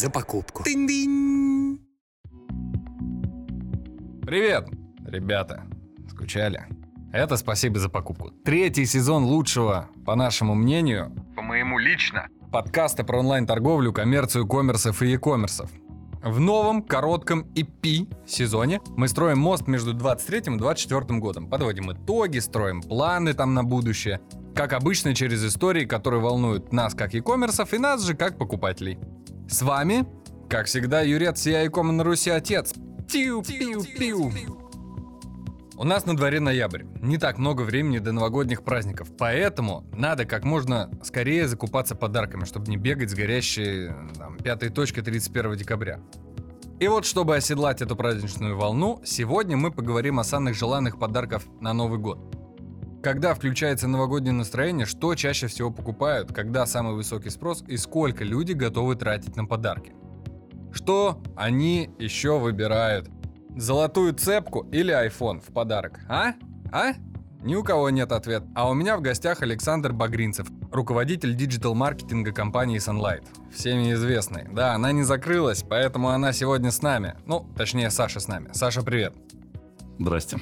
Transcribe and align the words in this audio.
за 0.00 0.08
покупку. 0.08 0.64
Привет, 4.22 4.68
ребята. 5.06 5.64
Скучали? 6.08 6.64
Это 7.12 7.36
спасибо 7.36 7.78
за 7.78 7.90
покупку. 7.90 8.30
Третий 8.42 8.86
сезон 8.86 9.24
лучшего, 9.24 9.90
по 10.06 10.14
нашему 10.14 10.54
мнению, 10.54 11.12
по 11.36 11.42
моему 11.42 11.78
лично, 11.78 12.28
подкаста 12.50 13.04
про 13.04 13.18
онлайн-торговлю, 13.18 13.92
коммерцию, 13.92 14.46
коммерсов 14.46 15.02
и 15.02 15.12
e-коммерсов. 15.12 15.70
В 16.22 16.40
новом 16.40 16.82
коротком 16.82 17.42
EP 17.54 18.08
сезоне 18.26 18.80
мы 18.96 19.06
строим 19.06 19.38
мост 19.38 19.66
между 19.66 19.92
23 19.92 20.54
и 20.54 20.58
24 20.58 21.18
годом. 21.18 21.46
Подводим 21.46 21.92
итоги, 21.92 22.38
строим 22.38 22.80
планы 22.80 23.34
там 23.34 23.52
на 23.52 23.64
будущее. 23.64 24.20
Как 24.54 24.72
обычно, 24.72 25.14
через 25.14 25.44
истории, 25.44 25.84
которые 25.84 26.22
волнуют 26.22 26.72
нас 26.72 26.94
как 26.94 27.14
e-коммерсов 27.14 27.74
и 27.74 27.78
нас 27.78 28.02
же 28.02 28.14
как 28.14 28.38
покупателей. 28.38 28.98
С 29.50 29.62
вами, 29.62 30.06
как 30.48 30.66
всегда, 30.66 31.00
Юрец 31.00 31.44
CI.com 31.44 31.96
на 31.96 32.04
Руси 32.04 32.30
отец. 32.30 32.72
Тиу, 33.08 33.42
пиу, 33.42 33.82
пиу. 33.82 34.32
У 35.76 35.82
нас 35.82 36.06
на 36.06 36.16
дворе 36.16 36.38
ноябрь. 36.38 36.84
Не 37.02 37.18
так 37.18 37.36
много 37.36 37.62
времени 37.62 37.98
до 37.98 38.12
новогодних 38.12 38.62
праздников. 38.62 39.08
Поэтому 39.18 39.84
надо 39.92 40.24
как 40.24 40.44
можно 40.44 40.88
скорее 41.02 41.48
закупаться 41.48 41.96
подарками, 41.96 42.44
чтобы 42.44 42.70
не 42.70 42.76
бегать 42.76 43.10
с 43.10 43.14
горящей 43.14 43.88
там, 44.16 44.36
пятой 44.36 44.68
точкой 44.68 45.02
31 45.02 45.56
декабря. 45.56 45.98
И 46.78 46.86
вот, 46.86 47.04
чтобы 47.04 47.34
оседлать 47.34 47.82
эту 47.82 47.96
праздничную 47.96 48.56
волну, 48.56 49.00
сегодня 49.04 49.56
мы 49.56 49.72
поговорим 49.72 50.20
о 50.20 50.24
самых 50.24 50.54
желанных 50.54 50.96
подарков 50.96 51.44
на 51.60 51.72
Новый 51.72 51.98
год. 51.98 52.20
Когда 53.02 53.34
включается 53.34 53.88
новогоднее 53.88 54.34
настроение, 54.34 54.84
что 54.84 55.14
чаще 55.14 55.46
всего 55.46 55.70
покупают, 55.70 56.32
когда 56.34 56.66
самый 56.66 56.94
высокий 56.94 57.30
спрос 57.30 57.64
и 57.66 57.78
сколько 57.78 58.24
люди 58.24 58.52
готовы 58.52 58.94
тратить 58.94 59.36
на 59.36 59.46
подарки? 59.46 59.94
Что 60.70 61.22
они 61.34 61.90
еще 61.98 62.38
выбирают? 62.38 63.08
Золотую 63.56 64.14
цепку 64.14 64.66
или 64.70 64.94
iPhone 64.94 65.40
в 65.40 65.52
подарок, 65.52 66.00
а? 66.08 66.34
А? 66.70 66.92
Ни 67.42 67.54
у 67.54 67.64
кого 67.64 67.88
нет 67.88 68.12
ответа. 68.12 68.46
А 68.54 68.68
у 68.68 68.74
меня 68.74 68.98
в 68.98 69.00
гостях 69.00 69.40
Александр 69.40 69.94
Багринцев, 69.94 70.46
руководитель 70.70 71.34
диджитал-маркетинга 71.34 72.32
компании 72.32 72.78
Sunlight. 72.78 73.24
Всеми 73.50 73.94
известный. 73.94 74.46
Да, 74.52 74.74
она 74.74 74.92
не 74.92 75.04
закрылась, 75.04 75.64
поэтому 75.66 76.10
она 76.10 76.34
сегодня 76.34 76.70
с 76.70 76.82
нами. 76.82 77.16
Ну, 77.24 77.46
точнее, 77.56 77.90
Саша 77.90 78.20
с 78.20 78.28
нами. 78.28 78.50
Саша, 78.52 78.82
привет. 78.82 79.14
Здрасте. 79.98 80.38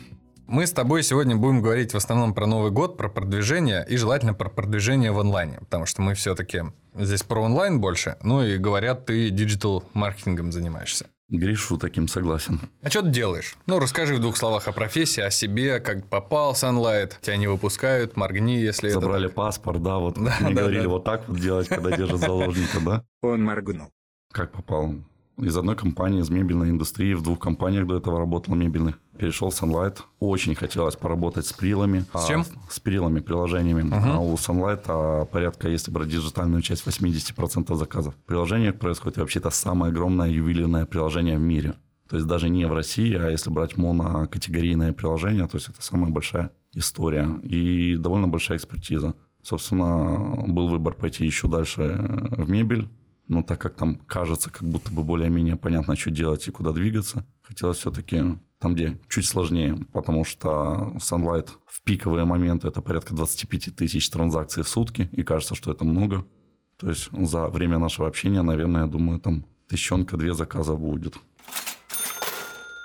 Мы 0.49 0.67
с 0.67 0.73
тобой 0.73 1.03
сегодня 1.03 1.37
будем 1.37 1.61
говорить 1.61 1.93
в 1.93 1.97
основном 1.99 2.33
про 2.33 2.47
Новый 2.47 2.71
год, 2.71 2.97
про 2.97 3.11
продвижение 3.11 3.85
и 3.87 3.99
желательно 3.99 4.33
про 4.33 4.49
продвижение 4.49 5.13
в 5.13 5.21
онлайне, 5.21 5.59
потому 5.61 5.85
что 5.85 6.01
мы 6.01 6.15
все-таки 6.15 6.63
здесь 6.95 7.23
про 7.23 7.43
онлайн 7.43 7.83
больше, 7.83 8.17
ну 8.23 8.43
и 8.43 8.57
говорят, 8.57 9.05
ты 9.05 9.29
digital-маркетингом 9.29 10.51
занимаешься. 10.51 11.09
Гришу 11.29 11.77
таким 11.77 12.09
согласен. 12.09 12.63
А 12.81 12.89
что 12.89 13.03
ты 13.03 13.11
делаешь? 13.11 13.57
Ну, 13.67 13.79
расскажи 13.79 14.15
в 14.15 14.21
двух 14.23 14.39
словах 14.39 14.69
о 14.69 14.73
профессии, 14.73 15.21
о 15.21 15.31
себе, 15.31 15.81
как 15.81 16.07
попал 16.07 16.55
Sunlight, 16.55 17.12
тебя 17.21 17.37
не 17.37 17.47
выпускают, 17.47 18.17
моргни, 18.17 18.57
если 18.57 18.89
Забрали 18.89 19.27
это... 19.27 19.35
паспорт, 19.35 19.83
да, 19.83 19.99
вот 19.99 20.15
Да, 20.15 20.35
мне 20.41 20.55
да, 20.55 20.62
говорили 20.62 20.85
да. 20.85 20.89
вот 20.89 21.05
так 21.05 21.29
вот 21.29 21.39
делать, 21.39 21.69
когда 21.69 21.95
держат 21.95 22.21
заложника, 22.21 22.81
да? 22.81 23.05
Он 23.21 23.45
моргнул. 23.45 23.91
Как 24.33 24.51
попал? 24.53 24.95
Из 25.39 25.56
одной 25.56 25.77
компании, 25.77 26.20
из 26.20 26.31
мебельной 26.31 26.70
индустрии, 26.70 27.14
в 27.14 27.22
двух 27.22 27.39
компаниях 27.39 27.86
до 27.86 27.97
этого 27.97 28.19
работал 28.19 28.56
мебельных. 28.56 28.98
Перешел 29.17 29.50
в 29.50 29.55
Sunlight. 29.55 29.98
Очень 30.19 30.56
хотелось 30.56 30.97
поработать 30.97 31.47
с 31.47 31.53
прилами. 31.53 32.05
С 32.12 32.25
А, 32.25 32.27
чем? 32.27 32.44
С 32.69 32.81
прилами, 32.81 33.20
приложениями. 33.20 33.89
А 33.92 34.19
у 34.19 34.34
Sunlight 34.34 34.83
а, 34.89 35.25
порядка, 35.27 35.69
если 35.69 35.92
брать 35.92 36.09
диджитальную 36.09 36.61
часть, 36.62 36.84
80% 36.86 37.75
заказов. 37.77 38.14
В 38.14 38.27
приложениях 38.27 38.78
происходит 38.78 39.19
вообще-то 39.19 39.50
самое 39.50 39.91
огромное 39.91 40.28
ювелирное 40.28 40.87
приложение 40.87 41.38
в 41.38 41.43
мире. 41.43 41.75
То 42.09 42.16
есть 42.16 42.27
даже 42.27 42.48
не 42.48 42.66
в 42.66 42.72
России, 42.72 43.15
а 43.15 43.31
если 43.31 43.50
брать 43.50 43.77
монокатегорийное 43.77 44.93
приложение, 44.93 45.47
то 45.47 45.56
есть 45.56 45.69
это 45.69 45.82
самая 45.82 46.10
большая 46.10 46.50
история 46.75 47.28
и 47.43 47.97
довольно 47.97 48.28
большая 48.28 48.59
экспертиза. 48.59 49.15
Собственно, 49.43 50.44
был 50.48 50.69
выбор 50.69 50.94
пойти 50.94 51.25
еще 51.25 51.48
дальше 51.48 51.82
в 52.31 52.50
мебель, 52.50 52.88
но 53.28 53.43
так 53.43 53.61
как 53.61 53.77
там 53.77 53.97
кажется, 54.06 54.50
как 54.50 54.69
будто 54.69 54.91
бы 54.91 55.05
более-менее 55.05 55.56
понятно, 55.56 55.97
что 55.97 56.11
делать 56.11 56.49
и 56.49 56.50
куда 56.50 56.72
двигаться, 56.72 57.27
хотелось 57.43 57.78
все-таки 57.78 58.39
там, 58.59 58.75
где 58.75 58.99
чуть 59.09 59.27
сложнее, 59.27 59.78
потому 59.93 60.25
что 60.25 60.94
Sunlight 60.97 61.50
в 61.66 61.83
пиковые 61.83 62.25
моменты 62.25 62.69
это 62.69 62.83
порядка 62.83 63.15
25 63.15 63.77
тысяч 63.77 64.09
транзакций 64.11 64.62
в 64.62 64.69
сутки, 64.69 65.09
и 65.12 65.22
кажется, 65.22 65.55
что 65.55 65.71
это 65.71 65.84
много. 65.84 66.27
То 66.78 66.89
есть 66.89 67.11
за 67.12 67.49
время 67.49 67.78
нашего 67.78 68.09
общения, 68.09 68.43
наверное, 68.43 68.83
я 68.83 68.87
думаю, 68.87 69.21
там 69.21 69.45
тысячонка-две 69.69 70.34
заказов 70.34 70.81
будет. 70.81 71.16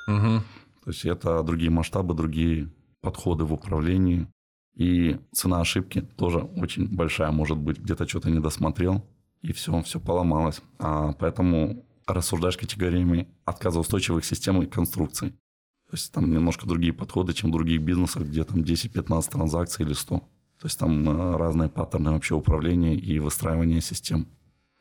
Мгм. 0.08 0.44
То 0.84 0.92
есть 0.92 1.06
это 1.06 1.42
другие 1.44 1.72
масштабы, 1.72 2.14
другие 2.14 2.70
подходы 3.02 3.46
в 3.46 3.54
управлении. 3.54 4.28
И 4.75 5.20
цена 5.31 5.62
ошибки 5.62 6.02
тоже 6.02 6.40
очень 6.40 6.88
большая 6.88 7.31
может 7.31 7.58
быть. 7.58 7.80
Где-то 7.80 8.08
что-то 8.08 8.31
не 8.31 8.40
досмотрел, 8.40 9.06
и 9.44 9.54
все, 9.54 9.80
все 9.84 10.00
поломалось. 10.00 10.62
А 10.80 11.14
поэтому 11.14 11.86
рассуждаешь 12.08 12.58
категориями 12.58 13.28
отказоустойчивых 13.46 14.26
систем 14.26 14.62
и 14.62 14.66
конструкций. 14.66 15.31
То 15.90 15.98
есть 15.98 16.12
там 16.12 16.31
немножко 16.31 16.66
другие 16.66 16.94
подходы, 16.94 17.34
чем 17.34 17.52
в 17.52 17.54
других 17.54 17.81
бизнесах, 17.81 18.24
где 18.24 18.44
там 18.44 18.62
10-15 18.62 19.30
транзакций 19.30 19.86
или 19.86 19.94
100. 19.94 20.18
То 20.18 20.26
есть 20.64 20.80
там 20.80 21.08
э, 21.08 21.38
разные 21.38 21.70
паттерны 21.70 22.12
вообще 22.12 22.36
управления 22.36 22.96
и 22.96 23.20
выстраивания 23.20 23.81
систем. 23.81 24.28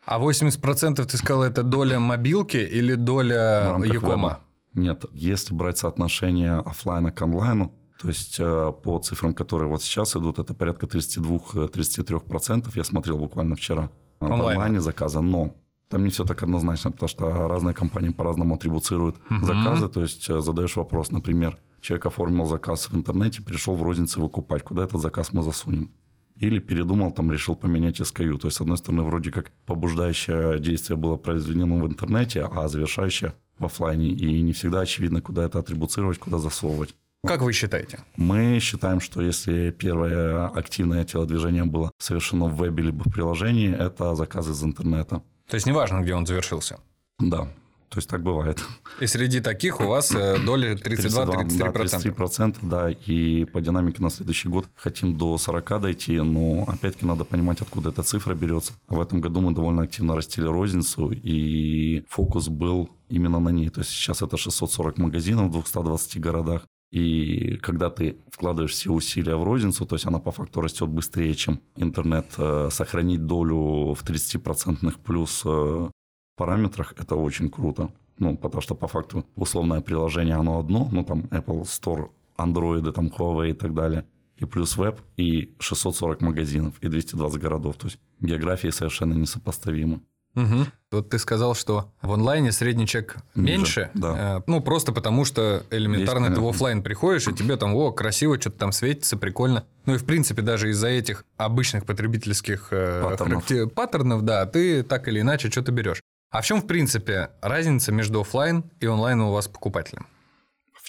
А 0.04 0.18
80% 0.18 1.04
ты 1.04 1.16
сказал, 1.16 1.42
это 1.42 1.62
доля 1.62 2.00
мобилки 2.00 2.56
или 2.56 2.94
доля 2.94 3.76
Якома? 3.84 4.40
Нет, 4.74 5.04
если 5.12 5.54
брать 5.54 5.78
соотношение 5.78 6.54
оффлайна 6.54 7.12
к 7.12 7.20
онлайну, 7.20 7.72
то 8.00 8.08
есть 8.08 8.36
э, 8.40 8.72
по 8.82 8.98
цифрам, 8.98 9.34
которые 9.34 9.68
вот 9.68 9.82
сейчас 9.82 10.16
идут, 10.16 10.38
это 10.38 10.54
порядка 10.54 10.86
32-33%, 10.86 12.70
я 12.74 12.84
смотрел 12.84 13.18
буквально 13.18 13.54
вчера, 13.54 13.84
э, 13.84 14.01
Онлайн. 14.30 14.56
онлайне 14.56 14.80
заказа, 14.80 15.20
но 15.20 15.54
там 15.88 16.04
не 16.04 16.10
все 16.10 16.24
так 16.24 16.42
однозначно, 16.42 16.90
потому 16.90 17.08
что 17.08 17.48
разные 17.48 17.74
компании 17.74 18.10
по-разному 18.10 18.54
атрибуцируют 18.54 19.16
заказы, 19.42 19.88
то 19.88 20.00
есть 20.00 20.28
э, 20.30 20.40
задаешь 20.40 20.76
вопрос, 20.76 21.10
например, 21.10 21.58
человек 21.82 22.06
оформил 22.06 22.46
заказ 22.46 22.88
в 22.88 22.96
интернете, 22.96 23.42
пришел 23.42 23.74
в 23.74 23.82
рознице 23.82 24.20
выкупать, 24.20 24.62
куда 24.62 24.84
этот 24.84 25.00
заказ 25.00 25.32
мы 25.32 25.42
засунем? 25.42 25.90
Или 26.36 26.58
передумал, 26.60 27.12
там 27.12 27.30
решил 27.30 27.54
поменять 27.54 28.00
SKU. 28.00 28.38
То 28.38 28.48
есть, 28.48 28.56
с 28.56 28.60
одной 28.60 28.78
стороны, 28.78 29.02
вроде 29.02 29.30
как 29.30 29.52
побуждающее 29.66 30.58
действие 30.58 30.96
было 30.96 31.16
произведено 31.16 31.76
в 31.76 31.86
интернете, 31.86 32.48
а 32.50 32.68
завершающее 32.68 33.34
в 33.58 33.66
офлайне. 33.66 34.08
И 34.08 34.40
не 34.40 34.52
всегда 34.52 34.80
очевидно, 34.80 35.20
куда 35.20 35.44
это 35.44 35.58
атрибуцировать, 35.58 36.18
куда 36.18 36.38
засовывать. 36.38 36.94
Как 37.24 37.42
вы 37.42 37.52
считаете? 37.52 38.00
Мы 38.16 38.58
считаем, 38.60 39.00
что 39.00 39.22
если 39.22 39.70
первое 39.70 40.48
активное 40.48 41.04
телодвижение 41.04 41.64
было 41.64 41.92
совершено 41.98 42.46
в 42.46 42.56
вебе 42.56 42.82
либо 42.82 43.04
в 43.04 43.12
приложении, 43.12 43.72
это 43.72 44.16
заказ 44.16 44.48
из 44.48 44.62
интернета. 44.64 45.22
То 45.48 45.54
есть 45.54 45.66
неважно, 45.66 46.00
где 46.00 46.14
он 46.14 46.26
завершился. 46.26 46.80
Да, 47.20 47.48
то 47.92 47.98
есть 47.98 48.08
так 48.08 48.22
бывает. 48.22 48.64
И 49.00 49.06
среди 49.06 49.40
таких 49.40 49.80
у 49.80 49.84
вас 49.84 50.14
э, 50.14 50.38
доля 50.44 50.74
32-33%. 50.74 51.58
Да, 51.58 51.66
33%, 51.66 52.56
да, 52.62 52.90
и 52.90 53.44
по 53.44 53.60
динамике 53.60 54.02
на 54.02 54.08
следующий 54.08 54.48
год 54.48 54.66
хотим 54.74 55.16
до 55.18 55.36
40 55.36 55.80
дойти, 55.80 56.18
но 56.18 56.64
опять-таки 56.66 57.04
надо 57.06 57.24
понимать, 57.24 57.60
откуда 57.60 57.90
эта 57.90 58.02
цифра 58.02 58.34
берется. 58.34 58.72
В 58.88 58.98
этом 58.98 59.20
году 59.20 59.42
мы 59.42 59.54
довольно 59.54 59.82
активно 59.82 60.16
растили 60.16 60.46
розницу, 60.46 61.12
и 61.12 62.04
фокус 62.08 62.48
был 62.48 62.88
именно 63.10 63.40
на 63.40 63.50
ней. 63.50 63.68
То 63.68 63.80
есть 63.80 63.90
сейчас 63.90 64.22
это 64.22 64.38
640 64.38 64.96
магазинов 64.96 65.48
в 65.48 65.52
220 65.52 66.18
городах, 66.18 66.62
и 66.92 67.56
когда 67.62 67.88
ты 67.88 68.18
вкладываешь 68.30 68.72
все 68.72 68.90
усилия 68.90 69.36
в 69.36 69.44
розницу, 69.44 69.86
то 69.86 69.94
есть 69.96 70.06
она 70.06 70.18
по 70.18 70.30
факту 70.30 70.60
растет 70.60 70.88
быстрее, 70.90 71.34
чем 71.34 71.60
интернет, 71.76 72.26
э, 72.36 72.68
сохранить 72.70 73.26
долю 73.26 73.94
в 73.94 74.04
30% 74.04 74.98
плюс 75.02 75.42
э, 75.46 75.90
параметрах 76.36 76.94
это 76.98 77.16
очень 77.16 77.48
круто. 77.50 77.90
Ну, 78.18 78.36
потому 78.36 78.60
что 78.60 78.74
по 78.74 78.88
факту 78.88 79.24
условное 79.36 79.80
приложение, 79.80 80.36
оно 80.36 80.58
одно, 80.58 80.88
ну, 80.92 81.02
там 81.02 81.22
Apple 81.30 81.62
Store, 81.62 82.10
Android, 82.36 82.92
там 82.92 83.06
Huawei 83.08 83.50
и 83.50 83.54
так 83.54 83.72
далее, 83.72 84.04
и 84.36 84.44
плюс 84.44 84.76
веб, 84.76 85.00
и 85.16 85.54
640 85.58 86.20
магазинов, 86.20 86.74
и 86.82 86.88
220 86.88 87.40
городов. 87.40 87.76
То 87.76 87.86
есть 87.86 87.98
географии 88.20 88.68
совершенно 88.68 89.14
несопоставимы. 89.14 90.02
Мгм. 90.34 90.66
Вот 90.90 91.10
ты 91.10 91.18
сказал, 91.18 91.54
что 91.54 91.90
в 92.02 92.12
онлайне 92.12 92.52
средний 92.52 92.86
чек 92.86 93.16
Ниже, 93.34 93.52
меньше. 93.58 93.90
да. 93.94 94.36
Э, 94.38 94.42
Ну, 94.46 94.60
просто 94.60 94.92
потому 94.92 95.24
что 95.24 95.62
элементарно 95.70 96.26
Есть, 96.26 96.36
ты 96.36 96.40
в 96.42 96.48
офлайн 96.48 96.82
приходишь, 96.82 97.26
и 97.28 97.32
тебе 97.34 97.56
там, 97.56 97.74
о, 97.74 97.92
красиво, 97.92 98.40
что-то 98.40 98.58
там 98.58 98.72
светится, 98.72 99.16
прикольно. 99.16 99.64
Ну 99.86 99.94
и 99.94 99.98
в 99.98 100.04
принципе 100.04 100.42
даже 100.42 100.70
из-за 100.70 100.88
этих 100.88 101.24
обычных 101.36 101.84
потребительских 101.86 102.68
э, 102.70 103.02
Паттернов. 103.02 103.44
характер- 103.44 103.68
паттернов, 103.68 104.22
да, 104.22 104.46
ты 104.46 104.82
так 104.82 105.08
или 105.08 105.20
иначе 105.20 105.50
что-то 105.50 105.72
берешь. 105.72 106.00
А 106.30 106.40
в 106.40 106.46
чем, 106.46 106.62
в 106.62 106.66
принципе, 106.66 107.30
разница 107.42 107.92
между 107.92 108.20
офлайн 108.22 108.64
и 108.80 108.86
онлайн 108.86 109.20
у 109.20 109.32
вас 109.32 109.48
покупателем? 109.48 110.06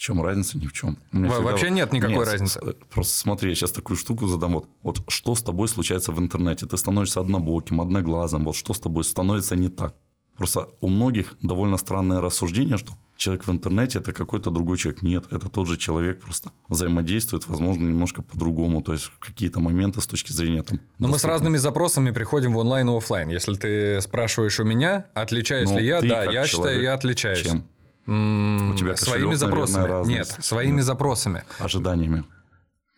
В 0.03 0.05
чем 0.05 0.21
разница? 0.21 0.57
Ни 0.57 0.67
в 0.67 0.73
чем. 0.73 0.97
Во- 1.13 1.39
вообще 1.39 1.69
нет 1.69 1.93
никакой 1.93 2.25
разницы. 2.25 2.59
с- 2.59 2.75
Просто 2.93 3.17
смотри, 3.17 3.49
я 3.51 3.55
сейчас 3.55 3.71
такую 3.71 3.95
штуку 3.95 4.27
задам. 4.27 4.51
Вот, 4.55 4.67
вот 4.81 4.99
что 5.07 5.33
с 5.33 5.41
тобой 5.41 5.69
случается 5.69 6.11
в 6.11 6.19
интернете? 6.19 6.65
Ты 6.65 6.75
становишься 6.77 7.21
однобоким, 7.21 7.79
одноглазым. 7.79 8.43
Вот 8.43 8.57
что 8.57 8.73
с 8.73 8.81
тобой 8.81 9.05
становится 9.05 9.55
не 9.55 9.69
так? 9.69 9.95
Просто 10.35 10.67
у 10.81 10.89
многих 10.89 11.35
довольно 11.41 11.77
странное 11.77 12.19
рассуждение, 12.19 12.77
что 12.77 12.91
человек 13.15 13.47
в 13.47 13.51
интернете 13.51 13.99
это 13.99 14.11
какой-то 14.11 14.49
другой 14.51 14.77
человек. 14.77 15.03
Нет, 15.03 15.23
это 15.31 15.47
тот 15.47 15.67
же 15.69 15.77
человек, 15.77 16.19
просто 16.19 16.51
взаимодействует, 16.67 17.47
возможно, 17.47 17.83
немножко 17.87 18.23
по-другому. 18.23 18.81
То 18.81 18.91
есть 18.91 19.09
какие-то 19.19 19.61
моменты 19.61 20.01
с 20.01 20.07
точки 20.07 20.33
зрения 20.33 20.63
там. 20.63 20.81
Но 20.99 21.07
мы 21.07 21.17
с 21.17 21.23
разными 21.23 21.55
запросами 21.55 22.11
приходим 22.11 22.53
в 22.55 22.57
онлайн 22.57 22.89
и 22.89 22.97
офлайн. 22.97 23.29
Если 23.29 23.53
ты 23.55 24.01
спрашиваешь 24.01 24.59
у 24.59 24.65
меня, 24.65 25.05
отличаюсь 25.13 25.69
Но 25.69 25.79
ли 25.79 25.85
я, 25.85 26.01
да, 26.01 26.25
я 26.25 26.45
считаю, 26.45 26.81
я 26.81 26.93
отличаюсь. 26.93 27.39
Чем? 27.41 27.63
У 28.05 28.75
тебя 28.75 28.95
своими 28.95 29.35
запросами. 29.35 29.81
Наверное, 29.81 30.05
Нет, 30.05 30.27
своими 30.27 30.77
Нет. 30.77 30.85
запросами. 30.85 31.43
Ожиданиями 31.59 32.23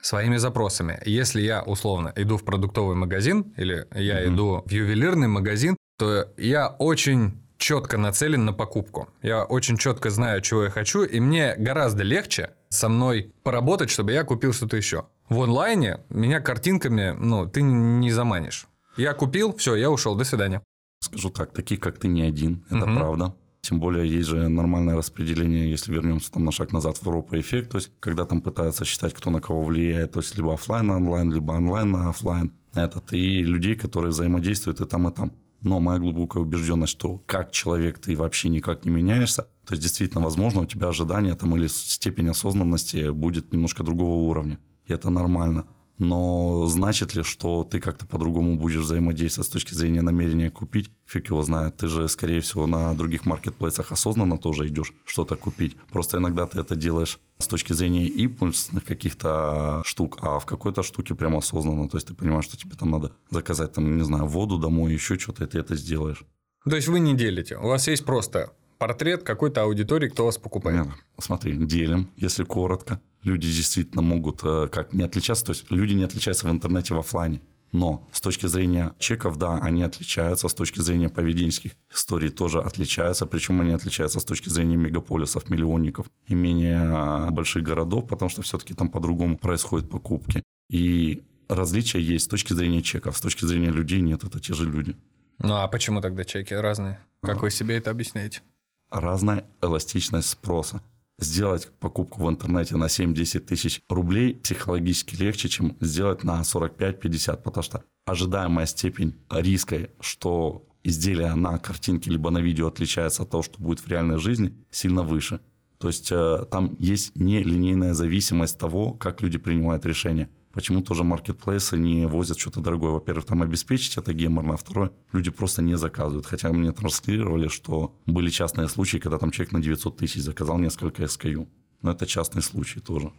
своими 0.06 0.38
запросами. 0.38 1.00
Если 1.04 1.42
я 1.42 1.64
условно 1.64 2.14
иду 2.16 2.38
в 2.38 2.46
продуктовый 2.46 2.96
магазин 2.96 3.54
или 3.58 3.88
я 3.96 4.24
mm-hmm. 4.24 4.34
иду 4.34 4.64
в 4.64 4.72
ювелирный 4.72 5.28
магазин, 5.28 5.76
то 5.98 6.32
я 6.38 6.68
очень 6.68 7.42
четко 7.58 7.98
нацелен 7.98 8.46
на 8.46 8.54
покупку. 8.54 9.10
Я 9.22 9.44
очень 9.44 9.78
четко 9.78 10.10
знаю, 10.10 10.42
чего 10.42 10.66
я 10.66 10.70
хочу, 10.70 11.04
и 11.04 11.20
мне 11.20 11.56
гораздо 11.58 12.04
легче 12.04 12.52
со 12.70 12.90
мной 12.90 13.34
поработать, 13.44 13.90
чтобы 13.90 14.12
я 14.12 14.24
купил 14.24 14.54
что-то 14.54 14.78
еще. 14.78 15.06
В 15.30 15.42
онлайне 15.42 16.02
меня 16.10 16.40
картинками, 16.40 17.16
ну, 17.18 17.48
ты 17.48 17.62
не 17.62 18.12
заманишь. 18.12 18.68
Я 18.98 19.14
купил, 19.14 19.56
все, 19.56 19.76
я 19.76 19.90
ушел, 19.90 20.16
до 20.16 20.24
свидания. 20.24 20.62
Скажу 21.00 21.30
так, 21.30 21.54
такие, 21.54 21.80
как 21.80 21.98
ты, 21.98 22.08
не 22.08 22.22
один, 22.22 22.64
это 22.70 22.86
угу. 22.86 22.96
правда. 22.96 23.36
Тем 23.68 23.80
более 23.80 24.08
есть 24.08 24.30
же 24.30 24.48
нормальное 24.48 24.96
распределение, 24.96 25.72
если 25.72 25.92
вернемся 25.92 26.32
там 26.32 26.46
на 26.46 26.52
шаг 26.52 26.72
назад 26.72 26.98
в 26.98 27.02
Европа 27.02 27.40
эффект, 27.40 27.72
то 27.72 27.78
есть 27.78 27.92
когда 28.00 28.26
там 28.26 28.42
пытаются 28.42 28.86
считать, 28.86 29.16
кто 29.16 29.32
на 29.32 29.42
кого 29.42 29.64
влияет, 29.64 30.12
то 30.12 30.20
есть 30.20 30.38
либо 30.38 30.54
офлайн 30.54 30.86
на 30.86 30.98
онлайн, 30.98 31.32
либо 31.34 31.54
онлайн 31.54 31.90
на 31.90 32.10
офлайн. 32.10 32.52
Этот, 32.76 33.12
и 33.14 33.42
людей, 33.42 33.76
которые 33.76 34.12
взаимодействуют 34.12 34.82
и 34.82 34.86
там, 34.86 35.08
и 35.08 35.12
там. 35.12 35.32
Но 35.62 35.80
моя 35.80 35.98
глубокая 35.98 36.44
убежденность, 36.44 36.92
что 36.92 37.24
как 37.26 37.52
человек 37.52 37.98
ты 37.98 38.16
вообще 38.16 38.50
никак 38.50 38.86
не 38.86 38.92
меняешься, 38.92 39.48
то 39.66 39.72
есть 39.74 39.82
действительно, 39.82 40.24
возможно, 40.24 40.62
у 40.62 40.66
тебя 40.68 40.90
ожидания 40.90 41.34
там 41.34 41.56
или 41.56 41.66
степень 41.66 42.30
осознанности 42.30 43.10
будет 43.10 43.52
немножко 43.52 43.84
другого 43.84 44.30
уровня. 44.30 44.60
И 44.86 44.94
это 44.94 45.10
нормально. 45.10 45.66
Но 45.98 46.66
значит 46.68 47.16
ли, 47.16 47.24
что 47.24 47.64
ты 47.64 47.80
как-то 47.80 48.06
по-другому 48.06 48.58
будешь 48.58 48.82
взаимодействовать 48.82 49.48
с 49.48 49.52
точки 49.52 49.74
зрения 49.74 50.02
намерения 50.02 50.50
купить? 50.50 50.92
Фиг 51.06 51.30
его 51.30 51.42
знает. 51.42 51.78
Ты 51.78 51.88
же, 51.88 52.08
скорее 52.10 52.42
всего, 52.42 52.68
на 52.68 52.94
других 52.96 53.26
маркетплейсах 53.26 53.92
осознанно 53.92 54.38
тоже 54.38 54.68
идешь 54.68 54.94
что-то 55.06 55.36
купить. 55.36 55.78
Просто 55.92 56.18
иногда 56.18 56.48
ты 56.48 56.60
это 56.60 56.76
делаешь 56.76 57.20
с 57.38 57.48
точки 57.48 57.74
зрения 57.74 58.08
импульсных 58.08 58.84
каких-то 58.84 59.82
штук, 59.86 60.18
а 60.22 60.40
в 60.40 60.46
какой-то 60.46 60.84
штуке 60.84 61.16
прямо 61.16 61.38
осознанно. 61.38 61.88
То 61.88 61.98
есть 61.98 62.08
ты 62.08 62.14
понимаешь, 62.14 62.46
что 62.46 62.58
тебе 62.58 62.76
там 62.76 62.92
надо 62.92 63.14
заказать, 63.30 63.74
там, 63.74 63.98
не 63.98 64.04
знаю, 64.04 64.26
воду 64.26 64.58
домой, 64.58 64.94
еще 64.94 65.18
что-то, 65.18 65.46
и 65.46 65.48
ты 65.48 65.60
это 65.60 65.76
сделаешь. 65.76 66.26
То 66.70 66.76
есть 66.76 66.88
вы 66.88 67.00
не 67.00 67.16
делите. 67.16 67.58
У 67.58 67.68
вас 67.68 67.88
есть 67.88 68.04
просто 68.04 68.52
портрет 68.78 69.24
какой-то 69.24 69.62
аудитории, 69.62 70.10
кто 70.10 70.26
вас 70.26 70.38
покупает. 70.38 70.86
Нет, 70.86 70.96
смотри, 71.20 71.56
делим, 71.56 72.10
если 72.18 72.44
коротко 72.44 73.00
люди 73.26 73.52
действительно 73.52 74.02
могут 74.02 74.42
э, 74.44 74.68
как 74.72 74.94
не 74.94 75.04
отличаться. 75.04 75.46
То 75.46 75.52
есть 75.52 75.70
люди 75.72 75.94
не 75.94 76.04
отличаются 76.04 76.48
в 76.48 76.52
интернете 76.52 76.94
в 76.94 77.00
офлайне. 77.00 77.42
Но 77.72 78.08
с 78.14 78.22
точки 78.22 78.46
зрения 78.46 78.94
чеков, 79.00 79.36
да, 79.38 79.58
они 79.58 79.84
отличаются, 79.84 80.48
с 80.48 80.54
точки 80.54 80.80
зрения 80.80 81.10
поведенческих 81.10 81.74
историй 81.94 82.30
тоже 82.30 82.62
отличаются, 82.62 83.26
причем 83.26 83.60
они 83.60 83.72
отличаются 83.72 84.22
с 84.22 84.24
точки 84.24 84.48
зрения 84.48 84.78
мегаполисов, 84.78 85.50
миллионников 85.50 86.08
и 86.28 86.36
менее 86.36 86.80
э, 86.80 87.32
больших 87.32 87.64
городов, 87.64 88.08
потому 88.08 88.30
что 88.30 88.44
все-таки 88.44 88.74
там 88.74 88.90
по-другому 88.90 89.38
происходят 89.38 89.90
покупки. 89.90 90.42
И 90.70 91.24
различия 91.50 92.00
есть 92.00 92.26
с 92.26 92.28
точки 92.30 92.54
зрения 92.54 92.82
чеков, 92.82 93.18
с 93.18 93.22
точки 93.22 93.44
зрения 93.44 93.72
людей 93.72 94.00
нет, 94.00 94.24
это 94.24 94.40
те 94.40 94.54
же 94.54 94.70
люди. 94.70 94.96
Ну 95.40 95.56
а 95.56 95.68
почему 95.68 96.00
тогда 96.00 96.24
чеки 96.24 96.54
разные? 96.54 97.00
Как 97.22 97.42
вы 97.42 97.52
себе 97.52 97.76
это 97.76 97.92
объясняете? 97.92 98.42
Разная 98.90 99.44
эластичность 99.62 100.30
спроса 100.30 100.82
сделать 101.20 101.70
покупку 101.80 102.24
в 102.24 102.30
интернете 102.30 102.76
на 102.76 102.86
7-10 102.86 103.40
тысяч 103.40 103.82
рублей 103.90 104.36
психологически 104.36 105.16
легче, 105.16 105.50
чем 105.50 105.78
сделать 105.80 106.24
на 106.24 106.42
45-50, 106.42 107.42
потому 107.42 107.64
что 107.64 107.84
ожидаемая 108.06 108.66
степень 108.66 109.16
риска, 109.30 109.90
что 110.00 110.66
изделие 110.84 111.34
на 111.36 111.58
картинке 111.58 112.12
либо 112.12 112.30
на 112.30 112.40
видео 112.40 112.68
отличается 112.68 113.24
от 113.24 113.32
того, 113.32 113.44
что 113.44 113.60
будет 113.60 113.80
в 113.80 113.88
реальной 113.88 114.20
жизни, 114.20 114.54
сильно 114.70 115.02
выше. 115.02 115.40
То 115.78 115.88
есть 115.88 116.12
э, 116.12 116.46
там 116.50 116.76
есть 116.80 117.16
нелинейная 117.16 117.94
зависимость 117.94 118.58
того, 118.58 118.94
как 118.94 119.22
люди 119.22 119.38
принимают 119.38 119.86
решения. 119.86 120.30
Почему 120.56 120.82
тоже 120.82 121.04
маркетплейсы 121.04 121.78
не 121.78 122.08
возят 122.08 122.40
что-то 122.40 122.62
дорогое? 122.62 122.92
Во-первых, 122.92 123.26
там 123.26 123.42
обеспечить 123.42 123.98
это 123.98 124.14
геморно, 124.14 124.54
а 124.54 124.58
второе, 124.58 124.92
люди 125.12 125.30
просто 125.30 125.62
не 125.62 125.76
заказывают. 125.78 126.26
Хотя 126.26 126.54
мне 126.54 126.72
транслировали, 126.72 127.50
что 127.50 128.00
были 128.06 128.30
частные 128.30 128.70
случаи, 128.70 128.98
когда 128.98 129.18
там 129.18 129.32
человек 129.32 129.52
на 129.52 129.62
900 129.62 129.98
тысяч 129.98 130.22
заказал 130.22 130.58
несколько 130.58 131.04
SKU. 131.04 131.50
Но 131.82 131.92
это 131.92 132.06
частный 132.06 132.42
случай 132.42 132.80
тоже. 132.80 133.12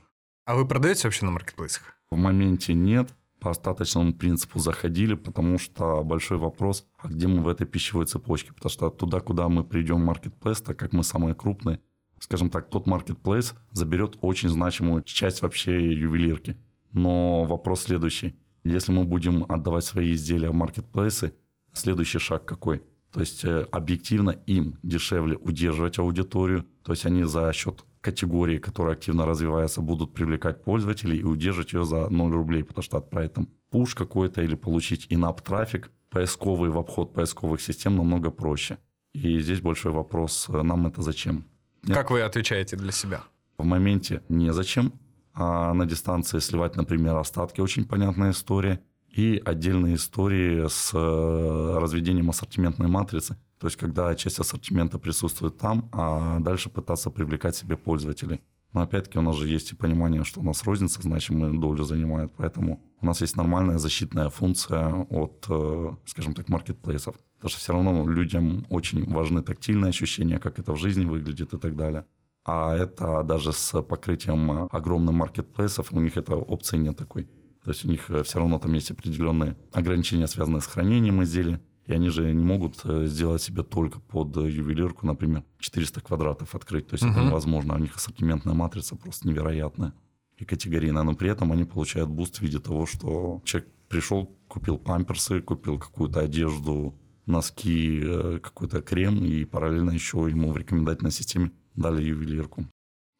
А 0.46 0.54
вы 0.54 0.66
продаете 0.66 1.02
вообще 1.04 1.26
на 1.26 1.30
маркетплейсах? 1.30 1.82
В 2.10 2.16
моменте 2.16 2.72
нет. 2.72 3.14
По 3.38 3.50
остаточному 3.50 4.14
принципу 4.14 4.58
заходили, 4.58 5.12
потому 5.12 5.58
что 5.58 6.02
большой 6.02 6.38
вопрос, 6.38 6.86
а 6.96 7.08
где 7.08 7.26
мы 7.26 7.42
в 7.42 7.48
этой 7.48 7.66
пищевой 7.66 8.06
цепочке? 8.06 8.54
Потому 8.54 8.70
что 8.70 8.88
туда, 8.88 9.20
куда 9.20 9.50
мы 9.50 9.62
придем 9.62 10.00
маркетплейс, 10.00 10.62
так 10.62 10.78
как 10.78 10.94
мы 10.94 11.04
самые 11.04 11.34
крупные, 11.34 11.80
скажем 12.18 12.48
так, 12.48 12.70
тот 12.70 12.86
маркетплейс 12.86 13.52
заберет 13.72 14.16
очень 14.22 14.48
значимую 14.48 15.02
часть 15.02 15.42
вообще 15.42 15.92
ювелирки. 15.92 16.56
Но 16.96 17.44
вопрос 17.44 17.82
следующий. 17.82 18.34
Если 18.64 18.90
мы 18.90 19.04
будем 19.04 19.44
отдавать 19.50 19.84
свои 19.84 20.14
изделия 20.14 20.48
в 20.48 20.54
маркетплейсы, 20.54 21.34
следующий 21.74 22.18
шаг 22.18 22.46
какой? 22.46 22.82
То 23.12 23.20
есть 23.20 23.44
э, 23.44 23.66
объективно 23.70 24.30
им 24.46 24.78
дешевле 24.82 25.36
удерживать 25.36 25.98
аудиторию, 25.98 26.64
то 26.82 26.92
есть 26.92 27.04
они 27.04 27.24
за 27.24 27.52
счет 27.52 27.84
категории, 28.00 28.56
которая 28.56 28.94
активно 28.94 29.26
развивается, 29.26 29.82
будут 29.82 30.14
привлекать 30.14 30.64
пользователей 30.64 31.18
и 31.18 31.22
удерживать 31.22 31.74
ее 31.74 31.84
за 31.84 32.08
0 32.08 32.32
рублей, 32.32 32.64
потому 32.64 32.82
что 32.82 32.96
отправить 32.96 33.34
там 33.34 33.48
пуш 33.68 33.94
какой-то 33.94 34.40
или 34.40 34.54
получить 34.54 35.06
инап 35.10 35.42
трафик, 35.42 35.90
поисковый 36.08 36.70
в 36.70 36.78
обход 36.78 37.12
поисковых 37.12 37.60
систем 37.60 37.96
намного 37.96 38.30
проще. 38.30 38.78
И 39.12 39.38
здесь 39.40 39.60
большой 39.60 39.92
вопрос, 39.92 40.46
э, 40.48 40.62
нам 40.62 40.86
это 40.86 41.02
зачем? 41.02 41.44
Нет? 41.82 41.94
Как 41.94 42.10
вы 42.10 42.22
отвечаете 42.22 42.76
для 42.76 42.92
себя? 42.92 43.22
В 43.58 43.64
моменте 43.64 44.22
не 44.30 44.50
зачем, 44.54 44.94
а 45.38 45.74
на 45.74 45.84
дистанции 45.84 46.38
сливать, 46.38 46.76
например, 46.76 47.16
остатки, 47.16 47.60
очень 47.60 47.84
понятная 47.84 48.30
история. 48.30 48.80
И 49.10 49.40
отдельные 49.44 49.94
истории 49.96 50.66
с 50.68 50.90
э, 50.92 51.78
разведением 51.78 52.30
ассортиментной 52.30 52.88
матрицы. 52.88 53.36
То 53.58 53.66
есть, 53.66 53.76
когда 53.76 54.14
часть 54.14 54.38
ассортимента 54.38 54.98
присутствует 54.98 55.56
там, 55.58 55.88
а 55.92 56.38
дальше 56.40 56.68
пытаться 56.70 57.10
привлекать 57.10 57.56
себе 57.56 57.76
пользователей. 57.76 58.42
Но 58.72 58.82
опять-таки 58.82 59.18
у 59.18 59.22
нас 59.22 59.36
же 59.36 59.48
есть 59.48 59.72
и 59.72 59.76
понимание, 59.76 60.24
что 60.24 60.40
у 60.40 60.42
нас 60.42 60.64
розница 60.64 61.00
значимую 61.00 61.58
долю 61.58 61.84
занимает, 61.84 62.32
поэтому 62.36 62.82
у 63.00 63.06
нас 63.06 63.22
есть 63.22 63.36
нормальная 63.36 63.78
защитная 63.78 64.28
функция 64.28 65.06
от, 65.08 65.46
э, 65.48 65.90
скажем 66.06 66.34
так, 66.34 66.48
маркетплейсов. 66.48 67.14
Потому 67.36 67.50
что 67.50 67.58
все 67.58 67.72
равно 67.72 68.06
людям 68.06 68.66
очень 68.68 69.10
важны 69.10 69.42
тактильные 69.42 69.90
ощущения, 69.90 70.38
как 70.38 70.58
это 70.58 70.72
в 70.72 70.76
жизни 70.76 71.04
выглядит 71.04 71.54
и 71.54 71.58
так 71.58 71.76
далее 71.76 72.04
а 72.46 72.76
это 72.76 73.24
даже 73.24 73.52
с 73.52 73.82
покрытием 73.82 74.68
огромных 74.70 75.14
маркетплейсов, 75.14 75.92
у 75.92 76.00
них 76.00 76.16
этой 76.16 76.36
опции 76.36 76.76
нет 76.76 76.96
такой. 76.96 77.28
То 77.64 77.72
есть 77.72 77.84
у 77.84 77.88
них 77.88 78.08
э, 78.08 78.22
все 78.22 78.38
равно 78.38 78.60
там 78.60 78.72
есть 78.74 78.92
определенные 78.92 79.56
ограничения, 79.72 80.28
связанные 80.28 80.60
с 80.60 80.66
хранением 80.66 81.24
изделий, 81.24 81.58
и 81.86 81.92
они 81.92 82.08
же 82.08 82.32
не 82.32 82.44
могут 82.44 82.80
э, 82.84 83.06
сделать 83.06 83.42
себе 83.42 83.64
только 83.64 83.98
под 83.98 84.36
ювелирку, 84.36 85.04
например, 85.06 85.42
400 85.58 86.00
квадратов 86.00 86.54
открыть. 86.54 86.86
То 86.86 86.94
есть 86.94 87.04
uh-huh. 87.04 87.10
это 87.10 87.24
невозможно. 87.24 87.74
У 87.74 87.78
них 87.78 87.96
ассортиментная 87.96 88.54
матрица 88.54 88.94
просто 88.94 89.26
невероятная 89.26 89.94
и 90.38 90.44
категорийная. 90.44 91.02
Но 91.02 91.14
при 91.16 91.28
этом 91.28 91.50
они 91.50 91.64
получают 91.64 92.08
буст 92.08 92.36
в 92.36 92.42
виде 92.42 92.60
того, 92.60 92.86
что 92.86 93.42
человек 93.44 93.68
пришел, 93.88 94.36
купил 94.46 94.78
памперсы, 94.78 95.40
купил 95.40 95.80
какую-то 95.80 96.20
одежду, 96.20 96.94
носки, 97.26 98.00
э, 98.04 98.38
какой-то 98.40 98.82
крем, 98.82 99.24
и 99.24 99.44
параллельно 99.44 99.90
еще 99.90 100.18
ему 100.30 100.52
в 100.52 100.56
рекомендательной 100.56 101.10
системе 101.10 101.50
дали 101.76 102.02
ювелирку. 102.02 102.64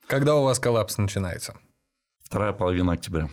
Когда 0.06 0.36
у 0.36 0.44
вас 0.44 0.58
коллапс 0.58 0.98
начинается? 0.98 1.54
Вторая 2.24 2.52
половина 2.52 2.92
октября. 2.92 3.28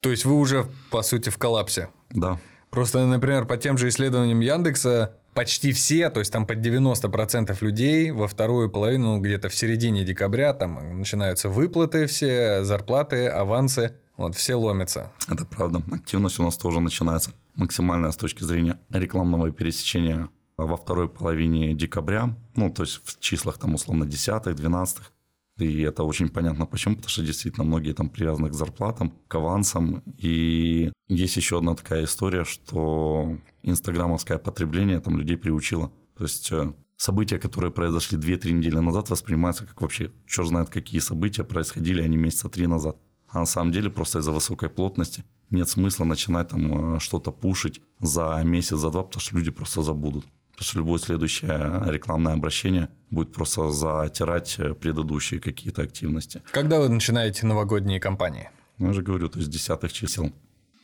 То 0.00 0.10
есть 0.10 0.24
вы 0.24 0.34
уже, 0.34 0.66
по 0.90 1.02
сути, 1.02 1.30
в 1.30 1.38
коллапсе? 1.38 1.88
Да. 2.10 2.40
Просто, 2.70 3.06
например, 3.06 3.46
по 3.46 3.56
тем 3.56 3.78
же 3.78 3.88
исследованиям 3.88 4.40
Яндекса, 4.40 5.16
почти 5.34 5.72
все, 5.72 6.10
то 6.10 6.20
есть 6.20 6.32
там 6.32 6.46
под 6.46 6.58
90% 6.58 7.56
людей 7.60 8.10
во 8.10 8.26
вторую 8.28 8.70
половину, 8.70 9.20
где-то 9.20 9.48
в 9.48 9.54
середине 9.54 10.04
декабря, 10.04 10.52
там 10.54 10.98
начинаются 10.98 11.48
выплаты 11.48 12.06
все, 12.06 12.64
зарплаты, 12.64 13.28
авансы, 13.28 13.96
вот 14.16 14.34
все 14.34 14.54
ломятся. 14.54 15.12
Это 15.28 15.44
правда. 15.44 15.82
Активность 15.92 16.38
у 16.38 16.42
нас 16.42 16.56
тоже 16.56 16.80
начинается 16.80 17.32
максимальная 17.54 18.10
с 18.10 18.16
точки 18.16 18.42
зрения 18.44 18.78
рекламного 18.90 19.50
пересечения 19.50 20.28
во 20.64 20.76
второй 20.76 21.08
половине 21.08 21.74
декабря, 21.74 22.36
ну, 22.56 22.70
то 22.70 22.82
есть 22.82 23.00
в 23.04 23.20
числах 23.20 23.58
там 23.58 23.74
условно 23.74 24.06
10 24.06 24.54
12 24.54 25.02
и 25.58 25.82
это 25.82 26.02
очень 26.02 26.28
понятно 26.28 26.66
почему, 26.66 26.96
потому 26.96 27.10
что 27.10 27.22
действительно 27.22 27.64
многие 27.64 27.92
там 27.92 28.08
привязаны 28.08 28.48
к 28.48 28.54
зарплатам, 28.54 29.12
к 29.28 29.34
авансам. 29.34 30.02
И 30.18 30.90
есть 31.08 31.36
еще 31.36 31.58
одна 31.58 31.74
такая 31.74 32.04
история, 32.04 32.44
что 32.44 33.36
инстаграмовское 33.62 34.38
потребление 34.38 35.00
там 35.00 35.18
людей 35.18 35.36
приучило. 35.36 35.92
То 36.16 36.24
есть 36.24 36.50
э, 36.52 36.72
события, 36.96 37.38
которые 37.38 37.70
произошли 37.70 38.18
2-3 38.18 38.52
недели 38.52 38.78
назад, 38.78 39.10
воспринимаются 39.10 39.66
как 39.66 39.80
вообще, 39.82 40.10
черт 40.26 40.48
знает, 40.48 40.70
какие 40.70 41.00
события 41.00 41.44
происходили 41.44 42.00
они 42.00 42.16
месяца 42.16 42.48
три 42.48 42.66
назад. 42.66 42.96
А 43.28 43.40
на 43.40 43.46
самом 43.46 43.72
деле 43.72 43.90
просто 43.90 44.18
из-за 44.18 44.32
высокой 44.32 44.68
плотности 44.68 45.24
нет 45.50 45.68
смысла 45.68 46.04
начинать 46.04 46.48
там 46.48 46.96
э, 46.96 47.00
что-то 47.00 47.30
пушить 47.30 47.82
за 48.00 48.40
месяц, 48.42 48.78
за 48.78 48.90
два, 48.90 49.02
потому 49.02 49.20
что 49.20 49.36
люди 49.36 49.50
просто 49.50 49.82
забудут. 49.82 50.24
Потому 50.52 50.64
что 50.64 50.78
любое 50.78 50.98
следующее 50.98 51.82
рекламное 51.86 52.34
обращение 52.34 52.88
будет 53.10 53.32
просто 53.32 53.70
затирать 53.70 54.56
э, 54.58 54.74
предыдущие 54.74 55.40
какие-то 55.40 55.82
активности. 55.82 56.42
Когда 56.52 56.78
вы 56.78 56.88
начинаете 56.88 57.46
новогодние 57.46 58.00
кампании? 58.00 58.50
Ну, 58.78 58.88
я 58.88 58.92
же 58.92 59.02
говорю, 59.02 59.28
то 59.28 59.38
есть 59.38 59.50
десятых 59.50 59.92
чисел. 59.92 60.32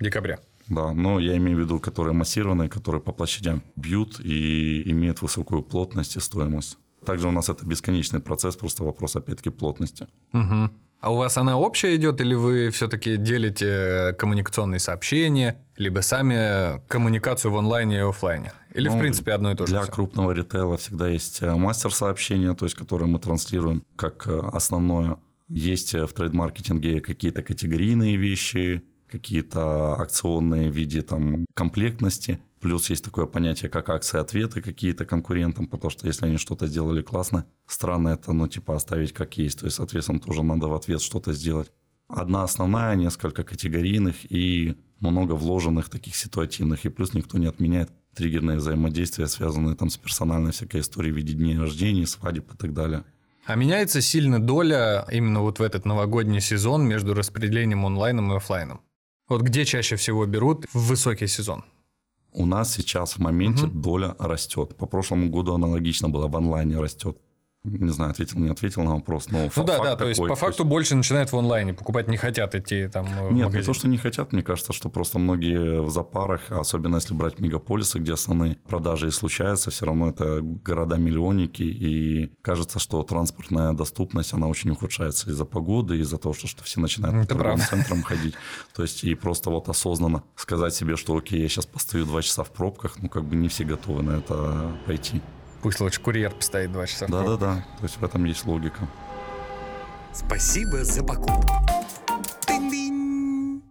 Декабря. 0.01 0.39
Да, 0.69 0.93
но 0.93 1.19
я 1.19 1.37
имею 1.37 1.57
в 1.57 1.61
виду, 1.61 1.81
которые 1.81 2.13
массированные, 2.13 2.69
которые 2.69 3.01
по 3.01 3.13
площадям 3.13 3.63
бьют 3.77 4.21
и 4.21 4.91
имеют 4.91 5.23
высокую 5.23 5.63
плотность 5.63 6.17
и 6.17 6.21
стоимость. 6.21 6.79
Также 7.05 7.29
у 7.29 7.31
нас 7.31 7.49
это 7.49 7.65
бесконечный 7.65 8.21
процесс, 8.21 8.57
просто 8.57 8.85
вопрос 8.85 9.17
опять-таки 9.17 9.51
плотности. 9.51 10.07
Угу. 10.33 10.71
А 11.01 11.13
у 11.13 11.17
вас 11.17 11.37
она 11.37 11.57
общая 11.59 11.95
идет, 11.95 12.21
или 12.21 12.35
вы 12.35 12.71
все-таки 12.71 13.17
делите 13.17 14.15
коммуникационные 14.19 14.81
сообщения, 14.81 15.57
либо 15.77 16.01
сами 16.01 16.81
коммуникацию 16.89 17.53
в 17.53 17.57
онлайне 17.57 17.99
и 17.99 18.01
офлайне? 18.01 18.53
Или, 18.75 18.89
ну, 18.89 18.97
в 18.97 18.99
принципе, 18.99 19.33
одно 19.33 19.53
и 19.53 19.55
то 19.55 19.67
же? 19.67 19.73
Для 19.73 19.83
все? 19.83 19.93
крупного 19.93 20.33
ритейла 20.33 20.77
всегда 20.77 21.09
есть 21.09 21.41
э, 21.41 21.55
мастер 21.55 21.93
сообщения, 21.93 22.53
то 22.55 22.65
есть, 22.65 22.77
которое 22.77 23.07
мы 23.07 23.21
транслируем 23.21 23.85
как 23.97 24.27
э, 24.27 24.41
основное. 24.53 25.19
Есть 25.49 25.95
э, 25.95 26.05
в 26.07 26.13
трейд-маркетинге 26.13 27.01
какие-то 27.01 27.43
категорийные 27.43 28.17
вещи, 28.17 28.83
какие-то 29.09 29.95
акционные 29.95 30.71
в 30.71 30.75
виде 30.75 31.03
там, 31.03 31.47
комплектности. 31.55 32.41
Плюс 32.61 32.91
есть 32.91 33.05
такое 33.05 33.27
понятие, 33.27 33.71
как 33.71 33.89
акции-ответы 33.89 34.61
какие-то 34.61 35.05
конкурентам, 35.05 35.67
потому 35.67 35.91
что 35.91 36.07
если 36.07 36.27
они 36.27 36.39
что-то 36.39 36.67
сделали 36.67 37.03
классно, 37.03 37.47
странно 37.67 38.09
это, 38.09 38.33
ну, 38.33 38.49
типа, 38.49 38.75
оставить 38.75 39.13
как 39.13 39.39
есть. 39.39 39.61
То 39.61 39.67
есть, 39.67 39.77
соответственно, 39.77 40.19
тоже 40.19 40.43
надо 40.43 40.67
в 40.67 40.75
ответ 40.75 41.01
что-то 41.01 41.33
сделать. 41.33 41.71
Одна 42.09 42.43
основная, 42.43 42.97
несколько 42.97 43.45
категорийных 43.45 44.31
и 44.33 44.77
много 44.99 45.35
вложенных 45.35 45.89
таких 45.89 46.17
ситуативных. 46.17 46.85
И 46.85 46.89
плюс 46.89 47.15
никто 47.15 47.39
не 47.39 47.47
отменяет 47.47 47.91
триггерные 48.15 48.57
взаимодействия, 48.57 49.29
связанные 49.29 49.77
там 49.77 49.91
с 49.91 49.97
персональной 49.97 50.51
всякой 50.51 50.81
историей 50.81 51.13
в 51.13 51.17
виде 51.17 51.35
дней 51.35 51.57
рождения, 51.59 52.07
свадеб 52.07 52.53
и 52.53 52.57
так 52.57 52.73
далее. 52.73 53.05
А 53.45 53.55
меняется 53.55 54.01
сильно 54.01 54.43
доля 54.43 55.07
именно 55.11 55.41
вот 55.41 55.59
в 55.59 55.63
этот 55.63 55.87
новогодний 55.87 56.41
сезон 56.41 56.87
между 56.87 57.15
распределением 57.15 57.87
онлайном 57.87 58.33
и 58.33 58.37
офлайном? 58.37 58.81
Вот 59.29 59.43
где 59.43 59.65
чаще 59.65 59.97
всего 59.97 60.27
берут 60.27 60.67
в 60.73 60.89
высокий 60.89 61.27
сезон? 61.27 61.65
У 62.33 62.47
нас 62.47 62.73
сейчас 62.73 63.15
в 63.15 63.19
моменте 63.19 63.67
угу. 63.67 63.79
доля 63.79 64.17
растет. 64.19 64.77
По 64.77 64.87
прошлому 64.87 65.31
году 65.31 65.55
аналогично 65.55 66.09
было, 66.09 66.29
в 66.29 66.37
онлайне 66.37 66.79
растет 66.79 67.19
не 67.69 67.91
знаю, 67.91 68.11
ответил, 68.11 68.39
не 68.39 68.51
ответил 68.51 68.83
на 68.83 68.95
вопрос, 68.95 69.29
но 69.31 69.49
Ну 69.55 69.65
да, 69.65 69.79
да, 69.79 69.97
то 69.97 70.09
есть 70.09 70.21
по 70.21 70.35
факту 70.35 70.63
есть... 70.63 70.71
больше 70.71 70.95
начинают 70.95 71.33
в 71.33 71.37
онлайне 71.37 71.75
покупать, 71.75 72.09
не 72.09 72.17
хотят 72.17 72.55
идти 72.55 72.89
там 72.89 73.07
в 73.07 73.33
Нет, 73.33 73.53
не 73.53 73.63
то, 73.63 73.73
что 73.73 73.89
не 73.89 73.99
хотят, 73.99 74.33
мне 74.33 74.43
кажется, 74.43 74.73
что 74.73 74.89
просто 74.89 75.19
многие 75.19 75.83
в 75.83 75.91
запарах, 75.91 76.51
особенно 76.51 76.97
если 76.97 77.15
брать 77.15 77.39
мегаполисы, 77.39 77.99
где 77.99 78.13
основные 78.13 78.57
продажи 78.69 79.09
и 79.09 79.11
случаются, 79.11 79.71
все 79.71 79.87
равно 79.87 80.09
это 80.09 80.41
города-миллионники, 80.43 81.63
и 81.63 82.33
кажется, 82.43 82.79
что 82.79 83.03
транспортная 83.03 83.73
доступность, 83.73 84.33
она 84.33 84.47
очень 84.47 84.71
ухудшается 84.71 85.31
из-за 85.31 85.45
погоды, 85.45 85.99
из-за 85.99 86.19
того, 86.19 86.35
что, 86.35 86.47
что 86.47 86.65
все 86.65 86.81
начинают 86.81 87.25
это 87.25 87.35
по 87.35 87.43
торговым 87.43 87.61
центрам 87.61 88.03
ходить. 88.03 88.35
То 88.75 88.83
есть 88.83 89.05
и 89.05 89.15
просто 89.15 89.51
вот 89.51 89.69
осознанно 89.69 90.23
сказать 90.37 90.75
себе, 90.75 90.97
что 90.97 91.17
окей, 91.17 91.43
я 91.43 91.49
сейчас 91.49 91.67
постою 91.67 92.07
два 92.07 92.23
часа 92.23 92.45
в 92.45 92.51
пробках, 92.51 92.97
ну 93.01 93.09
как 93.09 93.25
бы 93.25 93.37
не 93.37 93.49
все 93.49 93.65
готовы 93.65 94.03
на 94.03 94.19
это 94.19 94.73
пойти. 94.87 95.23
Пусть 95.63 95.81
лучше 95.81 96.01
курьер 96.01 96.33
постоит 96.33 96.73
два 96.73 96.87
часа. 96.87 97.07
Да-да-да, 97.09 97.65
то 97.79 97.83
есть 97.83 97.97
в 97.97 98.05
этом 98.05 98.25
есть 98.25 98.47
логика. 98.47 98.89
Спасибо 100.13 100.85
за 100.85 101.03
покупку. 101.03 101.55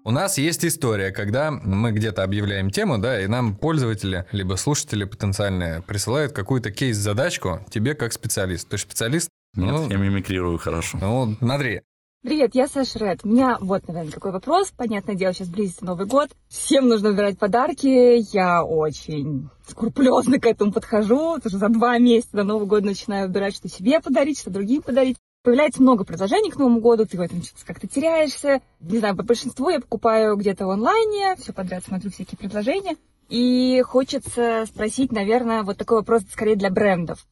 У 0.08 0.12
нас 0.12 0.38
есть 0.38 0.64
история, 0.64 1.12
когда 1.12 1.52
мы 1.52 1.92
где-то 1.92 2.24
объявляем 2.24 2.70
тему, 2.70 2.98
да, 2.98 3.22
и 3.22 3.28
нам 3.28 3.58
пользователи, 3.58 4.26
либо 4.32 4.56
слушатели 4.56 5.04
потенциальные 5.04 5.82
присылают 5.82 6.32
какую-то 6.32 6.72
кейс-задачку 6.72 7.60
тебе 7.70 7.94
как 7.94 8.14
специалист. 8.14 8.70
Ты 8.70 8.78
специалист? 8.78 9.30
Нет, 9.54 9.70
ну, 9.70 9.90
я 9.90 9.98
мимикрирую 9.98 10.58
хорошо. 10.60 10.98
Ну, 11.02 11.36
смотри, 11.40 11.82
Привет, 12.24 12.56
я 12.56 12.68
Саша 12.68 12.98
Ред. 12.98 13.20
У 13.24 13.30
меня 13.30 13.58
вот, 13.62 13.88
наверное, 13.88 14.12
какой 14.12 14.32
вопрос. 14.32 14.74
Понятное 14.76 15.16
дело, 15.16 15.34
сейчас 15.34 15.50
близится 15.50 15.86
Новый 15.86 16.08
год. 16.08 16.30
Всем 16.50 16.90
нужно 16.90 17.12
выбирать 17.12 17.38
подарки. 17.38 18.22
Я 18.36 18.66
очень 18.66 19.50
скрупулезно 19.68 20.40
к 20.40 20.46
этому 20.48 20.74
подхожу. 20.74 21.38
Что 21.40 21.58
за 21.58 21.70
два 21.70 21.98
месяца 22.00 22.38
до 22.38 22.44
Нового 22.44 22.66
года 22.66 22.88
начинаю 22.88 23.28
выбирать, 23.28 23.56
что 23.56 23.70
себе 23.70 24.02
подарить, 24.02 24.40
что 24.40 24.50
другим 24.50 24.82
подарить. 24.82 25.16
Появляется 25.44 25.82
много 25.82 26.04
предложений 26.04 26.52
к 26.52 26.58
Новому 26.58 26.82
году, 26.82 27.06
ты 27.06 27.18
в 27.18 27.22
этом 27.22 27.42
как-то 27.66 27.88
теряешься. 27.88 28.62
Не 28.82 28.98
знаю, 28.98 29.16
по 29.16 29.24
большинству 29.24 29.70
я 29.70 29.80
покупаю 29.80 30.36
где-то 30.36 30.66
в 30.66 30.72
онлайне, 30.72 31.36
все 31.38 31.54
подряд 31.54 31.86
смотрю 31.86 32.10
всякие 32.10 32.38
предложения. 32.38 32.98
И 33.30 33.82
хочется 33.86 34.66
спросить, 34.68 35.12
наверное, 35.12 35.62
вот 35.62 35.78
такой 35.78 36.00
вопрос 36.00 36.24
скорее 36.32 36.56
для 36.56 36.72
брендов. 36.72 37.26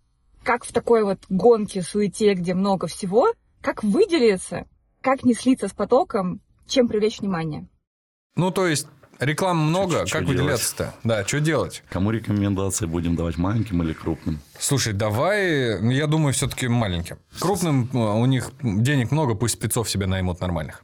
Как 0.44 0.64
в 0.64 0.72
такой 0.72 1.04
вот 1.04 1.20
гонке, 1.28 1.82
суете, 1.82 2.36
где 2.36 2.54
много 2.54 2.88
всего, 2.88 3.34
как 3.62 3.84
выделиться 3.84 4.68
как 5.06 5.24
не 5.24 5.36
слиться 5.36 5.68
с 5.68 5.72
потоком, 5.72 6.42
чем 6.66 6.88
привлечь 6.88 7.20
внимание. 7.20 7.68
Ну, 8.36 8.50
то 8.50 8.66
есть 8.66 8.88
Рекламы 9.20 9.64
много, 9.64 10.06
что, 10.08 10.18
как 10.18 10.28
выделяться-то? 10.28 10.94
Да, 11.04 11.24
что 11.26 11.40
делать? 11.40 11.84
Кому 11.90 12.10
рекомендации 12.12 12.86
будем 12.86 13.16
давать, 13.16 13.38
маленьким 13.38 13.84
или 13.84 13.94
крупным? 13.94 14.40
Слушай, 14.60 14.94
давай, 14.94 15.80
ну, 15.80 15.92
я 15.92 16.08
думаю, 16.08 16.34
все-таки 16.34 16.68
маленьким. 16.68 17.18
Крупным 17.40 17.88
ну, 17.94 18.20
у 18.20 18.26
них 18.26 18.52
денег 18.62 19.12
много, 19.12 19.36
пусть 19.36 19.54
спецов 19.54 19.90
себе 19.90 20.08
наймут 20.08 20.42
нормальных. 20.42 20.84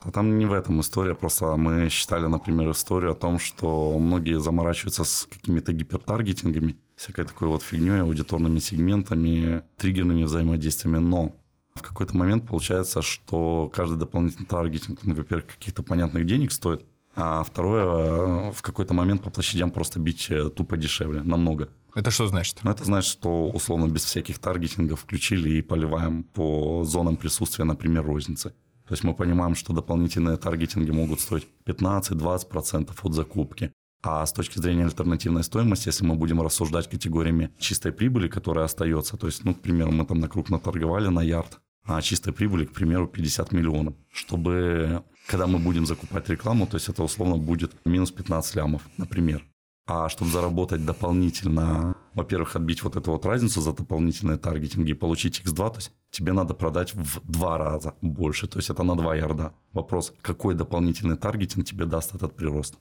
А 0.00 0.10
там 0.10 0.36
не 0.38 0.44
в 0.44 0.52
этом 0.52 0.80
история, 0.80 1.14
просто 1.14 1.56
мы 1.56 1.88
считали, 1.88 2.26
например, 2.26 2.72
историю 2.72 3.12
о 3.12 3.14
том, 3.14 3.38
что 3.38 3.96
многие 3.96 4.40
заморачиваются 4.40 5.04
с 5.04 5.28
какими-то 5.32 5.72
гипертаргетингами, 5.72 6.76
всякой 6.96 7.24
такой 7.24 7.46
вот 7.46 7.62
фигней, 7.62 8.02
аудиторными 8.02 8.58
сегментами, 8.58 9.62
триггерными 9.78 10.24
взаимодействиями, 10.24 10.98
но 10.98 11.32
в 11.74 11.82
какой-то 11.82 12.16
момент 12.16 12.46
получается, 12.46 13.02
что 13.02 13.70
каждый 13.74 13.98
дополнительный 13.98 14.46
таргетинг, 14.46 15.00
ну, 15.02 15.14
во-первых, 15.14 15.46
каких-то 15.46 15.82
понятных 15.82 16.26
денег 16.26 16.52
стоит, 16.52 16.84
а 17.14 17.42
второе, 17.42 17.84
э, 17.84 18.52
в 18.52 18.62
какой-то 18.62 18.94
момент 18.94 19.22
по 19.22 19.30
площадям 19.30 19.70
просто 19.70 20.00
бить 20.00 20.30
э, 20.30 20.48
тупо 20.50 20.76
дешевле, 20.76 21.22
намного. 21.22 21.68
Это 21.94 22.10
что 22.10 22.26
значит? 22.26 22.58
Ну, 22.62 22.70
это 22.70 22.84
значит, 22.84 23.10
что 23.10 23.48
условно 23.50 23.86
без 23.88 24.04
всяких 24.04 24.38
таргетингов 24.38 25.00
включили 25.00 25.50
и 25.50 25.62
поливаем 25.62 26.24
по 26.24 26.84
зонам 26.84 27.16
присутствия, 27.16 27.64
например, 27.64 28.04
розницы. 28.04 28.54
То 28.88 28.94
есть 28.94 29.04
мы 29.04 29.14
понимаем, 29.14 29.54
что 29.54 29.72
дополнительные 29.72 30.36
таргетинги 30.36 30.90
могут 30.90 31.20
стоить 31.20 31.46
15-20% 31.66 32.90
от 33.02 33.14
закупки. 33.14 33.72
А 34.04 34.26
с 34.26 34.32
точки 34.32 34.58
зрения 34.58 34.84
альтернативной 34.84 35.44
стоимости, 35.44 35.86
если 35.88 36.04
мы 36.04 36.16
будем 36.16 36.42
рассуждать 36.42 36.90
категориями 36.90 37.50
чистой 37.58 37.92
прибыли, 37.92 38.26
которая 38.26 38.64
остается, 38.64 39.16
то 39.16 39.26
есть, 39.26 39.44
ну, 39.44 39.54
к 39.54 39.60
примеру, 39.60 39.92
мы 39.92 40.04
там 40.04 40.18
на 40.18 40.28
крупно 40.28 40.58
торговали 40.58 41.06
на 41.08 41.22
ярд, 41.22 41.60
а 41.84 42.02
чистой 42.02 42.32
прибыли, 42.32 42.64
к 42.64 42.72
примеру, 42.72 43.06
50 43.06 43.52
миллионов, 43.52 43.94
чтобы, 44.12 45.04
когда 45.26 45.46
мы 45.46 45.60
будем 45.60 45.86
закупать 45.86 46.28
рекламу, 46.28 46.66
то 46.66 46.76
есть 46.76 46.88
это 46.88 47.04
условно 47.04 47.36
будет 47.36 47.72
минус 47.84 48.10
15 48.10 48.56
лямов, 48.56 48.82
например. 48.96 49.44
А 49.86 50.08
чтобы 50.08 50.30
заработать 50.30 50.84
дополнительно, 50.84 51.96
во-первых, 52.14 52.56
отбить 52.56 52.82
вот 52.82 52.96
эту 52.96 53.12
вот 53.12 53.26
разницу 53.26 53.60
за 53.60 53.72
дополнительные 53.72 54.38
таргетинги 54.38 54.92
и 54.92 54.94
получить 54.94 55.42
x2, 55.44 55.56
то 55.70 55.76
есть 55.76 55.92
тебе 56.10 56.32
надо 56.32 56.54
продать 56.54 56.94
в 56.94 57.20
два 57.24 57.58
раза 57.58 57.94
больше, 58.00 58.46
то 58.48 58.58
есть 58.58 58.70
это 58.70 58.82
на 58.82 58.96
2 58.96 59.16
ярда. 59.16 59.52
Вопрос, 59.72 60.12
какой 60.22 60.54
дополнительный 60.54 61.16
таргетинг 61.16 61.66
тебе 61.66 61.84
даст 61.84 62.14
этот 62.14 62.34
прирост? 62.36 62.76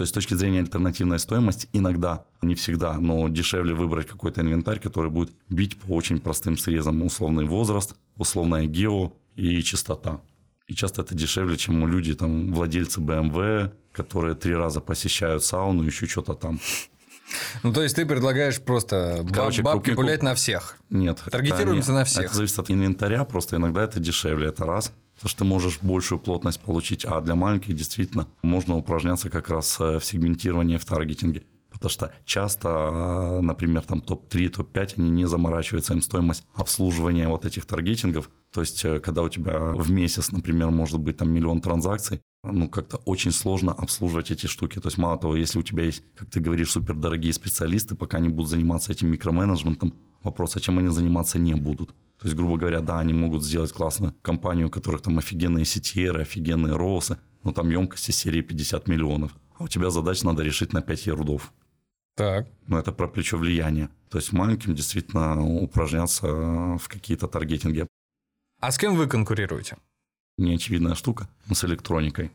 То 0.00 0.04
есть 0.04 0.12
с 0.12 0.14
точки 0.14 0.32
зрения 0.32 0.60
альтернативной 0.60 1.18
стоимости 1.18 1.68
иногда, 1.74 2.24
не 2.40 2.54
всегда, 2.54 2.94
но 2.94 3.28
дешевле 3.28 3.74
выбрать 3.74 4.06
какой-то 4.06 4.40
инвентарь, 4.40 4.80
который 4.80 5.10
будет 5.10 5.30
бить 5.50 5.76
по 5.78 5.92
очень 5.92 6.20
простым 6.20 6.56
срезам. 6.56 7.02
Условный 7.02 7.44
возраст, 7.44 7.94
условная 8.16 8.64
гео 8.64 9.12
и 9.36 9.62
частота. 9.62 10.22
И 10.66 10.74
часто 10.74 11.02
это 11.02 11.14
дешевле, 11.14 11.58
чем 11.58 11.86
люди, 11.86 12.14
там, 12.14 12.50
владельцы 12.54 12.98
BMW, 12.98 13.74
которые 13.92 14.36
три 14.36 14.54
раза 14.54 14.80
посещают 14.80 15.44
сауну, 15.44 15.82
еще 15.82 16.06
что-то 16.06 16.32
там. 16.32 16.60
Ну, 17.62 17.70
то 17.74 17.82
есть 17.82 17.94
ты 17.94 18.06
предлагаешь 18.06 18.58
просто 18.58 19.22
Короче, 19.30 19.60
бабки 19.60 19.90
гулять 19.90 20.22
на 20.22 20.34
всех? 20.34 20.78
Нет. 20.88 21.22
Таргетируемся 21.30 21.92
на 21.92 22.04
всех? 22.06 22.24
Это 22.24 22.36
зависит 22.36 22.58
от 22.58 22.70
инвентаря, 22.70 23.26
просто 23.26 23.56
иногда 23.56 23.84
это 23.84 24.00
дешевле, 24.00 24.48
это 24.48 24.64
раз 24.64 24.94
потому 25.20 25.28
что 25.28 25.38
ты 25.38 25.44
можешь 25.44 25.78
большую 25.82 26.18
плотность 26.18 26.60
получить, 26.60 27.04
а 27.04 27.20
для 27.20 27.34
маленьких 27.34 27.74
действительно 27.74 28.26
можно 28.42 28.76
упражняться 28.76 29.28
как 29.28 29.50
раз 29.50 29.78
э, 29.78 29.98
в 29.98 30.04
сегментировании, 30.04 30.78
в 30.78 30.84
таргетинге. 30.86 31.42
Потому 31.70 31.90
что 31.90 32.12
часто, 32.24 32.68
э, 32.68 33.40
например, 33.42 33.82
там 33.82 34.00
топ-3, 34.00 34.48
топ-5, 34.48 34.94
они 34.96 35.10
не 35.10 35.26
заморачиваются 35.26 35.92
им 35.92 36.00
стоимость 36.00 36.44
обслуживания 36.54 37.28
вот 37.28 37.44
этих 37.44 37.66
таргетингов. 37.66 38.30
То 38.50 38.62
есть, 38.62 38.82
э, 38.86 38.98
когда 38.98 39.22
у 39.22 39.28
тебя 39.28 39.58
в 39.58 39.90
месяц, 39.90 40.32
например, 40.32 40.70
может 40.70 40.98
быть 40.98 41.18
там 41.18 41.30
миллион 41.30 41.60
транзакций, 41.60 42.22
ну, 42.42 42.70
как-то 42.70 42.96
очень 43.04 43.30
сложно 43.30 43.72
обслуживать 43.72 44.30
эти 44.30 44.46
штуки. 44.46 44.80
То 44.80 44.88
есть, 44.88 44.96
мало 44.96 45.18
того, 45.18 45.36
если 45.36 45.58
у 45.58 45.62
тебя 45.62 45.84
есть, 45.84 46.02
как 46.16 46.30
ты 46.30 46.40
говоришь, 46.40 46.70
супердорогие 46.70 47.34
специалисты, 47.34 47.94
пока 47.94 48.16
они 48.16 48.30
будут 48.30 48.48
заниматься 48.48 48.90
этим 48.90 49.08
микроменеджментом, 49.08 49.92
Вопрос, 50.22 50.56
а 50.56 50.60
чем 50.60 50.78
они 50.78 50.88
заниматься 50.88 51.38
не 51.38 51.54
будут? 51.54 51.94
То 52.20 52.26
есть, 52.26 52.36
грубо 52.36 52.58
говоря, 52.58 52.80
да, 52.80 52.98
они 52.98 53.14
могут 53.14 53.42
сделать 53.42 53.72
классную 53.72 54.14
компанию, 54.20 54.66
у 54.66 54.70
которых 54.70 55.00
там 55.00 55.18
офигенные 55.18 55.64
CTR, 55.64 56.20
офигенные 56.20 56.76
роусы, 56.76 57.18
но 57.44 57.52
там 57.52 57.70
емкости 57.70 58.10
серии 58.10 58.42
50 58.42 58.88
миллионов. 58.88 59.32
А 59.58 59.64
у 59.64 59.68
тебя 59.68 59.88
задач 59.88 60.22
надо 60.22 60.42
решить 60.42 60.74
на 60.74 60.82
5 60.82 61.06
ерудов. 61.06 61.52
Так. 62.16 62.46
Но 62.66 62.78
это 62.78 62.92
про 62.92 63.08
плечо 63.08 63.38
влияния. 63.38 63.88
То 64.10 64.18
есть 64.18 64.32
маленьким 64.32 64.74
действительно 64.74 65.42
упражняться 65.42 66.26
в 66.26 66.88
какие-то 66.88 67.26
таргетинги. 67.26 67.86
А 68.60 68.70
с 68.70 68.76
кем 68.76 68.96
вы 68.96 69.06
конкурируете? 69.06 69.78
Неочевидная 70.36 70.94
штука, 70.94 71.26
но 71.48 71.54
с 71.54 71.64
электроникой. 71.64 72.32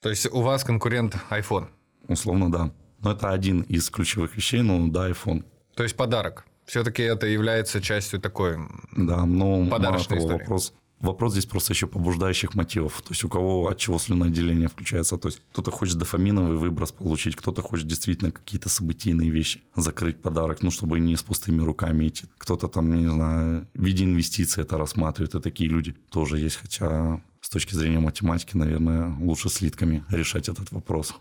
То 0.00 0.08
есть 0.08 0.26
у 0.32 0.40
вас 0.40 0.64
конкурент 0.64 1.16
iPhone? 1.28 1.68
Условно, 2.08 2.50
да. 2.50 2.72
Но 3.00 3.12
это 3.12 3.30
один 3.30 3.60
из 3.60 3.90
ключевых 3.90 4.36
вещей, 4.36 4.62
ну 4.62 4.88
да, 4.88 5.10
iPhone. 5.10 5.44
То 5.74 5.82
есть 5.82 5.96
подарок. 5.96 6.46
Все-таки 6.68 7.02
это 7.02 7.26
является 7.26 7.80
частью 7.80 8.20
такой 8.20 8.58
Да, 8.94 9.24
но 9.24 9.66
подарочной 9.66 10.18
того, 10.18 10.28
истории. 10.28 10.42
вопрос 10.42 10.74
Вопрос 11.00 11.32
здесь 11.32 11.46
просто 11.46 11.72
еще 11.72 11.86
побуждающих 11.86 12.56
мотивов. 12.56 13.00
То 13.02 13.10
есть 13.12 13.22
у 13.22 13.28
кого 13.28 13.68
от 13.68 13.78
чего 13.78 13.98
слюноотделение 13.98 14.68
включается. 14.68 15.16
То 15.16 15.28
есть 15.28 15.40
кто-то 15.52 15.70
хочет 15.70 15.96
дофаминовый 15.96 16.56
выброс 16.56 16.90
получить, 16.90 17.36
кто-то 17.36 17.62
хочет 17.62 17.86
действительно 17.86 18.32
какие-то 18.32 18.68
событийные 18.68 19.30
вещи 19.30 19.62
закрыть 19.76 20.20
подарок, 20.20 20.60
ну, 20.62 20.72
чтобы 20.72 20.98
не 20.98 21.14
с 21.14 21.22
пустыми 21.22 21.62
руками 21.62 22.08
идти. 22.08 22.26
Кто-то 22.36 22.66
там, 22.66 22.92
не 22.92 23.08
знаю, 23.08 23.68
в 23.74 23.82
виде 23.84 24.04
инвестиций 24.04 24.64
это 24.64 24.76
рассматривает. 24.76 25.36
И 25.36 25.40
такие 25.40 25.70
люди 25.70 25.92
тоже 26.10 26.38
есть. 26.38 26.56
Хотя 26.56 27.22
с 27.42 27.48
точки 27.48 27.74
зрения 27.74 28.00
математики, 28.00 28.56
наверное, 28.56 29.16
лучше 29.20 29.50
слитками 29.50 30.04
решать 30.10 30.48
этот 30.48 30.72
вопрос. 30.72 31.14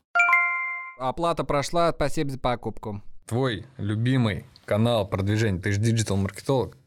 Оплата 0.98 1.44
прошла, 1.44 1.94
спасибо 1.94 2.32
за 2.32 2.40
покупку. 2.40 3.04
Твой 3.28 3.68
любимый 3.78 4.48
канал 4.68 5.10
продвижения, 5.10 5.60
ты 5.60 5.72
же 5.72 5.80
digital-маркетолог, 5.80 6.78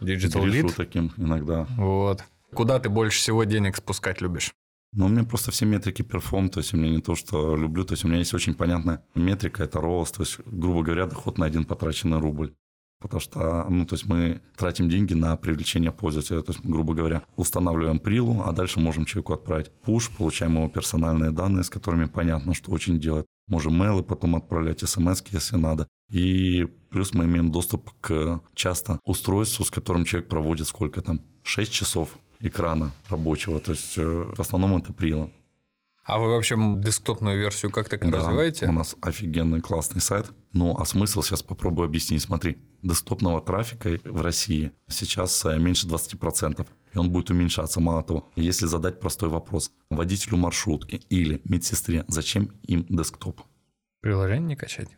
digital 0.00 0.44
lead. 0.44 0.74
таким 0.76 1.12
иногда. 1.16 1.66
Вот. 1.76 2.22
Куда 2.54 2.78
ты 2.78 2.88
больше 2.88 3.18
всего 3.18 3.44
денег 3.44 3.76
спускать 3.76 4.20
любишь? 4.20 4.52
Но 4.92 5.06
у 5.06 5.08
меня 5.08 5.24
просто 5.24 5.50
все 5.50 5.66
метрики 5.66 6.02
perform, 6.02 6.50
то 6.50 6.58
есть 6.58 6.74
у 6.74 6.76
меня 6.76 6.90
не 6.90 7.00
то, 7.00 7.14
что 7.14 7.56
люблю, 7.56 7.84
то 7.84 7.94
есть 7.94 8.04
у 8.04 8.08
меня 8.08 8.18
есть 8.18 8.34
очень 8.34 8.54
понятная 8.54 9.04
метрика, 9.14 9.62
это 9.62 9.80
рост, 9.80 10.16
то 10.16 10.22
есть, 10.22 10.40
грубо 10.44 10.82
говоря, 10.82 11.06
доход 11.06 11.38
на 11.38 11.46
один 11.46 11.64
потраченный 11.64 12.18
рубль. 12.18 12.52
Потому 13.00 13.20
что, 13.20 13.66
ну, 13.70 13.86
то 13.86 13.94
есть 13.94 14.06
мы 14.06 14.42
тратим 14.56 14.90
деньги 14.90 15.14
на 15.14 15.34
привлечение 15.36 15.90
пользователя. 15.90 16.42
То 16.42 16.52
есть, 16.52 16.62
грубо 16.62 16.92
говоря, 16.92 17.22
устанавливаем 17.36 17.98
прилу, 17.98 18.42
а 18.44 18.52
дальше 18.52 18.78
можем 18.78 19.06
человеку 19.06 19.32
отправить 19.32 19.70
пуш, 19.70 20.10
получаем 20.10 20.56
его 20.56 20.68
персональные 20.68 21.30
данные, 21.30 21.64
с 21.64 21.70
которыми 21.70 22.04
понятно, 22.04 22.52
что 22.52 22.70
очень 22.72 23.00
делать. 23.00 23.24
Можем 23.48 23.72
мейлы 23.74 24.02
потом 24.02 24.36
отправлять, 24.36 24.80
смс, 24.80 25.22
если 25.30 25.56
надо. 25.56 25.88
И 26.10 26.66
плюс 26.90 27.14
мы 27.14 27.24
имеем 27.24 27.50
доступ 27.50 27.90
к 28.00 28.40
часто 28.54 28.98
устройству, 29.04 29.64
с 29.64 29.70
которым 29.70 30.04
человек 30.04 30.28
проводит 30.28 30.66
сколько 30.66 31.00
там? 31.02 31.20
6 31.42 31.72
часов 31.72 32.18
экрана 32.40 32.92
рабочего. 33.08 33.60
То 33.60 33.72
есть, 33.72 33.96
э, 33.96 34.04
в 34.04 34.40
основном 34.40 34.76
это 34.76 34.92
прила. 34.92 35.30
А 36.04 36.18
вы 36.18 36.28
вообще 36.28 36.56
десктопную 36.78 37.38
версию 37.38 37.70
как 37.70 37.88
так 37.88 38.08
Да, 38.10 38.18
развиваете? 38.18 38.66
У 38.66 38.72
нас 38.72 38.96
офигенный 39.00 39.60
классный 39.60 40.00
сайт. 40.00 40.32
Ну, 40.52 40.76
а 40.76 40.84
смысл 40.84 41.22
сейчас 41.22 41.42
попробую 41.42 41.86
объяснить. 41.86 42.22
Смотри, 42.22 42.58
десктопного 42.82 43.40
трафика 43.40 43.96
в 44.04 44.20
России 44.20 44.72
сейчас 44.88 45.44
э, 45.44 45.58
меньше 45.58 45.86
20%. 45.86 46.66
И 46.92 46.98
он 46.98 47.10
будет 47.10 47.30
уменьшаться. 47.30 47.78
Мало 47.80 48.02
того, 48.02 48.28
если 48.34 48.66
задать 48.66 48.98
простой 48.98 49.28
вопрос 49.28 49.70
водителю 49.90 50.36
маршрутки 50.38 51.00
или 51.10 51.40
медсестре, 51.44 52.04
зачем 52.08 52.50
им 52.64 52.84
десктоп? 52.88 53.40
Приложение 54.00 54.48
не 54.48 54.56
качать? 54.56 54.88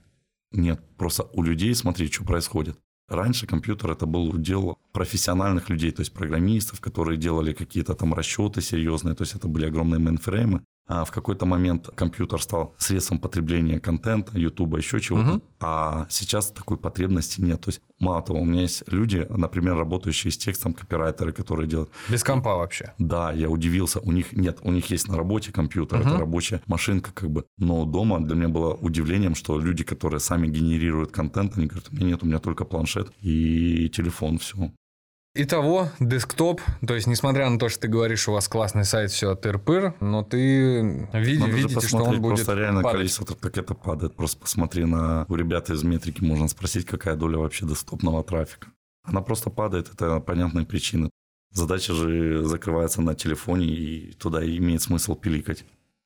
Нет, 0.53 0.83
просто 0.97 1.25
у 1.33 1.43
людей, 1.43 1.75
смотри, 1.75 2.11
что 2.11 2.25
происходит. 2.25 2.79
Раньше 3.09 3.47
компьютер 3.47 3.91
это 3.91 4.07
был 4.07 4.31
удел 4.31 4.79
профессиональных 4.93 5.69
людей, 5.69 5.91
то 5.91 6.01
есть 6.01 6.13
программистов, 6.13 6.81
которые 6.81 7.19
делали 7.19 7.53
какие-то 7.53 7.95
там 7.95 8.15
расчеты 8.15 8.61
серьезные, 8.63 9.15
то 9.15 9.23
есть 9.23 9.35
это 9.35 9.49
были 9.49 9.67
огромные 9.67 9.99
мейнфреймы. 9.99 10.65
А 10.89 11.05
в 11.05 11.11
какой-то 11.13 11.47
момент 11.47 11.89
компьютер 11.95 12.43
стал 12.43 12.75
средством 12.77 13.19
потребления 13.21 13.79
контента, 13.81 14.37
ютуба, 14.39 14.79
еще 14.79 15.01
чего-то. 15.01 15.25
Мгм. 15.25 15.43
А 15.61 16.07
сейчас 16.11 16.51
такой 16.51 16.77
потребности 16.77 17.41
нет. 17.41 17.61
То 17.61 17.69
есть, 17.71 17.81
мало 18.01 18.21
того, 18.21 18.41
у 18.41 18.45
меня 18.45 18.63
есть 18.63 18.83
люди, 18.89 19.25
например, 19.31 19.77
работающие 19.77 20.31
с 20.33 20.37
текстом, 20.37 20.75
копирайтеры, 20.75 21.33
которые 21.33 21.69
делают 21.69 21.91
Без 22.11 22.25
компа 22.25 22.57
вообще? 22.57 22.93
да, 22.99 23.33
я 23.33 23.49
удивился. 23.49 24.01
У 24.01 24.11
них 24.13 24.33
нет, 24.33 24.59
у 24.63 24.73
них 24.73 24.91
есть 24.91 25.09
на 25.09 25.17
работе 25.17 25.53
компьютер, 25.53 26.01
Мгм. 26.01 26.09
это 26.09 26.19
рабочая 26.19 26.61
машинка, 26.67 27.13
как 27.13 27.31
бы. 27.31 27.45
Но 27.59 27.85
дома 27.85 28.21
для 28.21 28.35
меня 28.35 28.49
было 28.49 28.75
удивлением, 28.75 29.35
что 29.37 29.59
люди, 29.61 29.85
которые 29.85 30.21
сами 30.21 30.49
генерируют 30.49 31.13
контент, 31.13 31.57
они 31.57 31.67
говорят, 31.69 31.89
у 31.93 31.95
меня 31.95 32.07
нет, 32.07 32.23
у 32.23 32.27
меня 32.27 32.39
только 32.41 32.65
планшет 32.65 33.13
и 33.21 33.89
телефон, 33.89 34.39
все. 34.39 34.73
Итого, 35.35 35.89
десктоп, 35.99 36.61
то 36.87 36.95
есть, 36.95 37.07
несмотря 37.07 37.49
на 37.49 37.59
то, 37.59 37.71
что 37.71 37.81
ты 37.81 37.89
говоришь, 37.89 38.29
у 38.29 38.33
вас 38.33 38.49
классный 38.49 38.85
сайт, 38.85 39.11
все 39.11 39.35
тыр-пыр, 39.35 39.95
но 40.01 40.23
ты 40.23 41.09
види- 41.15 41.39
Надо 41.39 41.53
видите, 41.53 41.87
что 41.89 42.05
он 42.05 42.21
будет 42.21 42.35
просто 42.37 42.55
реально 42.55 42.83
падать. 42.83 42.99
количество, 42.99 43.27
так 43.27 43.57
это 43.57 43.73
падает. 43.75 44.15
Просто 44.15 44.39
посмотри 44.39 44.85
на... 44.85 45.25
У 45.31 45.35
ребят 45.35 45.71
из 45.71 45.83
метрики 45.85 46.23
можно 46.23 46.49
спросить, 46.49 46.85
какая 46.85 47.17
доля 47.17 47.39
вообще 47.39 47.65
доступного 47.65 48.23
трафика. 48.23 48.69
Она 49.05 49.23
просто 49.23 49.49
падает, 49.49 49.89
это 49.93 50.21
понятные 50.21 50.67
причины. 50.67 51.09
Задача 51.51 51.95
же 51.95 52.45
закрывается 52.45 53.01
на 53.01 53.15
телефоне, 53.15 53.67
и 53.67 54.13
туда 54.13 54.45
имеет 54.45 54.83
смысл 54.83 55.15
пиликать. 55.15 55.65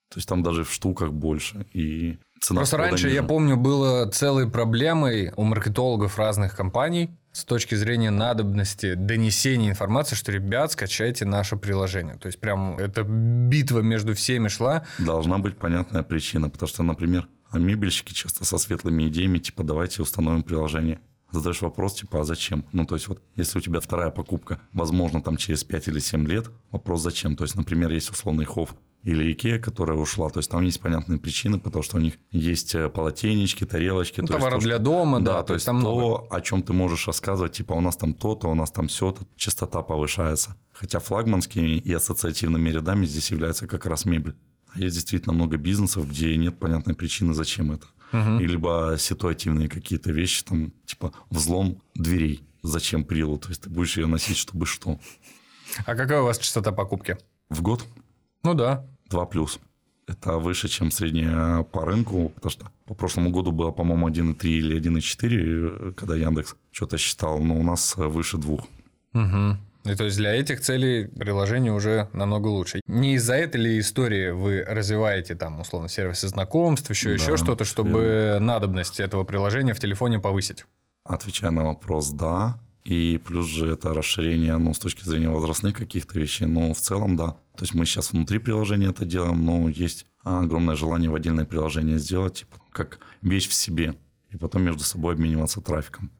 То 0.08 0.18
есть 0.18 0.28
там 0.28 0.44
даже 0.44 0.62
в 0.62 0.72
штуках 0.72 1.12
больше, 1.12 1.66
и 1.72 2.18
цена 2.40 2.60
Просто 2.60 2.76
раньше, 2.76 3.06
ниже. 3.06 3.16
я 3.16 3.24
помню, 3.24 3.56
было 3.56 4.08
целой 4.08 4.48
проблемой 4.48 5.32
у 5.34 5.42
маркетологов 5.42 6.16
разных 6.16 6.54
компаний 6.54 7.10
с 7.36 7.44
точки 7.44 7.74
зрения 7.74 8.10
надобности 8.10 8.94
донесения 8.94 9.68
информации, 9.68 10.16
что, 10.16 10.32
ребят, 10.32 10.72
скачайте 10.72 11.26
наше 11.26 11.58
приложение. 11.58 12.14
То 12.14 12.28
есть, 12.28 12.40
прям 12.40 12.78
эта 12.78 13.02
битва 13.02 13.80
между 13.80 14.14
всеми 14.14 14.48
шла. 14.48 14.86
Должна 14.98 15.36
быть 15.36 15.58
понятная 15.58 16.02
причина, 16.02 16.48
потому 16.48 16.66
что, 16.66 16.82
например, 16.82 17.28
мебельщики 17.52 18.14
часто 18.14 18.46
со 18.46 18.56
светлыми 18.56 19.08
идеями, 19.08 19.36
типа, 19.36 19.64
давайте 19.64 20.00
установим 20.00 20.44
приложение. 20.44 20.98
Задаешь 21.30 21.60
вопрос, 21.60 21.96
типа, 21.96 22.22
а 22.22 22.24
зачем? 22.24 22.64
Ну, 22.72 22.86
то 22.86 22.94
есть, 22.94 23.06
вот, 23.08 23.22
если 23.34 23.58
у 23.58 23.60
тебя 23.60 23.80
вторая 23.80 24.08
покупка, 24.10 24.58
возможно, 24.72 25.20
там 25.20 25.36
через 25.36 25.62
5 25.62 25.88
или 25.88 25.98
7 25.98 26.26
лет, 26.26 26.46
вопрос 26.70 27.02
зачем? 27.02 27.36
То 27.36 27.44
есть, 27.44 27.54
например, 27.54 27.90
есть 27.90 28.08
условный 28.10 28.46
хов 28.46 28.74
или 29.06 29.32
Икея, 29.32 29.58
которая 29.58 29.96
ушла, 29.96 30.28
то 30.30 30.40
есть, 30.40 30.50
там 30.50 30.62
есть 30.62 30.80
понятные 30.80 31.18
причины, 31.18 31.58
потому 31.60 31.82
что 31.82 31.96
у 31.96 32.00
них 32.00 32.14
есть 32.32 32.74
э, 32.74 32.88
полотенечки, 32.88 33.64
тарелочки. 33.64 34.20
Ну, 34.20 34.26
то 34.26 34.34
товары 34.34 34.56
то, 34.56 34.60
что- 34.60 34.68
для 34.68 34.78
дома, 34.78 35.20
да, 35.20 35.34
Да, 35.34 35.42
то 35.44 35.54
есть 35.54 35.64
там 35.66 35.76
много. 35.76 36.00
то, 36.00 36.26
о 36.30 36.40
чем 36.40 36.62
ты 36.62 36.72
можешь 36.72 37.06
рассказывать, 37.06 37.52
типа, 37.52 37.72
у 37.74 37.80
нас 37.80 37.96
там 37.96 38.14
то-то, 38.14 38.48
у 38.48 38.54
нас 38.54 38.70
там 38.70 38.88
все-то, 38.88 39.22
частота 39.36 39.82
повышается. 39.82 40.56
Хотя 40.72 40.98
флагманскими 40.98 41.78
и 41.78 41.92
ассоциативными 41.92 42.68
рядами 42.70 43.06
здесь 43.06 43.30
является 43.30 43.66
как 43.66 43.86
раз 43.86 44.04
мебель. 44.06 44.34
А 44.74 44.80
есть 44.80 44.94
действительно 44.96 45.32
много 45.34 45.56
бизнесов, 45.56 46.08
где 46.10 46.36
нет 46.36 46.58
понятной 46.58 46.94
причины, 46.94 47.32
зачем 47.32 47.72
это. 47.72 47.86
Мгм. 48.12 48.40
И 48.40 48.46
либо 48.46 48.96
ситуативные 48.98 49.68
какие-то 49.68 50.10
вещи, 50.12 50.44
там, 50.44 50.72
типа 50.84 51.12
взлом 51.30 51.80
дверей. 51.94 52.42
Зачем 52.62 53.04
прилу? 53.04 53.38
То 53.38 53.48
есть 53.50 53.62
ты 53.62 53.70
будешь 53.70 53.96
ее 53.96 54.06
носить, 54.06 54.36
чтобы 54.36 54.66
что? 54.66 54.98
А 55.86 55.94
какая 55.94 56.20
у 56.22 56.24
вас 56.24 56.38
частота 56.38 56.72
покупки? 56.72 57.16
В 57.48 57.62
год 57.62 57.84
Ну 58.42 58.54
да. 58.54 58.84
2 59.10 59.26
плюс. 59.26 59.58
Это 60.06 60.38
выше, 60.38 60.68
чем 60.68 60.90
средняя 60.90 61.62
по 61.64 61.84
рынку, 61.84 62.30
потому 62.34 62.50
что 62.50 62.66
по 62.84 62.94
прошлому 62.94 63.30
году 63.30 63.50
было, 63.50 63.72
по-моему, 63.72 64.08
1,3 64.08 64.48
или 64.48 64.80
1,4, 64.80 65.94
когда 65.94 66.14
Яндекс 66.14 66.54
что-то 66.70 66.96
считал, 66.96 67.40
но 67.40 67.58
у 67.58 67.62
нас 67.62 67.96
выше 67.96 68.38
двух. 68.38 68.60
Угу. 69.14 69.56
И 69.84 69.94
то 69.94 70.04
есть 70.04 70.16
для 70.16 70.34
этих 70.34 70.60
целей 70.60 71.06
приложение 71.06 71.72
уже 71.72 72.08
намного 72.12 72.48
лучше. 72.48 72.80
Не 72.86 73.14
из-за 73.14 73.34
этой 73.34 73.60
ли 73.60 73.78
истории 73.78 74.30
вы 74.30 74.64
развиваете 74.64 75.34
там 75.34 75.60
условно 75.60 75.88
сервисы 75.88 76.28
знакомств, 76.28 76.90
еще 76.90 77.08
Да, 77.08 77.14
еще 77.14 77.36
что-то, 77.36 77.64
чтобы 77.64 78.38
надобность 78.40 79.00
этого 79.00 79.24
приложения 79.24 79.74
в 79.74 79.80
телефоне 79.80 80.18
повысить? 80.18 80.66
Отвечая 81.04 81.52
на 81.52 81.64
вопрос, 81.64 82.10
да. 82.10 82.58
И 82.86 83.18
плюс 83.18 83.46
же 83.46 83.66
это 83.72 83.92
расширение, 83.92 84.56
ну, 84.58 84.72
с 84.72 84.78
точки 84.78 85.02
зрения 85.02 85.28
возрастных 85.28 85.76
каких-то 85.76 86.18
вещей, 86.20 86.46
но 86.46 86.72
в 86.72 86.78
целом, 86.78 87.16
да. 87.16 87.30
То 87.56 87.62
есть 87.62 87.74
мы 87.74 87.84
сейчас 87.84 88.12
внутри 88.12 88.38
приложения 88.38 88.90
это 88.90 89.04
делаем, 89.04 89.44
но 89.44 89.68
есть 89.68 90.06
огромное 90.22 90.76
желание 90.76 91.10
в 91.10 91.14
отдельное 91.16 91.44
приложение 91.46 91.98
сделать, 91.98 92.34
типа, 92.34 92.58
как 92.70 93.00
вещь 93.22 93.48
в 93.48 93.54
себе, 93.54 93.96
и 94.30 94.36
потом 94.36 94.62
между 94.62 94.84
собой 94.84 95.14
обмениваться 95.14 95.60
трафиком. 95.60 96.10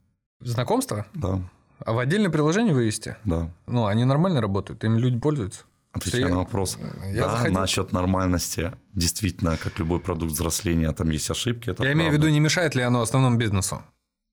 Знакомство? 0.41 1.07
Да, 1.15 1.41
А 1.85 1.93
в 1.93 1.99
отдельное 1.99 2.31
приложение 2.31 2.75
вывести? 2.75 3.17
да. 3.25 3.49
Ну, 3.67 3.87
они 3.87 4.05
нормально 4.05 4.41
работают, 4.41 4.83
им 4.83 4.99
люди 4.99 5.19
пользуются. 5.21 5.63
Отвечая 5.93 6.23
я- 6.23 6.29
на 6.29 6.37
вопрос, 6.39 6.79
я 7.13 7.23
да, 7.27 7.31
заходил. 7.31 7.61
насчет 7.61 7.93
нормальности, 7.93 8.73
действительно, 8.93 9.57
как 9.57 9.79
любой 9.79 9.99
продукт 10.01 10.33
взросления, 10.33 10.91
там 10.93 11.09
есть 11.11 11.31
ошибки. 11.31 11.69
Я 11.79 11.93
имею 11.93 12.09
в 12.09 12.11
правда. 12.11 12.17
виду, 12.17 12.29
не 12.29 12.41
мешает 12.41 12.75
ли 12.75 12.83
оно 12.83 13.01
основному 13.01 13.39
бизнесу? 13.39 13.83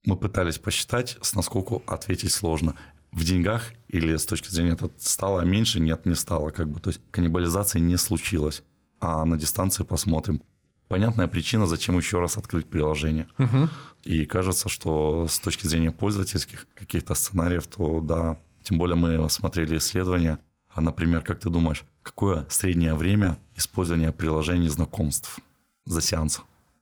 Мы 0.05 0.17
пытались 0.17 0.57
посчитать, 0.57 1.17
с 1.21 1.35
насколько 1.35 1.81
ответить 1.87 2.31
сложно. 2.31 2.75
В 3.11 3.23
деньгах 3.23 3.71
или 3.87 4.15
с 4.15 4.25
точки 4.25 4.49
зрения 4.49 4.73
это 4.73 4.89
стало 4.97 5.41
меньше, 5.41 5.79
нет, 5.79 6.05
не 6.05 6.15
стало. 6.15 6.49
Как 6.49 6.67
бы, 6.67 6.79
то 6.79 6.89
есть 6.89 6.99
каннибализации 7.11 7.79
не 7.79 7.97
случилось. 7.97 8.63
А 8.99 9.23
на 9.25 9.37
дистанции 9.37 9.83
посмотрим. 9.83 10.41
понятная 10.87 11.27
причина, 11.27 11.65
зачем 11.65 11.97
еще 11.97 12.19
раз 12.19 12.37
открыть 12.37 12.67
приложение. 12.67 13.27
Мгм. 13.37 13.69
И 14.03 14.25
кажется, 14.25 14.69
что 14.69 15.27
с 15.27 15.39
точки 15.39 15.67
зрения 15.67 15.91
пользовательских 15.91 16.67
каких-то 16.75 17.15
сценариев, 17.15 17.65
то 17.67 17.99
да, 18.01 18.37
тем 18.61 18.77
более 18.77 18.95
мы 18.95 19.29
смотрели 19.29 19.77
исследования. 19.77 20.39
А, 20.69 20.81
например, 20.81 21.21
как 21.21 21.39
ты 21.39 21.49
думаешь, 21.49 21.83
какое 22.01 22.45
среднее 22.49 22.95
время 22.95 23.37
использования 23.55 24.11
приложений 24.11 24.69
знакомств 24.69 25.39
за 25.85 26.01
сеанс? 26.01 26.41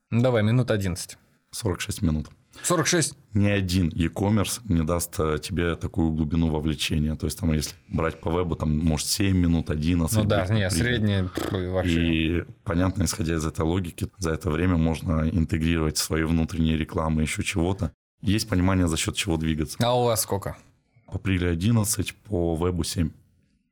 Давай, 0.09 0.43
минут 0.43 0.71
11. 0.71 1.17
46 1.51 2.01
минут. 2.01 2.29
46. 2.63 3.15
Ни 3.33 3.47
один 3.47 3.89
e-commerce 3.89 4.61
не 4.65 4.83
даст 4.83 5.19
э, 5.19 5.37
тебе 5.41 5.75
такую 5.75 6.11
глубину 6.11 6.49
вовлечения. 6.49 7.15
То 7.15 7.25
есть, 7.25 7.39
там, 7.39 7.51
если 7.53 7.75
брать 7.87 8.19
по 8.19 8.29
вебу, 8.29 8.55
там, 8.55 8.77
может, 8.77 9.07
7 9.07 9.35
минут, 9.35 9.69
11. 9.69 10.17
Ну 10.17 10.23
да, 10.25 10.45
не, 10.47 10.69
среднее 10.69 11.29
вообще. 11.51 12.13
И 12.13 12.43
понятно, 12.63 13.03
исходя 13.03 13.35
из 13.35 13.45
этой 13.45 13.65
логики, 13.65 14.09
за 14.17 14.31
это 14.31 14.49
время 14.49 14.77
можно 14.77 15.29
интегрировать 15.29 15.97
свои 15.97 16.23
внутренние 16.23 16.77
рекламы, 16.77 17.21
еще 17.21 17.43
чего-то. 17.43 17.91
Есть 18.21 18.47
понимание, 18.47 18.87
за 18.87 18.97
счет 18.97 19.15
чего 19.15 19.37
двигаться. 19.37 19.77
А 19.81 19.99
у 19.99 20.03
вас 20.03 20.21
сколько? 20.21 20.55
По 21.11 21.17
приле 21.17 21.49
11, 21.49 22.13
по 22.15 22.55
вебу 22.55 22.83
7. 22.83 23.09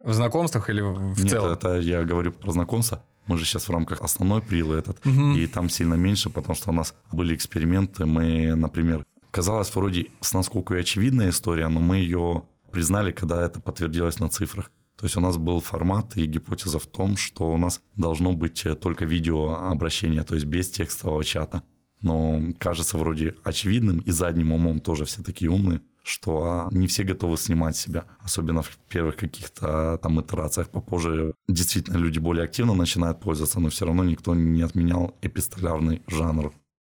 В 0.03 0.13
знакомствах 0.13 0.69
или 0.69 0.81
в 0.81 1.19
Нет, 1.19 1.29
целом? 1.29 1.51
это 1.51 1.77
я 1.79 2.03
говорю 2.03 2.31
про 2.31 2.51
знакомство. 2.51 3.03
Мы 3.29 3.37
же 3.37 3.45
сейчас 3.45 3.69
в 3.69 3.71
рамках 3.71 4.01
основной 4.01 4.41
прилы 4.41 4.75
этот, 4.77 5.05
Мгм. 5.05 5.35
и 5.37 5.45
там 5.47 5.69
сильно 5.69 5.93
меньше, 5.93 6.29
потому 6.29 6.55
что 6.55 6.71
у 6.71 6.73
нас 6.73 6.95
были 7.11 7.35
эксперименты. 7.35 8.05
Мы, 8.05 8.55
например, 8.55 9.05
казалось 9.31 9.73
вроде 9.75 10.07
с 10.19 10.33
насколько 10.33 10.73
и 10.75 10.79
очевидная 10.79 11.29
история, 11.29 11.67
но 11.69 11.79
мы 11.79 11.97
ее 11.97 12.43
признали, 12.71 13.11
когда 13.11 13.45
это 13.45 13.59
подтвердилось 13.61 14.19
на 14.19 14.29
цифрах. 14.29 14.71
То 14.97 15.05
есть 15.05 15.15
у 15.15 15.21
нас 15.21 15.37
был 15.37 15.61
формат 15.61 16.17
и 16.17 16.25
гипотеза 16.25 16.79
в 16.79 16.87
том, 16.87 17.17
что 17.17 17.53
у 17.53 17.57
нас 17.57 17.81
должно 17.95 18.33
быть 18.33 18.65
э, 18.65 18.75
только 18.75 19.05
видеообращение, 19.05 20.23
то 20.23 20.35
есть 20.35 20.47
без 20.47 20.69
текстового 20.69 21.23
чата. 21.23 21.61
Но 22.01 22.41
кажется 22.57 22.97
вроде 22.97 23.35
очевидным 23.43 23.99
и 23.99 24.11
задним 24.11 24.51
умом 24.53 24.79
тоже 24.79 25.05
все 25.05 25.21
такие 25.21 25.51
умные, 25.51 25.81
что 26.09 26.43
а, 26.43 26.69
не 26.71 26.87
все 26.87 27.03
готовы 27.03 27.37
снимать 27.37 27.77
себя, 27.77 28.05
особенно 28.19 28.61
в 28.61 28.77
первых 28.89 29.15
каких-то 29.15 29.99
там 30.01 30.19
итерациях. 30.19 30.69
Попозже 30.69 31.33
действительно 31.47 31.97
люди 31.97 32.19
более 32.19 32.45
активно 32.45 32.73
начинают 32.73 33.19
пользоваться, 33.19 33.59
но 33.59 33.69
все 33.69 33.85
равно 33.85 34.03
никто 34.03 34.33
не 34.33 34.61
отменял 34.63 35.15
эпистолярный 35.21 36.01
жанр. 36.07 36.51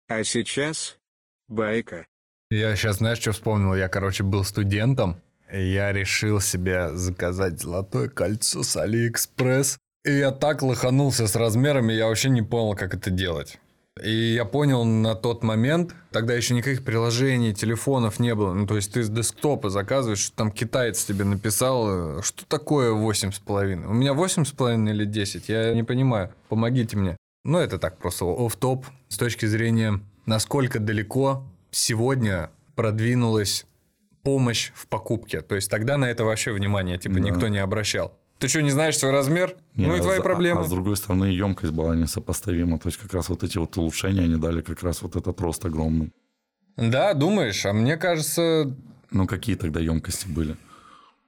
А 0.08 0.24
сейчас 0.24 0.98
байка. 1.48 2.06
Я 2.50 2.74
сейчас, 2.76 2.98
знаешь, 2.98 3.18
что 3.18 3.32
вспомнил? 3.32 3.74
Я, 3.74 3.88
короче, 3.88 4.22
был 4.22 4.44
студентом, 4.44 5.20
и 5.52 5.62
я 5.72 5.92
решил 5.92 6.40
себе 6.40 6.96
заказать 6.96 7.60
золотое 7.60 8.08
кольцо 8.08 8.62
с 8.62 8.76
Алиэкспресс. 8.76 9.78
И 10.04 10.12
я 10.12 10.30
так 10.30 10.62
лоханулся 10.62 11.26
с 11.26 11.36
размерами, 11.36 11.92
я 11.92 12.06
вообще 12.06 12.30
не 12.30 12.42
понял, 12.42 12.74
как 12.74 12.94
это 12.94 13.10
делать. 13.10 13.58
И 14.02 14.34
я 14.34 14.44
понял 14.44 14.84
на 14.84 15.14
тот 15.14 15.42
момент, 15.42 15.94
тогда 16.10 16.34
еще 16.34 16.54
никаких 16.54 16.84
приложений, 16.84 17.54
телефонов 17.54 18.18
не 18.18 18.34
было. 18.34 18.52
Ну, 18.52 18.66
то 18.66 18.76
есть 18.76 18.92
ты 18.92 19.02
с 19.02 19.08
десктопа 19.08 19.70
заказываешь, 19.70 20.20
что 20.20 20.36
там 20.36 20.50
китаец 20.50 21.04
тебе 21.04 21.24
написал, 21.24 22.22
что 22.22 22.46
такое 22.46 22.92
8,5. 22.92 23.86
У 23.86 23.92
меня 23.92 24.12
8,5 24.12 24.90
или 24.90 25.04
10, 25.04 25.48
я 25.48 25.74
не 25.74 25.82
понимаю. 25.82 26.32
Помогите 26.48 26.96
мне. 26.96 27.16
Ну, 27.44 27.58
это 27.58 27.78
так 27.78 27.98
просто 27.98 28.24
оф 28.26 28.56
топ 28.56 28.86
с 29.08 29.16
точки 29.16 29.46
зрения, 29.46 30.00
насколько 30.26 30.78
далеко 30.78 31.44
сегодня 31.70 32.50
продвинулась 32.74 33.66
помощь 34.22 34.72
в 34.74 34.86
покупке. 34.86 35.40
То 35.40 35.54
есть 35.54 35.70
тогда 35.70 35.96
на 35.96 36.04
это 36.10 36.24
вообще 36.24 36.52
внимание 36.52 36.98
типа 36.98 37.14
Да. 37.14 37.20
никто 37.20 37.48
не 37.48 37.58
обращал. 37.58 38.18
Ты 38.40 38.48
что, 38.48 38.62
не 38.62 38.70
знаешь 38.70 38.96
свой 38.98 39.12
размер? 39.12 39.54
Не, 39.76 39.86
ну 39.86 39.94
и 39.96 39.98
а 40.00 40.02
твои 40.02 40.18
с- 40.18 40.22
проблемы. 40.22 40.62
А, 40.62 40.64
с 40.64 40.70
другой 40.70 40.96
стороны, 40.96 41.26
емкость 41.26 41.72
была 41.74 41.94
несопоставима. 41.94 42.78
То 42.78 42.88
есть 42.88 42.98
как 42.98 43.12
раз 43.14 43.28
вот 43.28 43.44
эти 43.44 43.58
вот 43.58 43.76
улучшения, 43.76 44.22
они 44.22 44.36
дали 44.36 44.62
как 44.62 44.82
раз 44.82 45.02
вот 45.02 45.14
этот 45.14 45.38
рост 45.40 45.64
огромный. 45.66 46.10
Да, 46.76 47.12
думаешь? 47.14 47.64
А 47.66 47.72
мне 47.74 47.96
кажется... 47.98 48.74
Ну 49.10 49.26
какие 49.26 49.56
тогда 49.56 49.78
емкости 49.80 50.26
были? 50.26 50.56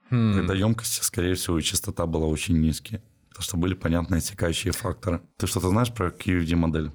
хм, 0.09 0.33
Тогда 0.37 0.55
емкости, 0.55 1.03
скорее 1.03 1.35
всего, 1.35 1.59
и 1.59 1.61
частота 1.61 2.07
была 2.07 2.25
очень 2.25 2.59
низкие. 2.59 3.01
Потому 3.29 3.43
что 3.43 3.57
были 3.57 3.73
понятные 3.75 4.17
отсекающие 4.17 4.73
факторы. 4.73 5.21
Ты 5.37 5.45
что-то 5.47 5.69
знаешь 5.69 5.93
про 5.93 6.09
QFD 6.09 6.55
модель? 6.55 6.91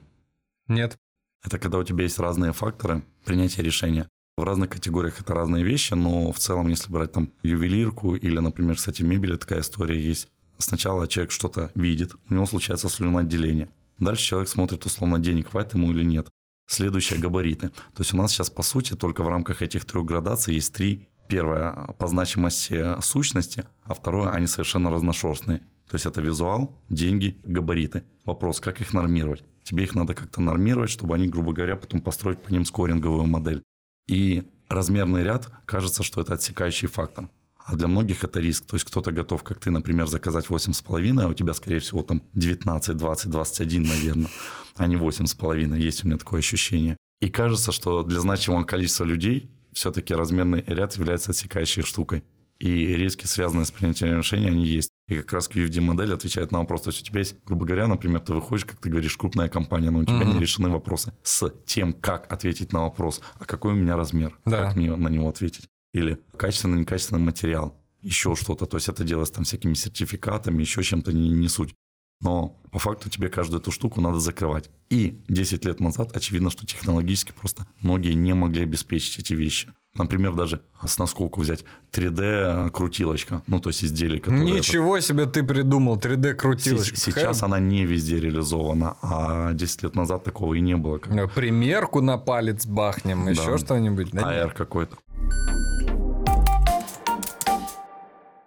Нет. 0.66 0.96
Это 1.44 1.58
когда 1.60 1.78
у 1.78 1.84
тебя 1.84 2.02
есть 2.02 2.18
разные 2.18 2.52
факторы 2.52 3.04
принятия 3.24 3.62
решения. 3.62 4.08
В 4.38 4.44
разных 4.44 4.70
категориях 4.70 5.20
это 5.20 5.34
разные 5.34 5.64
вещи, 5.64 5.94
но 5.94 6.30
в 6.30 6.38
целом, 6.38 6.68
если 6.68 6.92
брать 6.92 7.10
там 7.10 7.32
ювелирку 7.42 8.14
или, 8.14 8.38
например, 8.38 8.76
кстати, 8.76 9.02
мебель, 9.02 9.36
такая 9.36 9.62
история 9.62 10.00
есть. 10.00 10.28
Сначала 10.58 11.08
человек 11.08 11.32
что-то 11.32 11.72
видит, 11.74 12.14
у 12.30 12.34
него 12.34 12.46
случается 12.46 12.88
слюноотделение. 12.88 13.68
Дальше 13.98 14.22
человек 14.22 14.48
смотрит, 14.48 14.86
условно, 14.86 15.18
денег 15.18 15.50
хватит 15.50 15.74
ему 15.74 15.90
или 15.90 16.04
нет. 16.04 16.28
Следующее– 16.68 17.18
габариты. 17.20 17.70
То 17.70 18.02
есть 18.02 18.14
у 18.14 18.16
нас 18.16 18.30
сейчас, 18.30 18.48
по 18.48 18.62
сути, 18.62 18.94
только 18.94 19.24
в 19.24 19.28
рамках 19.28 19.60
этих 19.60 19.84
трех 19.84 20.04
градаций 20.04 20.54
есть 20.54 20.72
три. 20.72 21.08
Первое– 21.28 21.72
по 21.98 22.06
значимости 22.06 23.02
сущности, 23.02 23.64
а 23.82 23.94
второе– 23.94 24.30
они 24.30 24.46
совершенно 24.46 24.88
разношерстные. 24.88 25.58
То 25.88 25.96
есть 25.96 26.06
это 26.06 26.20
визуал, 26.20 26.76
деньги, 26.88 27.40
габариты. 27.42 28.04
Вопрос, 28.24 28.60
как 28.60 28.80
их 28.80 28.94
нормировать? 28.94 29.42
Тебе 29.64 29.82
их 29.82 29.96
надо 29.96 30.14
как-то 30.14 30.40
нормировать, 30.40 30.90
чтобы 30.90 31.16
они, 31.16 31.26
грубо 31.26 31.52
говоря, 31.52 31.74
потом 31.74 32.00
построить 32.00 32.40
по 32.40 32.52
ним 32.52 32.64
скоринговую 32.64 33.26
модель. 33.26 33.64
И 34.08 34.42
размерный 34.68 35.22
ряд, 35.22 35.48
кажется, 35.66 36.02
что 36.02 36.20
это 36.20 36.34
отсекающий 36.34 36.88
фактор. 36.88 37.28
А 37.58 37.76
для 37.76 37.86
многих 37.86 38.24
это 38.24 38.40
риск. 38.40 38.64
То 38.64 38.76
есть 38.76 38.86
кто-то 38.86 39.12
готов, 39.12 39.42
как 39.42 39.60
ты, 39.60 39.70
например, 39.70 40.06
заказать 40.06 40.46
8,5, 40.46 41.22
а 41.22 41.28
у 41.28 41.34
тебя, 41.34 41.52
скорее 41.52 41.80
всего, 41.80 42.02
там 42.02 42.22
19, 42.32 42.96
20, 42.96 43.30
21, 43.30 43.82
наверное, 43.82 44.30
а 44.76 44.86
не 44.86 44.96
8,5. 44.96 45.78
Есть 45.78 46.04
у 46.04 46.08
меня 46.08 46.16
такое 46.16 46.40
ощущение. 46.40 46.96
И 47.20 47.28
кажется, 47.28 47.70
что 47.70 48.02
для 48.02 48.20
значимого 48.20 48.64
количества 48.64 49.04
людей 49.04 49.50
все-таки 49.72 50.14
размерный 50.14 50.64
ряд 50.66 50.96
является 50.96 51.32
отсекающей 51.32 51.82
штукой. 51.82 52.24
И 52.58 52.68
риски, 52.68 53.26
связанные 53.26 53.66
с 53.66 53.70
принятием 53.70 54.16
решений, 54.16 54.48
они 54.48 54.66
есть. 54.66 54.90
И 55.08 55.16
как 55.16 55.32
раз 55.32 55.48
QFD-модель 55.48 56.12
отвечает 56.12 56.52
на 56.52 56.58
вопрос. 56.58 56.82
То 56.82 56.90
есть 56.90 57.00
у 57.02 57.04
тебя 57.04 57.20
есть, 57.20 57.36
грубо 57.46 57.64
говоря, 57.64 57.86
например, 57.86 58.20
ты 58.20 58.34
выходишь, 58.34 58.66
как 58.66 58.78
ты 58.78 58.90
говоришь, 58.90 59.16
крупная 59.16 59.48
компания, 59.48 59.90
но 59.90 60.00
у 60.00 60.04
тебя 60.04 60.16
Мгм. 60.18 60.34
не 60.34 60.40
решены 60.40 60.68
вопросы 60.68 61.12
с 61.22 61.50
тем, 61.66 61.94
как 61.94 62.30
ответить 62.32 62.72
на 62.74 62.82
вопрос, 62.82 63.20
а 63.38 63.44
какой 63.46 63.72
у 63.72 63.76
меня 63.76 63.96
размер, 63.96 64.38
Да. 64.44 64.66
как 64.66 64.76
мне 64.76 64.94
на 64.94 65.08
него 65.08 65.28
ответить. 65.28 65.66
Или 65.94 66.18
качественный, 66.36 66.80
некачественный 66.80 67.22
материал, 67.22 67.74
еще 68.02 68.34
что-то. 68.36 68.66
То 68.66 68.76
есть 68.76 68.88
это 68.90 69.02
делается 69.02 69.34
там 69.34 69.44
всякими 69.44 69.72
сертификатами, 69.74 70.60
еще 70.60 70.82
чем-то 70.82 71.12
не, 71.12 71.30
не 71.30 71.48
суть. 71.48 71.74
Но 72.20 72.60
по 72.72 72.78
факту 72.78 73.08
тебе 73.08 73.28
каждую 73.28 73.60
эту 73.60 73.70
штуку 73.70 74.00
надо 74.00 74.18
закрывать. 74.20 74.68
И 74.90 75.22
10 75.28 75.64
лет 75.64 75.80
назад 75.80 76.14
очевидно, 76.16 76.50
что 76.50 76.66
технологически 76.66 77.32
просто 77.32 77.66
многие 77.80 78.12
не 78.14 78.34
могли 78.34 78.62
обеспечить 78.64 79.20
эти 79.20 79.34
вещи. 79.34 79.72
Например, 79.98 80.32
даже 80.32 80.60
с 80.86 80.98
насколько 80.98 81.40
взять 81.40 81.64
3D-крутилочка, 81.92 83.42
ну 83.46 83.60
то 83.60 83.70
есть 83.70 83.84
изделие, 83.84 84.20
которое... 84.20 84.44
Ничего 84.44 85.00
себе 85.00 85.26
ты 85.26 85.42
придумал, 85.42 85.96
3D-крутилочка. 85.98 86.96
Се- 86.96 87.10
Сейчас 87.10 87.42
она 87.42 87.58
не 87.58 87.84
везде 87.84 88.20
реализована, 88.20 88.96
а 89.02 89.52
10 89.52 89.82
лет 89.82 89.94
назад 89.96 90.24
такого 90.24 90.54
и 90.54 90.60
не 90.60 90.76
было. 90.76 90.98
Как 90.98 91.12
Э, 91.14 91.28
Примерку 91.28 92.00
на 92.00 92.16
палец 92.18 92.64
бахнем, 92.66 93.28
еще 93.28 93.52
Да. 93.52 93.58
что-нибудь. 93.58 94.10
Да. 94.12 94.22
AR 94.32 94.52
какой-то. 94.54 94.96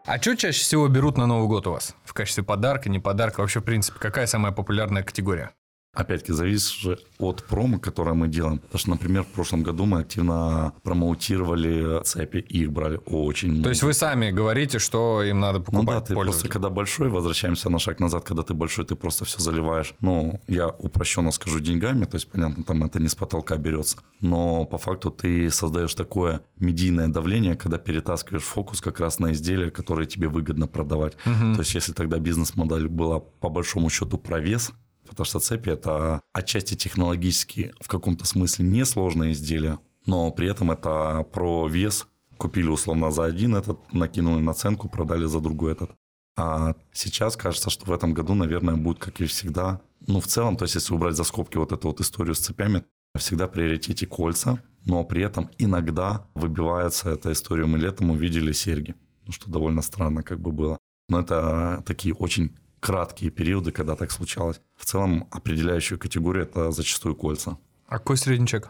А 0.05 0.17
что 0.19 0.35
чаще 0.35 0.59
всего 0.61 0.87
берут 0.87 1.17
на 1.17 1.25
Новый 1.27 1.47
год 1.47 1.67
у 1.67 1.71
вас? 1.71 1.95
В 2.03 2.13
качестве 2.13 2.43
подарка, 2.43 2.89
не 2.89 2.99
подарка? 2.99 3.41
Вообще, 3.41 3.59
в 3.61 3.63
принципе, 3.63 3.97
какая 3.99 4.25
самая 4.27 4.51
популярная 4.51 5.03
категория? 5.03 5.51
Опять-таки, 5.93 6.31
зависит 6.31 6.71
же 6.71 6.99
от 7.19 7.43
промо, 7.43 7.77
которое 7.77 8.13
мы 8.13 8.29
делаем. 8.29 8.59
Потому 8.59 8.79
что, 8.79 8.89
например, 8.91 9.23
в 9.23 9.27
прошлом 9.27 9.61
году 9.61 9.85
мы 9.85 9.99
активно 9.99 10.73
промоутировали 10.83 12.01
цепи, 12.03 12.37
и 12.37 12.61
их 12.61 12.71
брали 12.71 12.99
очень 13.05 13.49
много. 13.49 13.63
То 13.63 13.69
есть 13.69 13.83
вы 13.83 13.93
сами 13.93 14.31
говорите, 14.31 14.79
что 14.79 15.21
им 15.21 15.41
надо 15.41 15.59
Ну 15.59 15.65
покупать 15.65 15.99
да, 15.99 16.01
ты 16.01 16.13
просто 16.13 16.47
когда 16.47 16.69
большой, 16.69 17.09
возвращаемся 17.09 17.69
на 17.69 17.77
шаг 17.77 17.99
назад, 17.99 18.23
когда 18.23 18.43
ты 18.43 18.53
большой, 18.53 18.85
ты 18.85 18.95
просто 18.95 19.25
все 19.25 19.39
заливаешь. 19.39 19.93
Ну, 19.99 20.39
я 20.47 20.69
упрощенно 20.69 21.31
скажу 21.31 21.59
деньгами, 21.59 22.05
то 22.05 22.15
есть, 22.15 22.31
понятно, 22.31 22.63
там 22.63 22.83
это 22.85 23.01
не 23.01 23.09
с 23.09 23.15
потолка 23.15 23.57
берется. 23.57 23.97
Но 24.21 24.63
по 24.63 24.77
факту 24.77 25.11
ты 25.11 25.49
создаешь 25.51 25.93
такое 25.93 26.41
медийное 26.57 27.09
давление, 27.09 27.55
когда 27.55 27.77
перетаскиваешь 27.77 28.43
фокус 28.43 28.79
как 28.79 29.01
раз 29.01 29.19
на 29.19 29.33
изделия, 29.33 29.69
которые 29.69 30.07
тебе 30.07 30.29
выгодно 30.29 30.67
продавать. 30.67 31.17
Мгм. 31.25 31.55
То 31.55 31.61
есть, 31.61 31.75
если 31.75 31.91
тогда 31.91 32.17
бизнес-модель 32.17 32.87
была 32.87 33.19
по 33.19 33.49
большому 33.49 33.89
счету 33.89 34.17
про 34.17 34.39
вес, 34.39 34.71
потому 35.11 35.25
что 35.25 35.39
цепи 35.39 35.71
это 35.71 36.21
отчасти 36.31 36.75
технологически 36.75 37.73
в 37.81 37.89
каком-то 37.89 38.25
смысле 38.25 38.65
несложное 38.65 39.33
изделие, 39.33 39.79
но 40.05 40.31
при 40.31 40.49
этом 40.49 40.71
это 40.71 41.27
про 41.33 41.67
вес. 41.67 42.07
Купили 42.37 42.69
условно 42.69 43.11
за 43.11 43.25
один 43.25 43.57
этот, 43.57 43.77
накинули 43.91 44.41
наценку, 44.41 44.87
продали 44.87 45.25
за 45.25 45.41
другой 45.41 45.73
этот. 45.73 45.91
А 46.37 46.75
сейчас 46.93 47.35
кажется, 47.35 47.69
что 47.69 47.85
в 47.85 47.91
этом 47.91 48.13
году, 48.13 48.35
наверное, 48.35 48.77
будет, 48.77 48.99
как 48.99 49.19
и 49.19 49.25
всегда. 49.25 49.81
Ну, 50.07 50.21
в 50.21 50.27
целом, 50.27 50.55
то 50.55 50.63
есть, 50.63 50.75
если 50.75 50.93
убрать 50.93 51.17
за 51.17 51.25
скобки 51.25 51.57
вот 51.57 51.73
эту 51.73 51.89
вот 51.89 51.99
историю 51.99 52.33
с 52.33 52.39
цепями, 52.39 52.85
всегда 53.17 53.49
приоритете 53.49 54.07
кольца, 54.07 54.63
но 54.85 55.03
при 55.03 55.23
этом 55.23 55.49
иногда 55.57 56.25
выбивается 56.35 57.09
эта 57.09 57.33
история. 57.33 57.65
Мы 57.65 57.79
летом 57.79 58.11
увидели 58.11 58.53
серьги, 58.53 58.95
ну, 59.25 59.33
что 59.33 59.51
довольно 59.51 59.81
странно 59.81 60.23
как 60.23 60.39
бы 60.39 60.53
было. 60.53 60.77
Но 61.09 61.19
это 61.19 61.83
такие 61.85 62.15
очень 62.15 62.55
краткие 62.81 63.29
периоды, 63.31 63.71
когда 63.71 63.95
так 63.95 64.11
случалось. 64.11 64.59
В 64.75 64.83
целом 64.85 65.27
определяющую 65.31 65.97
категорию 65.97 66.43
это 66.43 66.71
зачастую 66.71 67.15
кольца. 67.15 67.57
А 67.87 67.99
какой 67.99 68.17
средний 68.17 68.47
чек? 68.47 68.69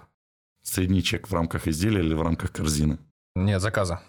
Средний 0.62 1.02
чек 1.02 1.28
в 1.28 1.34
рамках 1.34 1.68
изделия 1.68 2.02
или 2.02 2.14
в 2.14 2.22
рамках 2.22 2.52
корзины? 2.52 3.00
Нет, 3.36 3.62
заказа. 3.62 4.02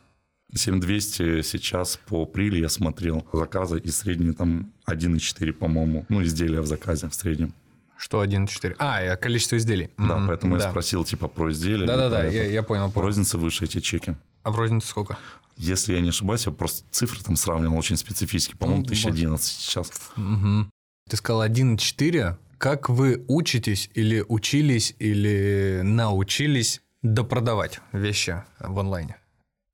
7200 0.55 1.43
сейчас 1.43 1.97
по 1.97 2.27
приле 2.27 2.61
я 2.61 2.69
смотрел 2.69 3.27
заказы 3.33 3.79
и 3.79 3.89
средний 3.89 4.33
там 4.33 4.73
1,4, 4.87 5.53
по-моему, 5.53 6.05
ну, 6.11 6.23
изделия 6.23 6.61
в 6.61 6.67
заказе 6.67 7.09
в 7.09 7.15
среднем. 7.15 7.55
Что 7.97 8.23
1,4? 8.23 8.75
А, 8.79 9.17
количество 9.17 9.57
изделий. 9.57 9.91
Да, 9.97 10.23
поэтому 10.27 10.59
да. 10.59 10.65
я 10.65 10.71
спросил 10.71 11.05
типа 11.05 11.29
про 11.29 11.53
изделия. 11.53 11.87
Да-да-да, 11.87 12.25
я, 12.25 12.45
я 12.45 12.63
понял. 12.63 12.89
В 12.89 12.93
понял. 12.93 13.07
рознице 13.07 13.39
выше 13.39 13.65
эти 13.65 13.81
чеки. 13.81 14.17
А 14.43 14.51
в 14.51 14.57
рознице 14.57 14.89
сколько? 14.89 15.17
Если 15.57 15.95
я 15.95 16.01
не 16.01 16.09
ошибаюсь, 16.11 16.47
я 16.47 16.53
просто 16.53 16.85
цифры 16.91 17.23
там 17.23 17.37
сравнивал 17.37 17.77
очень 17.77 17.97
специфически. 17.97 18.55
По-моему, 18.57 18.83
Ну, 18.83 18.87
1011 18.87 19.61
сейчас. 19.61 19.91
Мгм. 20.17 20.71
Ты 21.09 21.17
сказал 21.17 21.43
1,4. 21.43 22.39
Как 22.59 22.89
вы 22.89 23.25
учитесь 23.29 23.91
или 23.95 24.25
учились, 24.29 24.95
или 24.99 25.81
научились 25.83 26.81
допродавать 27.03 27.81
вещи 27.93 28.45
в 28.61 28.79
онлайне? 28.79 29.17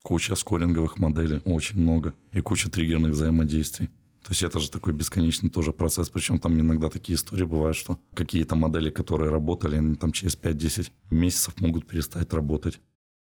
Куча 0.02 0.34
скоринговых 0.36 0.98
моделей, 0.98 1.42
очень 1.44 1.80
много. 1.80 2.14
И 2.32 2.40
куча 2.40 2.70
триггерных 2.70 3.12
взаимодействий. 3.12 3.90
То 4.22 4.32
есть 4.32 4.42
это 4.42 4.58
же 4.58 4.70
такой 4.70 4.92
бесконечный 4.92 5.50
тоже 5.50 5.72
процесс. 5.72 6.08
Причем 6.10 6.38
там 6.38 6.58
иногда 6.58 6.88
такие 6.88 7.16
истории 7.16 7.44
бывают, 7.44 7.76
что 7.76 7.98
какие-то 8.14 8.56
модели, 8.56 8.90
которые 8.90 9.30
работали, 9.30 9.76
они 9.76 9.94
там 9.94 10.12
через 10.12 10.36
5-10 10.36 10.90
месяцев 11.10 11.60
могут 11.60 11.86
перестать 11.86 12.32
работать. 12.32 12.80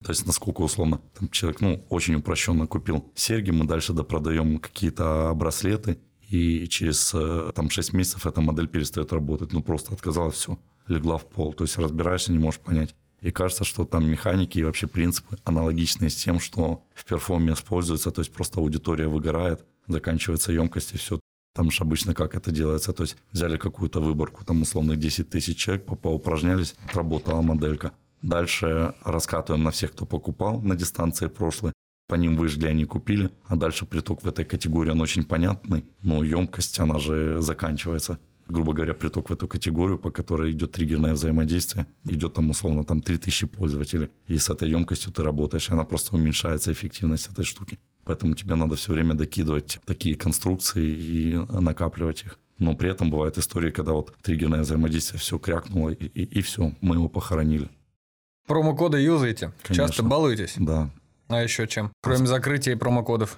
То 0.03 0.11
есть 0.11 0.25
насколько 0.25 0.61
условно 0.61 1.01
там 1.17 1.29
человек, 1.29 1.61
ну, 1.61 1.85
очень 1.89 2.15
упрощенно 2.15 2.67
купил 2.67 3.11
серьги, 3.15 3.51
мы 3.51 3.65
дальше 3.65 3.93
допродаем 3.93 4.59
какие-то 4.59 5.31
браслеты, 5.35 5.99
и 6.29 6.67
через 6.67 7.11
э, 7.13 7.51
там 7.53 7.69
6 7.69 7.93
месяцев 7.93 8.25
эта 8.25 8.41
модель 8.41 8.67
перестает 8.67 9.13
работать. 9.13 9.53
Ну, 9.53 9.61
просто 9.61 9.93
отказалась, 9.93 10.35
все, 10.35 10.59
легла 10.87 11.17
в 11.17 11.25
пол. 11.25 11.53
То 11.53 11.63
есть 11.63 11.77
разбираешься, 11.77 12.31
не 12.31 12.39
можешь 12.39 12.59
понять. 12.59 12.95
И 13.21 13.31
кажется, 13.31 13.63
что 13.63 13.85
там 13.85 14.07
механики 14.09 14.59
и 14.59 14.63
вообще 14.63 14.87
принципы 14.87 15.37
аналогичные 15.43 16.09
с 16.09 16.15
тем, 16.15 16.39
что 16.39 16.83
в 16.93 17.05
перформе 17.05 17.53
используется. 17.53 18.11
То 18.11 18.21
есть 18.21 18.31
просто 18.31 18.59
аудитория 18.59 19.07
выгорает, 19.07 19.65
заканчивается 19.87 20.51
емкость 20.51 20.93
и 20.93 20.97
все. 20.97 21.19
Там 21.53 21.71
же 21.71 21.83
обычно 21.83 22.13
как 22.13 22.35
это 22.35 22.51
делается. 22.51 22.91
То 22.91 23.03
есть 23.03 23.17
взяли 23.31 23.57
какую-то 23.57 24.01
выборку, 24.01 24.43
там 24.43 24.61
условно 24.63 24.95
10 24.95 25.29
тысяч 25.29 25.57
человек, 25.57 25.85
по- 25.85 25.95
поупражнялись, 25.95 26.75
отработала 26.87 27.41
моделька. 27.41 27.93
Дальше 28.25 28.95
раскатываем 29.03 29.63
на 29.63 29.69
всех, 29.69 29.91
кто 29.91 30.07
покупал 30.07 30.59
на 30.59 30.75
дистанции 30.75 31.27
прошлой. 31.27 31.73
По 32.07 32.15
ним 32.15 32.37
выжгли, 32.37 32.65
они 32.65 32.85
купили. 32.85 33.29
А 33.45 33.55
дальше 33.55 33.85
приток 33.85 34.23
в 34.23 34.27
этой 34.27 34.43
категории, 34.45 34.89
он 34.89 35.01
очень 35.01 35.23
понятный. 35.23 35.85
Но 36.01 36.23
емкость, 36.23 36.79
она 36.79 36.97
же 36.97 37.39
заканчивается. 37.41 38.17
Грубо 38.47 38.73
говоря, 38.73 38.95
приток 38.95 39.29
в 39.29 39.33
эту 39.33 39.47
категорию, 39.47 39.99
по 39.99 40.09
которой 40.09 40.51
идет 40.51 40.71
триггерное 40.71 41.13
взаимодействие, 41.13 41.85
идет 42.05 42.33
там 42.33 42.49
условно 42.49 42.83
там 42.83 42.99
3000 42.99 43.45
пользователей. 43.45 44.09
И 44.27 44.39
с 44.39 44.49
этой 44.49 44.71
емкостью 44.71 45.13
ты 45.13 45.21
работаешь, 45.21 45.69
и 45.69 45.73
она 45.73 45.83
просто 45.83 46.15
уменьшается 46.15 46.71
эффективность 46.71 47.29
этой 47.31 47.45
штуки. 47.45 47.77
Поэтому 48.05 48.33
тебе 48.33 48.55
надо 48.55 48.75
все 48.75 48.91
время 48.91 49.13
докидывать 49.13 49.79
такие 49.85 50.15
конструкции 50.15 50.83
и 50.83 51.35
накапливать 51.61 52.23
их. 52.23 52.39
Но 52.57 52.75
при 52.75 52.89
этом 52.89 53.11
бывают 53.11 53.37
истории, 53.37 53.69
когда 53.69 53.91
вот 53.91 54.15
триггерное 54.23 54.61
взаимодействие 54.61 55.19
все 55.19 55.37
крякнуло, 55.37 55.89
и, 55.89 56.23
и, 56.23 56.41
все, 56.41 56.73
мы 56.81 56.95
его 56.95 57.07
похоронили. 57.07 57.69
Промокоды 58.47 58.99
юзаете? 58.99 59.51
Конечно. 59.63 59.87
Часто 59.87 60.03
балуетесь? 60.03 60.53
Да. 60.57 60.89
А 61.27 61.41
еще 61.41 61.67
чем? 61.67 61.91
Кроме 62.01 62.27
закрытия 62.27 62.73
и 62.73 62.77
промокодов. 62.77 63.37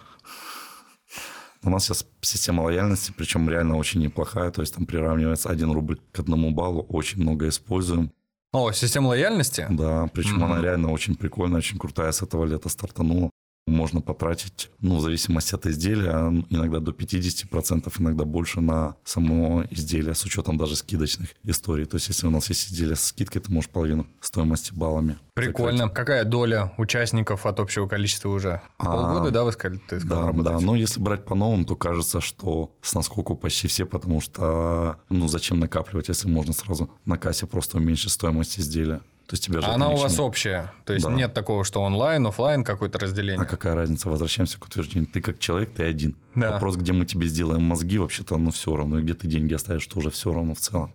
У 1.63 1.69
нас 1.69 1.85
сейчас 1.85 2.05
система 2.21 2.61
лояльности, 2.63 3.13
причем 3.17 3.49
реально 3.49 3.77
очень 3.77 4.01
неплохая. 4.01 4.51
То 4.51 4.61
есть 4.61 4.75
там 4.75 4.85
приравнивается 4.85 5.49
1 5.49 5.71
рубль 5.71 5.97
к 6.11 6.19
одному 6.19 6.51
баллу. 6.51 6.83
Очень 6.89 7.21
много 7.21 7.47
используем. 7.47 8.11
О, 8.53 8.71
система 8.71 9.07
лояльности? 9.07 9.65
Да, 9.69 10.07
причем 10.13 10.35
Мгм. 10.35 10.43
она 10.45 10.61
реально 10.61 10.91
очень 10.91 11.15
прикольная, 11.15 11.57
очень 11.57 11.77
крутая. 11.77 12.11
С 12.11 12.21
этого 12.21 12.45
лета 12.45 12.69
стартанула. 12.69 13.29
Можно 13.67 13.99
потратить, 14.01 14.69
ну, 14.79 14.95
в 14.95 15.01
зависимости 15.01 15.53
от 15.53 15.65
изделия, 15.65 16.31
иногда 16.49 16.79
до 16.79 16.91
50%, 16.91 17.93
иногда 17.99 18.23
больше 18.23 18.61
на 18.61 18.95
само 19.03 19.63
изделие, 19.69 20.15
с 20.15 20.23
учетом 20.23 20.57
даже 20.57 20.77
скидочных 20.77 21.29
историй. 21.43 21.85
То 21.85 21.95
есть, 21.97 22.07
если 22.07 22.27
у 22.27 22.29
нас 22.29 22.47
есть 22.47 22.71
изделие 22.71 22.95
с 22.95 23.03
скидкой, 23.03 23.41
ты 23.41 23.51
можешь 23.51 23.69
половину 23.69 24.07
стоимости 24.21 24.73
баллами. 24.73 25.17
Прикольно. 25.33 25.89
Какая 25.89 26.23
доля 26.23 26.73
участников 26.77 27.45
от 27.45 27.59
общего 27.59 27.87
количества 27.87 28.29
уже? 28.29 28.61
А, 28.77 28.85
Полгода, 28.85 29.31
да, 29.31 29.43
вы 29.43 29.51
сказали? 29.51 29.81
Ты 29.87 29.99
сказал, 29.99 30.17
Да, 30.17 30.21
да, 30.23 30.27
работаете? 30.31 30.65
но 30.65 30.75
если 30.75 30.99
брать 31.01 31.25
по 31.25 31.35
новым, 31.35 31.65
то 31.65 31.75
кажется, 31.75 32.21
что 32.21 32.71
с 32.81 32.93
наскоку 32.95 33.35
почти 33.35 33.67
все, 33.67 33.85
потому 33.85 34.21
что, 34.21 34.95
ну, 35.09 35.27
зачем 35.27 35.59
накапливать, 35.59 36.07
если 36.07 36.29
можно 36.29 36.53
сразу 36.53 36.89
на 37.05 37.17
кассе 37.17 37.45
просто 37.47 37.77
уменьшить 37.77 38.11
стоимость 38.13 38.59
изделия. 38.59 39.01
То 39.27 39.33
есть 39.33 39.43
тебе 39.43 39.59
же 39.59 39.65
А 39.67 39.71
это 39.71 39.75
она 39.75 39.89
у 39.89 39.97
вас 39.97 40.19
общая? 40.19 40.71
То 40.85 40.93
есть 40.93 41.05
Да. 41.05 41.11
нет 41.11 41.33
такого, 41.33 41.65
что 41.65 41.81
онлайн, 41.81 42.25
офлайн, 42.25 42.63
какое-то 42.63 42.97
разделение? 42.97 43.41
А 43.41 43.45
какая 43.45 43.75
разница? 43.75 44.09
Возвращаемся 44.09 44.57
к 44.57 44.65
утверждению. 44.65 45.09
Ты 45.11 45.21
как 45.21 45.37
человек, 45.39 45.73
ты 45.73 45.83
один. 45.83 46.15
Да. 46.33 46.51
Вопрос, 46.53 46.77
где 46.77 46.93
мы 46.93 47.05
тебе 47.05 47.27
сделаем 47.27 47.61
мозги, 47.63 47.97
вообще-то, 47.97 48.37
ну, 48.37 48.51
все 48.51 48.75
равно. 48.75 48.99
И 48.99 49.01
где 49.03 49.13
ты 49.13 49.27
деньги 49.27 49.53
оставишь, 49.53 49.85
тоже 49.87 50.11
все 50.11 50.31
равно 50.33 50.53
в 50.55 50.59
целом. 50.59 50.93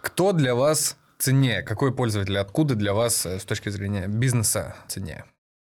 Кто 0.00 0.32
для 0.32 0.54
вас 0.54 0.96
ценнее? 1.18 1.62
Какой 1.62 1.92
пользователь? 1.94 2.38
Откуда 2.38 2.74
для 2.76 2.94
вас 2.94 3.26
э, 3.26 3.38
с 3.38 3.44
точки 3.44 3.68
зрения 3.68 4.06
бизнеса 4.08 4.74
ценнее? 4.88 5.26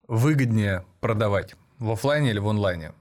Выгоднее 0.06 0.84
продавать 1.00 1.56
в 1.80 1.90
офлайне 1.90 2.30
или 2.30 2.38
в 2.38 2.48
онлайне? 2.48 2.92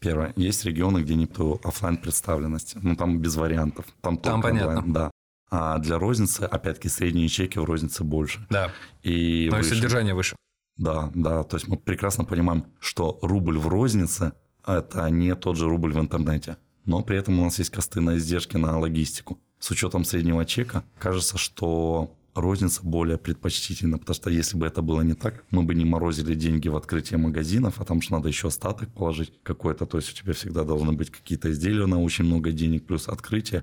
Первое. 0.00 0.32
Есть 0.36 0.64
регионы, 0.64 0.98
где 0.98 1.14
нет 1.14 1.32
офлайн 1.64 1.96
представленности. 1.98 2.78
Ну, 2.82 2.96
там 2.96 3.18
без 3.20 3.36
вариантов. 3.36 3.84
Там, 4.00 4.16
Там 4.16 4.40
только 4.40 4.48
понятно. 4.48 4.68
онлайн, 4.78 4.92
да. 4.92 5.10
А 5.54 5.78
для 5.78 5.98
розницы, 5.98 6.44
опять-таки, 6.44 6.88
средние 6.88 7.28
чеки 7.28 7.58
в 7.58 7.64
рознице 7.64 8.04
больше. 8.04 8.46
Да. 8.48 8.72
И 9.02 9.48
Но 9.50 9.58
и 9.58 9.60
выше. 9.60 9.74
содержание 9.74 10.14
выше. 10.14 10.34
Да, 10.78 11.10
да. 11.14 11.42
То 11.42 11.56
есть 11.58 11.68
мы 11.68 11.76
прекрасно 11.76 12.24
понимаем, 12.24 12.64
что 12.80 13.18
рубль 13.20 13.58
в 13.58 13.68
рознице– 13.68 14.32
это 14.66 15.10
не 15.10 15.34
тот 15.34 15.58
же 15.58 15.68
рубль 15.68 15.92
в 15.92 15.98
интернете. 15.98 16.56
Но 16.86 17.02
при 17.02 17.18
этом 17.18 17.38
у 17.38 17.44
нас 17.44 17.58
есть 17.58 17.68
косты 17.68 18.00
на 18.00 18.16
издержки 18.16 18.56
на 18.56 18.78
логистику. 18.78 19.38
С 19.58 19.70
учетом 19.70 20.06
среднего 20.06 20.46
чека 20.46 20.84
кажется, 20.98 21.36
что 21.36 22.16
розница 22.34 22.80
более 22.82 23.18
предпочтительна, 23.18 23.98
потому 23.98 24.14
что 24.14 24.30
если 24.30 24.56
бы 24.56 24.66
это 24.66 24.80
было 24.80 25.02
не 25.02 25.12
так, 25.12 25.44
мы 25.50 25.64
бы 25.64 25.74
не 25.74 25.84
морозили 25.84 26.34
деньги 26.34 26.68
в 26.68 26.76
открытие 26.76 27.18
магазинов, 27.18 27.78
а 27.78 27.84
там 27.84 28.00
же 28.00 28.10
надо 28.10 28.28
еще 28.28 28.48
остаток 28.48 28.88
положить 28.94 29.34
какой-то, 29.42 29.84
то 29.84 29.98
есть 29.98 30.12
у 30.12 30.14
тебя 30.14 30.32
всегда 30.32 30.64
должны 30.64 30.92
быть 30.92 31.10
какие-то 31.10 31.50
изделия 31.52 31.84
на 31.84 32.02
очень 32.02 32.24
много 32.24 32.52
денег, 32.52 32.86
плюс 32.86 33.06
открытие. 33.06 33.60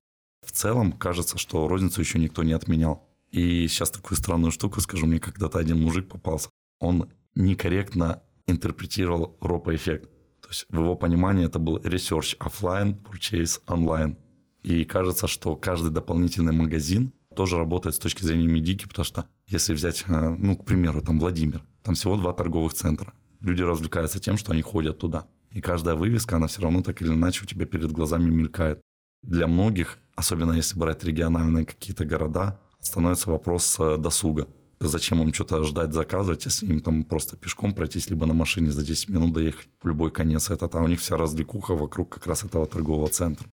В 0.49 0.51
целом 0.51 0.93
кажется, 0.93 1.37
что 1.37 1.67
розницу 1.67 2.01
еще 2.01 2.17
никто 2.17 2.41
не 2.41 2.53
отменял. 2.53 3.07
И 3.29 3.67
сейчас 3.67 3.91
такую 3.91 4.17
странную 4.17 4.49
штуку 4.49 4.81
скажу, 4.81 5.05
мне 5.05 5.19
когда-то 5.19 5.59
один 5.59 5.79
мужик 5.79 6.09
попался, 6.09 6.49
он 6.79 7.07
некорректно 7.35 8.23
интерпретировал 8.47 9.37
ропа-эффект. 9.41 10.09
То 10.41 10.49
есть 10.49 10.65
в 10.69 10.79
его 10.79 10.95
понимании 10.95 11.45
это 11.45 11.59
был 11.59 11.77
research 11.77 12.35
офлайн, 12.39 12.95
purchase 12.95 13.61
онлайн. 13.67 14.17
И 14.63 14.85
кажется, 14.85 15.27
что 15.27 15.55
каждый 15.55 15.91
дополнительный 15.91 16.51
магазин 16.51 17.13
тоже 17.35 17.57
работает 17.57 17.93
с 17.95 17.99
точки 17.99 18.23
зрения 18.23 18.47
медики, 18.47 18.87
потому 18.87 19.05
что 19.05 19.27
если 19.45 19.75
взять, 19.75 20.03
э, 20.07 20.35
ну, 20.35 20.57
к 20.57 20.65
примеру, 20.65 21.03
там 21.03 21.19
Владимир, 21.19 21.63
там 21.83 21.93
всего 21.93 22.17
два 22.17 22.33
торговых 22.33 22.73
центра. 22.73 23.13
Люди 23.39 23.61
развлекаются 23.61 24.19
тем, 24.19 24.35
что 24.35 24.53
они 24.53 24.63
ходят 24.63 24.97
туда. 24.97 25.27
И 25.51 25.61
каждая 25.61 25.93
вывеска, 25.93 26.37
она 26.37 26.47
все 26.47 26.63
равно 26.63 26.81
так 26.81 27.03
или 27.03 27.13
иначе 27.13 27.43
у 27.43 27.45
тебя 27.45 27.67
перед 27.67 27.91
глазами 27.91 28.31
мелькает. 28.31 28.81
Для 29.21 29.47
многих, 29.47 29.99
особенно 30.19 30.51
если 30.51 30.77
брать 30.77 31.03
региональные 31.03 31.65
какие-то 31.65 32.05
города, 32.05 32.59
становится 32.81 33.31
вопрос 33.31 33.79
э, 33.79 33.97
досуга. 33.97 34.47
Зачем 34.81 35.21
им 35.21 35.33
что-то 35.33 35.63
ждать, 35.63 35.93
заказывать, 35.93 36.45
если 36.45 36.67
им 36.67 36.79
там 36.81 37.03
просто 37.03 37.37
пешком 37.37 37.73
пройтись, 37.73 38.09
либо 38.09 38.25
на 38.25 38.33
машине 38.33 38.71
за 38.71 38.85
10 38.85 39.09
минут 39.09 39.33
доехать 39.33 39.69
в 39.81 39.87
любой 39.87 40.11
конец. 40.11 40.49
Это 40.49 40.69
а 40.71 40.83
у 40.83 40.87
них 40.87 40.99
вся 40.99 41.17
развлекуха 41.17 41.73
вокруг 41.73 42.09
как 42.09 42.27
раз 42.27 42.43
этого 42.43 42.65
торгового 42.65 43.09
центра. 43.09 43.47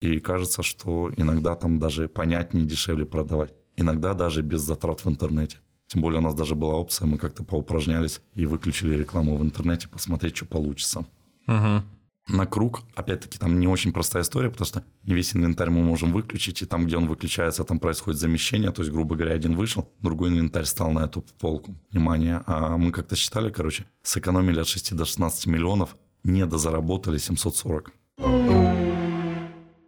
И 0.00 0.20
кажется, 0.20 0.62
что 0.62 1.10
иногда 1.16 1.54
там 1.56 1.78
даже 1.78 2.08
понятнее 2.08 2.66
дешевле 2.66 3.04
продавать. 3.04 3.52
Иногда 3.76 4.14
даже 4.14 4.42
без 4.42 4.60
затрат 4.60 5.04
в 5.04 5.08
интернете. 5.08 5.58
Тем 5.86 6.02
более 6.02 6.18
у 6.18 6.22
нас 6.22 6.34
даже 6.34 6.54
была 6.54 6.74
опция, 6.74 7.06
мы 7.06 7.18
как-то 7.18 7.44
поупражнялись 7.44 8.20
и 8.34 8.46
выключили 8.46 8.94
рекламу 8.94 9.36
в 9.36 9.42
интернете, 9.42 9.88
посмотреть, 9.88 10.36
что 10.36 10.46
получится. 10.46 11.06
Мгм. 11.46 11.82
На 12.28 12.44
круг, 12.44 12.82
опять-таки, 12.94 13.38
там 13.38 13.58
не 13.58 13.66
очень 13.66 13.90
простая 13.90 14.22
история, 14.22 14.50
потому 14.50 14.66
что 14.66 14.84
не 15.04 15.14
весь 15.14 15.34
инвентарь 15.34 15.70
мы 15.70 15.82
можем 15.82 16.12
выключить, 16.12 16.60
и 16.60 16.66
там, 16.66 16.86
где 16.86 16.98
он 16.98 17.06
выключается, 17.06 17.64
там 17.64 17.80
происходит 17.80 18.20
замещение, 18.20 18.70
то 18.70 18.82
есть, 18.82 18.92
грубо 18.92 19.16
говоря, 19.16 19.34
один 19.34 19.56
вышел, 19.56 19.90
другой 20.00 20.28
инвентарь 20.28 20.66
стал 20.66 20.90
на 20.90 21.06
эту 21.06 21.24
полку. 21.40 21.74
Внимание, 21.90 22.42
а 22.46 22.76
мы 22.76 22.92
как-то 22.92 23.16
считали, 23.16 23.50
короче, 23.50 23.86
сэкономили 24.02 24.60
от 24.60 24.68
6 24.68 24.94
до 24.94 25.06
16 25.06 25.46
миллионов, 25.46 25.96
недозаработали 26.22 27.16
740. 27.16 27.92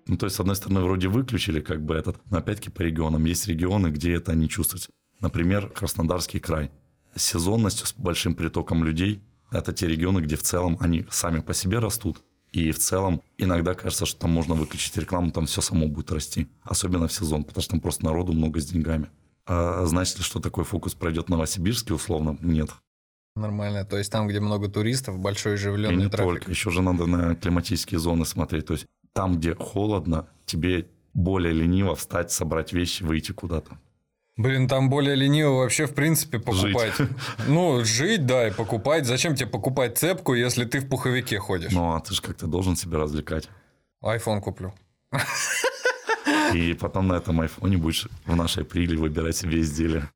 Ну, 0.06 0.16
то 0.16 0.26
есть, 0.26 0.36
с 0.36 0.40
одной 0.40 0.56
стороны, 0.56 0.80
вроде 0.80 1.08
выключили 1.08 1.60
как 1.60 1.84
бы 1.84 1.94
этот, 1.94 2.16
но 2.30 2.38
опять-таки 2.38 2.70
по 2.70 2.80
регионам. 2.80 3.26
Есть 3.26 3.46
регионы, 3.48 3.88
где 3.88 4.14
это 4.14 4.34
не 4.34 4.48
чувствуется. 4.48 4.88
Например, 5.20 5.68
Краснодарский 5.68 6.40
край. 6.40 6.70
С 7.14 7.22
сезонностью, 7.22 7.86
с 7.86 7.94
большим 7.96 8.34
притоком 8.34 8.82
людей, 8.82 9.22
это 9.52 9.72
те 9.72 9.86
регионы, 9.86 10.20
где 10.20 10.36
в 10.36 10.42
целом 10.42 10.78
они 10.80 11.06
сами 11.10 11.40
по 11.40 11.52
себе 11.52 11.78
растут. 11.78 12.22
И 12.52 12.72
в 12.72 12.78
целом 12.78 13.22
иногда 13.38 13.74
кажется, 13.74 14.06
что 14.06 14.20
там 14.20 14.32
можно 14.32 14.54
выключить 14.54 14.96
рекламу, 14.96 15.30
там 15.30 15.46
все 15.46 15.60
само 15.60 15.86
будет 15.86 16.10
расти. 16.10 16.48
Особенно 16.62 17.06
в 17.06 17.12
сезон, 17.12 17.44
потому 17.44 17.62
что 17.62 17.70
там 17.72 17.80
просто 17.80 18.04
народу 18.04 18.32
много 18.32 18.60
с 18.60 18.66
деньгами. 18.66 19.08
А 19.46 19.84
значит 19.86 20.18
ли, 20.18 20.24
что 20.24 20.40
такой 20.40 20.64
фокус 20.64 20.94
пройдет 20.94 21.26
в 21.26 21.30
Новосибирске, 21.30 21.94
условно? 21.94 22.36
Нет. 22.40 22.70
Нормально. 23.36 23.84
То 23.84 23.96
есть 23.98 24.10
там, 24.10 24.26
где 24.26 24.40
много 24.40 24.68
туристов, 24.68 25.18
большой 25.18 25.52
И 25.52 25.54
оживленный 25.54 26.04
не 26.04 26.10
трафик. 26.10 26.32
только. 26.34 26.50
Еще 26.50 26.70
же 26.70 26.82
надо 26.82 27.06
на 27.06 27.34
климатические 27.36 28.00
зоны 28.00 28.24
смотреть. 28.24 28.66
То 28.66 28.74
есть 28.74 28.86
там, 29.12 29.38
где 29.38 29.54
холодно, 29.54 30.28
тебе 30.44 30.88
более 31.14 31.52
лениво 31.52 31.94
встать, 31.94 32.30
собрать 32.30 32.72
вещи, 32.72 33.02
выйти 33.02 33.32
куда-то. 33.32 33.78
Блин, 34.40 34.68
там 34.68 34.88
более 34.88 35.16
лениво 35.16 35.58
вообще, 35.58 35.84
в 35.84 35.92
принципе, 35.92 36.38
покупать. 36.38 36.94
Ну, 37.46 37.84
жить, 37.84 38.24
да, 38.24 38.48
и 38.48 38.50
покупать. 38.50 39.04
Зачем 39.04 39.34
тебе 39.34 39.46
покупать 39.46 39.98
цепку, 39.98 40.32
если 40.32 40.64
ты 40.64 40.80
в 40.80 40.88
пуховике 40.88 41.38
ходишь? 41.38 41.72
Ну, 41.72 41.94
а 41.94 42.00
ты 42.00 42.14
же 42.14 42.22
как-то 42.22 42.46
должен 42.46 42.74
себя 42.74 42.96
развлекать. 42.96 43.50
Айфон 44.00 44.40
куплю. 44.40 44.72
И 46.54 46.72
потом 46.72 47.08
на 47.08 47.14
этом 47.14 47.42
айфоне 47.42 47.76
будешь 47.76 48.08
в 48.24 48.34
нашей 48.34 48.64
приле 48.64 48.96
выбирать 48.96 49.36
себе 49.36 49.60
изделия. 49.60 50.10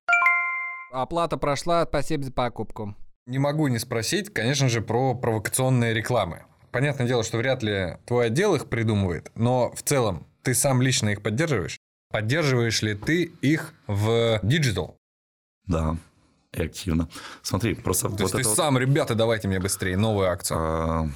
Оплата 0.90 1.36
прошла, 1.36 1.84
спасибо 1.84 2.24
за 2.24 2.32
покупку. 2.32 2.94
Не 3.26 3.38
могу 3.38 3.68
не 3.68 3.78
спросить, 3.78 4.32
конечно 4.32 4.70
же, 4.70 4.80
про 4.80 5.14
провокационные 5.14 5.92
рекламы. 5.92 6.44
Понятное 6.72 7.06
дело, 7.06 7.24
что 7.24 7.36
вряд 7.36 7.62
ли 7.62 7.98
твой 8.06 8.28
отдел 8.28 8.54
их 8.54 8.70
придумывает, 8.70 9.30
но 9.34 9.70
в 9.72 9.82
целом 9.82 10.26
ты 10.42 10.54
сам 10.54 10.80
лично 10.80 11.10
их 11.10 11.22
поддерживаешь? 11.22 11.78
Поддерживаешь 12.14 12.80
ли 12.82 12.94
ты 12.94 13.24
их 13.24 13.74
в 13.88 14.38
digital? 14.44 15.00
Да, 15.66 15.96
и 16.52 16.62
активно. 16.62 17.08
Смотри, 17.42 17.74
просто 17.74 18.04
То 18.06 18.10
вот 18.12 18.20
есть 18.20 18.34
ты 18.34 18.44
вот, 18.44 18.56
сам, 18.56 18.78
ребята, 18.78 19.16
давайте 19.16 19.48
мне 19.48 19.58
быстрее 19.58 19.96
новую 19.96 20.28
акцию. 20.30 20.56
а, 20.60 21.08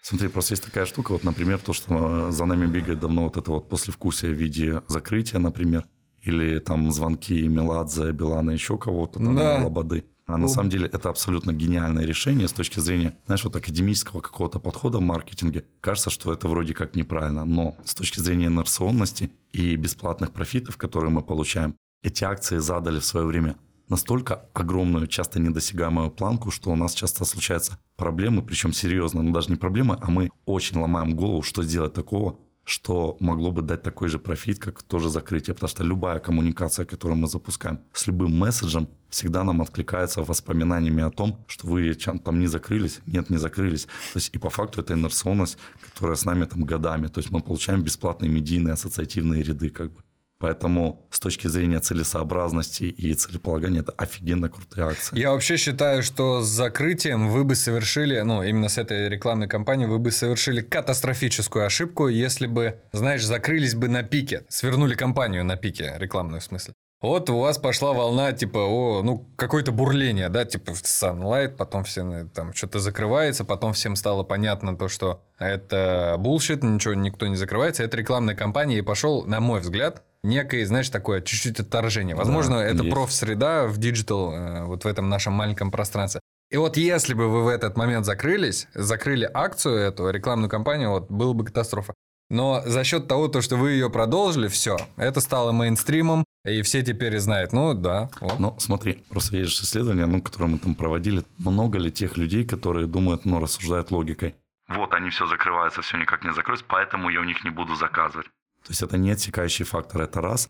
Смотри, 0.00 0.26
просто 0.26 0.54
есть 0.54 0.64
такая 0.64 0.84
штука, 0.84 1.12
вот, 1.12 1.22
например, 1.22 1.60
то, 1.60 1.72
что 1.72 2.32
за 2.32 2.44
нами 2.44 2.66
бегает 2.66 2.98
давно 2.98 3.22
вот 3.22 3.36
это 3.36 3.52
вот 3.52 3.68
послевкусие 3.68 4.32
в 4.32 4.34
виде 4.34 4.82
закрытия, 4.88 5.38
например, 5.38 5.86
или 6.22 6.58
там 6.58 6.90
звонки 6.90 7.46
Меладзе, 7.46 8.10
Билана, 8.10 8.50
еще 8.50 8.78
кого-то, 8.78 9.20
там, 9.20 9.36
Да. 9.36 9.62
Лободы. 9.62 10.06
А 10.26 10.36
на 10.38 10.48
самом 10.48 10.70
деле 10.70 10.86
это 10.86 11.08
абсолютно 11.08 11.52
гениальное 11.52 12.04
решение 12.04 12.48
с 12.48 12.52
точки 12.52 12.80
зрения, 12.80 13.16
знаешь, 13.26 13.44
вот 13.44 13.56
академического 13.56 14.20
какого-то 14.20 14.60
подхода 14.60 14.98
в 14.98 15.02
маркетинге. 15.02 15.64
Кажется, 15.80 16.10
что 16.10 16.32
это 16.32 16.48
вроде 16.48 16.74
как 16.74 16.94
неправильно, 16.94 17.44
но 17.44 17.76
с 17.84 17.94
точки 17.94 18.20
зрения 18.20 18.46
инерционности 18.46 19.32
и 19.52 19.76
бесплатных 19.76 20.32
профитов, 20.32 20.76
которые 20.76 21.10
мы 21.10 21.22
получаем, 21.22 21.74
эти 22.02 22.24
акции 22.24 22.58
задали 22.58 23.00
в 23.00 23.04
свое 23.04 23.26
время 23.26 23.56
настолько 23.88 24.46
огромную, 24.54 25.06
часто 25.06 25.38
недосягаемую 25.38 26.10
планку, 26.10 26.50
что 26.50 26.70
у 26.70 26.76
нас 26.76 26.94
часто 26.94 27.24
случаются 27.24 27.78
проблемы, 27.96 28.42
причем 28.42 28.72
серьезно, 28.72 29.22
но 29.22 29.32
даже 29.32 29.50
не 29.50 29.56
проблемы, 29.56 29.98
а 30.00 30.10
мы 30.10 30.30
очень 30.46 30.78
ломаем 30.78 31.14
голову, 31.14 31.42
что 31.42 31.62
сделать 31.62 31.92
такого, 31.92 32.38
что 32.64 33.16
могло 33.20 33.50
бы 33.50 33.62
дать 33.62 33.82
такой 33.82 34.08
же 34.08 34.18
профит, 34.18 34.58
как 34.58 34.82
тоже 34.82 35.08
закрытие. 35.08 35.54
Потому 35.54 35.68
что 35.68 35.84
любая 35.84 36.18
коммуникация, 36.20 36.86
которую 36.86 37.18
мы 37.18 37.28
запускаем 37.28 37.80
с 37.92 38.06
любым 38.06 38.38
месседжем, 38.38 38.88
всегда 39.08 39.44
нам 39.44 39.60
откликается 39.62 40.22
воспоминаниями 40.22 41.02
о 41.02 41.10
том, 41.10 41.44
что 41.48 41.66
вы 41.66 41.94
там 41.94 42.40
не 42.40 42.46
закрылись. 42.46 43.00
Нет, 43.06 43.30
не 43.30 43.36
закрылись. 43.36 43.84
То 43.84 44.18
есть 44.18 44.34
и 44.34 44.38
по 44.38 44.50
факту 44.50 44.80
это 44.80 44.94
инерционность, 44.94 45.58
которая 45.80 46.16
с 46.16 46.24
нами 46.24 46.44
там 46.44 46.64
годами. 46.64 47.08
То 47.08 47.18
есть 47.18 47.30
мы 47.30 47.40
получаем 47.40 47.82
бесплатные 47.82 48.30
медийные 48.30 48.74
ассоциативные 48.74 49.42
ряды 49.42 49.70
как 49.70 49.92
бы. 49.92 50.02
Поэтому 50.42 51.06
с 51.10 51.20
точки 51.20 51.46
зрения 51.46 51.78
целесообразности 51.78 52.82
и 52.82 53.14
целеполагания 53.14 53.82
это 53.82 53.92
офигенно 53.92 54.48
крутые 54.48 54.88
акции. 54.88 55.16
Я 55.16 55.30
вообще 55.30 55.56
считаю, 55.56 56.02
что 56.02 56.42
с 56.42 56.48
закрытием 56.48 57.28
вы 57.28 57.44
бы 57.44 57.54
совершили, 57.54 58.18
ну, 58.22 58.42
именно 58.42 58.68
с 58.68 58.76
этой 58.76 59.08
рекламной 59.08 59.46
кампанией, 59.46 59.88
вы 59.88 60.00
бы 60.00 60.10
совершили 60.10 60.60
катастрофическую 60.60 61.64
ошибку, 61.64 62.08
если 62.08 62.48
бы, 62.48 62.80
знаешь, 62.90 63.24
закрылись 63.24 63.76
бы 63.76 63.86
на 63.86 64.02
пике, 64.02 64.44
свернули 64.48 64.94
кампанию 64.96 65.44
на 65.44 65.56
пике, 65.56 65.94
рекламную 65.96 66.40
в 66.40 66.44
смысле. 66.44 66.74
Вот 67.00 67.30
у 67.30 67.38
вас 67.38 67.58
пошла 67.58 67.92
волна, 67.92 68.32
типа, 68.32 68.58
о, 68.58 69.02
ну, 69.04 69.24
какое-то 69.36 69.70
бурление, 69.70 70.28
да, 70.28 70.44
типа 70.44 70.70
Sunlight, 70.70 71.50
потом 71.50 71.84
все 71.84 72.02
ну, 72.02 72.28
там 72.28 72.52
что-то 72.52 72.80
закрывается, 72.80 73.44
потом 73.44 73.74
всем 73.74 73.94
стало 73.94 74.24
понятно 74.24 74.76
то, 74.76 74.88
что 74.88 75.22
это 75.38 76.16
bullshit, 76.18 76.64
ничего, 76.64 76.94
никто 76.94 77.28
не 77.28 77.36
закрывается, 77.36 77.84
это 77.84 77.96
рекламная 77.96 78.34
кампания, 78.34 78.78
и 78.78 78.82
пошел, 78.82 79.24
на 79.24 79.38
мой 79.38 79.60
взгляд, 79.60 80.02
некое, 80.22 80.66
знаешь, 80.66 80.88
такое 80.88 81.20
чуть-чуть 81.20 81.60
отторжение. 81.60 82.14
Возможно, 82.16 82.56
Да, 82.56 82.64
это 82.64 82.82
есть. 82.82 82.90
профсреда 82.90 83.66
в 83.66 83.78
digital, 83.78 84.32
э, 84.32 84.64
вот 84.64 84.84
в 84.84 84.86
этом 84.86 85.08
нашем 85.08 85.32
маленьком 85.32 85.70
пространстве. 85.70 86.20
И 86.50 86.56
вот 86.56 86.76
если 86.76 87.14
бы 87.14 87.28
вы 87.28 87.44
в 87.44 87.48
этот 87.48 87.76
момент 87.76 88.04
закрылись, 88.04 88.68
закрыли 88.74 89.28
акцию 89.32 89.76
эту, 89.76 90.10
рекламную 90.10 90.50
кампанию, 90.50 90.90
вот 90.90 91.10
было 91.10 91.32
бы 91.32 91.44
катастрофа. 91.44 91.94
Но 92.28 92.62
за 92.64 92.84
счет 92.84 93.08
того, 93.08 93.28
то, 93.28 93.42
что 93.42 93.56
вы 93.56 93.72
ее 93.72 93.90
продолжили, 93.90 94.48
все, 94.48 94.76
это 94.96 95.20
стало 95.20 95.52
мейнстримом, 95.52 96.24
и 96.46 96.62
все 96.62 96.82
теперь 96.82 97.18
знают, 97.18 97.52
ну 97.52 97.74
да, 97.74 98.10
вот. 98.20 98.38
Ну, 98.38 98.56
смотри, 98.58 99.04
просто 99.10 99.36
есть 99.36 99.62
исследование, 99.62 100.06
ну, 100.06 100.20
которое 100.22 100.46
мы 100.46 100.58
там 100.58 100.74
проводили. 100.74 101.24
Много 101.38 101.78
ли 101.78 101.90
тех 101.90 102.16
людей, 102.16 102.44
которые 102.46 102.86
думают, 102.86 103.24
ну, 103.24 103.38
рассуждают 103.40 103.90
логикой? 103.90 104.34
Вот 104.68 104.94
они 104.94 105.10
все 105.10 105.26
закрываются, 105.26 105.82
все 105.82 105.98
никак 105.98 106.24
не 106.24 106.32
закроются, 106.32 106.64
поэтому 106.68 107.10
я 107.10 107.20
у 107.20 107.24
них 107.24 107.44
не 107.44 107.50
буду 107.50 107.74
заказывать. 107.76 108.26
То 108.64 108.70
есть 108.70 108.82
это 108.82 108.96
не 108.96 109.10
отсекающий 109.10 109.64
фактор, 109.64 110.02
это 110.02 110.20
раз. 110.20 110.48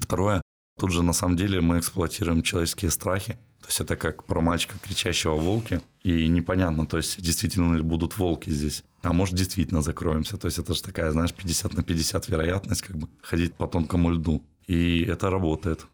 Второе, 0.00 0.42
тут 0.78 0.92
же 0.92 1.02
на 1.02 1.12
самом 1.12 1.36
деле 1.36 1.60
мы 1.60 1.78
эксплуатируем 1.78 2.42
человеческие 2.42 2.90
страхи. 2.90 3.38
То 3.60 3.66
есть 3.66 3.80
это 3.80 3.96
как 3.96 4.24
про 4.24 4.40
мальчика, 4.40 4.78
кричащего 4.78 5.34
волки. 5.34 5.80
И 6.02 6.28
непонятно, 6.28 6.86
то 6.86 6.96
есть 6.96 7.20
действительно 7.20 7.74
ли 7.74 7.82
будут 7.82 8.16
волки 8.16 8.50
здесь. 8.50 8.84
А 9.02 9.12
может 9.12 9.34
действительно 9.34 9.82
закроемся. 9.82 10.36
То 10.36 10.46
есть 10.46 10.58
это 10.58 10.74
же 10.74 10.82
такая, 10.82 11.10
знаешь, 11.10 11.34
50 11.34 11.74
на 11.74 11.82
50 11.82 12.28
вероятность 12.28 12.82
как 12.82 12.96
бы 12.96 13.08
ходить 13.22 13.54
по 13.54 13.66
тонкому 13.66 14.10
льду. 14.10 14.42
И 14.66 15.02
это 15.02 15.30
работает. 15.30 15.86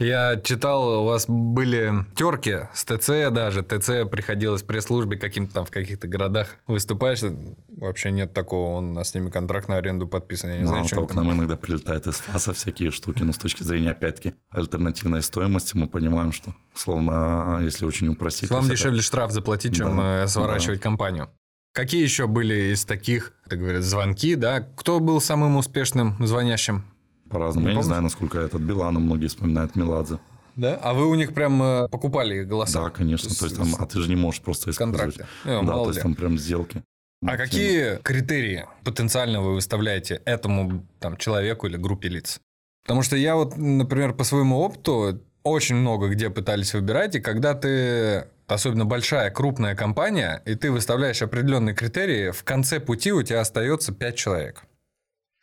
Я 0.00 0.40
читал, 0.42 1.02
у 1.02 1.04
вас 1.04 1.26
были 1.28 1.92
терки 2.16 2.60
с 2.72 2.84
ТЦ 2.84 3.30
даже. 3.30 3.62
ТЦ 3.62 4.10
приходилось 4.10 4.62
пресс-службе 4.62 5.18
каким-то 5.18 5.52
там 5.52 5.66
в 5.66 5.70
каких-то 5.70 6.08
городах 6.08 6.56
выступаешь. 6.66 7.20
Вообще 7.68 8.10
нет 8.10 8.32
такого, 8.32 8.76
он 8.78 8.96
а 8.96 9.04
с 9.04 9.14
ними 9.14 9.28
контракт 9.28 9.68
на 9.68 9.76
аренду 9.76 10.08
подписан. 10.08 10.50
Я 10.50 10.58
не 10.58 10.64
знаю, 10.66 10.82
Ну, 10.82 10.88
что 10.88 10.96
они 10.96 11.02
только 11.02 11.14
там- 11.16 11.26
нам 11.26 11.36
иногда 11.36 11.56
прилетает 11.56 12.06
из 12.06 12.14
ФАСа 12.16 12.54
всякие 12.54 12.90
штуки, 12.90 13.22
но 13.22 13.32
с 13.34 13.36
точки 13.38 13.62
зрения, 13.62 13.90
опять-таки, 13.90 14.32
альтернативной 14.48 15.20
стоимости 15.22 15.76
мы 15.76 15.86
понимаем, 15.86 16.32
что, 16.32 16.54
словно, 16.74 17.60
если 17.62 17.84
очень 17.84 18.08
упростить... 18.08 18.48
Вам 18.48 18.60
есть 18.60 18.70
это- 18.72 18.78
дешевле 18.78 19.02
штраф 19.02 19.32
заплатить, 19.32 19.76
чем 19.76 19.98
Да, 19.98 20.22
э, 20.24 20.26
сворачивать 20.28 20.80
компанию. 20.80 21.28
Какие 21.74 22.02
еще 22.02 22.26
были 22.26 22.72
из 22.72 22.86
таких, 22.86 23.34
так 23.50 23.58
говорят, 23.58 23.82
звонки, 23.82 24.34
да? 24.34 24.60
Кто 24.60 24.98
был 24.98 25.20
самым 25.20 25.56
успешным 25.56 26.16
звонящим? 26.26 26.84
По-разному. 27.30 27.68
Я 27.68 27.74
не 27.74 27.82
знаю, 27.82 28.02
насколько 28.02 28.38
этот 28.38 28.60
Билана, 28.60 29.00
многие 29.00 29.28
вспоминают 29.28 29.76
Меладзе. 29.76 30.18
Да? 30.56 30.78
А 30.82 30.92
вы 30.92 31.08
у 31.08 31.14
них 31.14 31.32
прям 31.32 31.62
э, 31.62 31.88
покупали 31.88 32.42
голоса? 32.42 32.82
Да, 32.82 32.90
конечно. 32.90 33.30
То 33.34 33.44
есть 33.44 33.56
там, 33.56 33.68
а 33.78 33.86
ты 33.86 34.00
же 34.00 34.08
не 34.08 34.16
можешь 34.16 34.40
просто 34.40 34.70
использовать. 34.70 35.16
Контракты. 35.16 35.66
Да, 35.66 35.72
то 35.72 35.88
есть 35.88 36.02
там 36.02 36.14
прям 36.14 36.38
сделки. 36.38 36.82
А 37.26 37.36
какие 37.36 37.96
критерии 38.02 38.66
потенциально 38.82 39.40
вы 39.40 39.54
выставляете 39.54 40.22
этому 40.24 40.86
там, 40.98 41.16
человеку 41.16 41.66
или 41.66 41.76
группе 41.76 42.08
лиц? 42.08 42.40
Потому 42.82 43.02
что 43.02 43.16
я 43.16 43.36
вот, 43.36 43.56
например, 43.56 44.14
по 44.14 44.24
своему 44.24 44.58
опыту 44.58 45.20
очень 45.42 45.76
много 45.76 46.08
где 46.08 46.30
пытались 46.30 46.74
выбирать, 46.74 47.14
и 47.16 47.20
когда 47.20 47.54
ты, 47.54 48.26
особенно 48.46 48.84
большая, 48.84 49.30
крупная 49.30 49.74
компания, 49.74 50.42
и 50.46 50.54
ты 50.54 50.70
выставляешь 50.70 51.22
определенные 51.22 51.74
критерии, 51.74 52.30
в 52.30 52.42
конце 52.44 52.80
пути 52.80 53.12
у 53.12 53.22
тебя 53.22 53.40
остается 53.40 53.92
5 53.92 54.16
человек. 54.16 54.64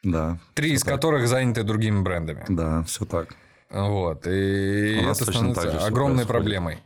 Да. 0.03 0.39
Три 0.53 0.73
из 0.73 0.83
так. 0.83 0.95
которых 0.95 1.27
заняты 1.27 1.63
другими 1.63 2.01
брендами. 2.01 2.45
Да, 2.49 2.83
все 2.83 3.05
так. 3.05 3.36
Вот. 3.69 4.25
И 4.27 5.01
это 5.01 5.13
становится 5.13 5.86
огромной 5.86 6.25
проблемой. 6.25 6.79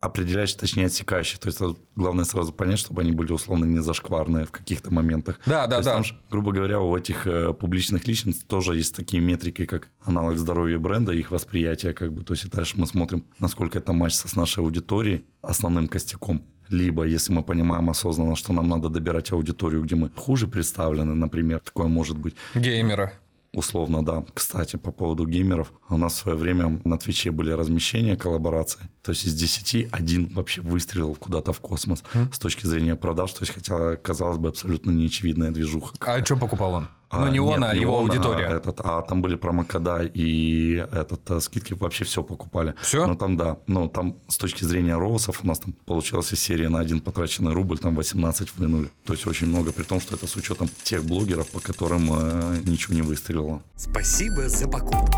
Определяющий, 0.00 0.56
точнее, 0.56 0.86
отсекающий. 0.86 1.38
То 1.38 1.48
есть, 1.48 1.60
главное 1.94 2.24
сразу 2.24 2.54
понять, 2.54 2.78
чтобы 2.78 3.02
они 3.02 3.12
были 3.12 3.32
условно 3.32 3.66
не 3.66 3.80
зашкварные 3.80 4.46
в 4.46 4.50
каких-то 4.50 4.90
моментах. 4.90 5.38
Да, 5.44 5.64
То 5.64 5.70
да, 5.70 5.76
есть 5.76 5.86
да. 5.86 5.92
там 5.92 6.04
грубо 6.30 6.52
говоря, 6.52 6.80
у 6.80 6.96
этих 6.96 7.26
э, 7.26 7.52
публичных 7.52 8.06
личностей 8.06 8.46
тоже 8.46 8.76
есть 8.76 8.96
такие 8.96 9.22
метрики, 9.22 9.66
как 9.66 9.88
аналог 10.02 10.38
здоровья 10.38 10.78
бренда, 10.78 11.12
их 11.12 11.30
восприятие, 11.30 11.92
как 11.92 12.14
бы. 12.14 12.24
То 12.24 12.32
есть 12.32 12.48
дальше 12.50 12.76
мы 12.78 12.86
смотрим, 12.86 13.26
насколько 13.38 13.76
это 13.76 13.92
матчится 13.92 14.28
с 14.28 14.36
нашей 14.36 14.64
аудиторией, 14.64 15.26
основным 15.42 15.86
костяком. 15.86 16.46
Либо, 16.70 17.04
если 17.04 17.32
мы 17.32 17.42
понимаем 17.42 17.90
осознанно, 17.90 18.36
что 18.36 18.52
нам 18.52 18.68
надо 18.68 18.88
добирать 18.88 19.32
аудиторию, 19.32 19.82
где 19.82 19.96
мы 19.96 20.10
хуже 20.14 20.46
представлены, 20.46 21.14
например, 21.14 21.60
такое 21.60 21.88
может 21.88 22.16
быть. 22.16 22.34
Геймера. 22.54 23.12
Условно, 23.52 24.04
да. 24.04 24.24
Кстати, 24.32 24.76
по 24.76 24.92
поводу 24.92 25.26
геймеров. 25.26 25.72
У 25.88 25.96
нас 25.96 26.14
в 26.14 26.16
свое 26.18 26.38
время 26.38 26.80
на 26.84 26.98
Твиче 26.98 27.32
были 27.32 27.50
размещения, 27.50 28.16
коллаборации. 28.16 28.82
То 29.02 29.10
есть 29.10 29.26
из 29.26 29.34
10 29.34 29.88
один 29.90 30.32
вообще 30.32 30.60
выстрелил 30.60 31.16
куда-то 31.16 31.52
в 31.52 31.60
космос 31.60 32.04
с 32.32 32.38
точки 32.38 32.66
зрения 32.66 32.94
продаж. 32.94 33.32
То 33.32 33.42
есть, 33.42 33.52
хотя, 33.52 33.96
казалось 33.96 34.38
бы, 34.38 34.50
абсолютно 34.50 34.92
неочевидная 34.92 35.50
движуха. 35.50 35.94
А 35.98 36.24
что 36.24 36.36
покупал 36.36 36.74
он? 36.74 36.88
Ну, 37.12 37.28
не 37.28 37.40
он, 37.40 37.60
нет, 37.60 37.70
а 37.70 37.74
его 37.74 37.96
он, 37.96 38.08
аудитория. 38.08 38.46
А, 38.46 38.56
этот, 38.56 38.80
а 38.84 39.02
там 39.02 39.20
были 39.20 39.34
промокода 39.34 40.02
и 40.02 40.74
этот, 40.92 41.28
а, 41.30 41.40
скидки 41.40 41.74
вообще 41.74 42.04
все 42.04 42.22
покупали. 42.22 42.74
Всё? 42.82 43.06
Ну, 43.06 43.16
там, 43.16 43.36
да. 43.36 43.58
Ну, 43.66 43.88
там 43.88 44.16
с 44.28 44.36
точки 44.36 44.62
зрения 44.62 44.96
роусов 44.96 45.40
у 45.42 45.46
нас 45.46 45.58
там 45.58 45.72
получилась 45.86 46.32
из 46.32 46.40
серии 46.40 46.66
на 46.66 46.78
один 46.78 47.00
потраченный 47.00 47.52
рубль, 47.52 47.78
там 47.78 47.96
18 47.96 48.56
вынули. 48.56 48.90
То 49.04 49.14
есть 49.14 49.26
очень 49.26 49.48
много, 49.48 49.72
при 49.72 49.82
том, 49.82 50.00
что 50.00 50.14
это 50.14 50.28
с 50.28 50.36
учетом 50.36 50.68
тех 50.84 51.04
блогеров, 51.04 51.48
по 51.48 51.58
которым 51.58 52.10
э, 52.12 52.58
ничего 52.64 52.94
не 52.94 53.02
выстрелило. 53.02 53.60
Спасибо 53.76 54.48
за 54.48 54.68
покупку. 54.68 55.10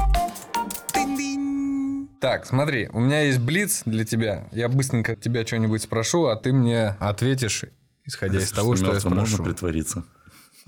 Так, 2.22 2.46
смотри, 2.46 2.88
у 2.92 3.00
меня 3.00 3.22
есть 3.22 3.40
блиц 3.40 3.82
для 3.84 4.04
тебя. 4.04 4.48
Я 4.52 4.68
быстренько 4.68 5.16
тебя 5.16 5.44
что-нибудь 5.44 5.82
спрошу, 5.82 6.26
а 6.26 6.36
ты 6.36 6.52
мне 6.52 6.96
ответишь, 7.00 7.64
исходя 8.04 8.38
из 8.38 8.50
того, 8.52 8.76
что 8.76 8.86
я 8.86 8.92
мёртвым 8.92 9.14
можно 9.14 9.34
спрошу. 9.34 9.50
притвориться. 9.50 10.04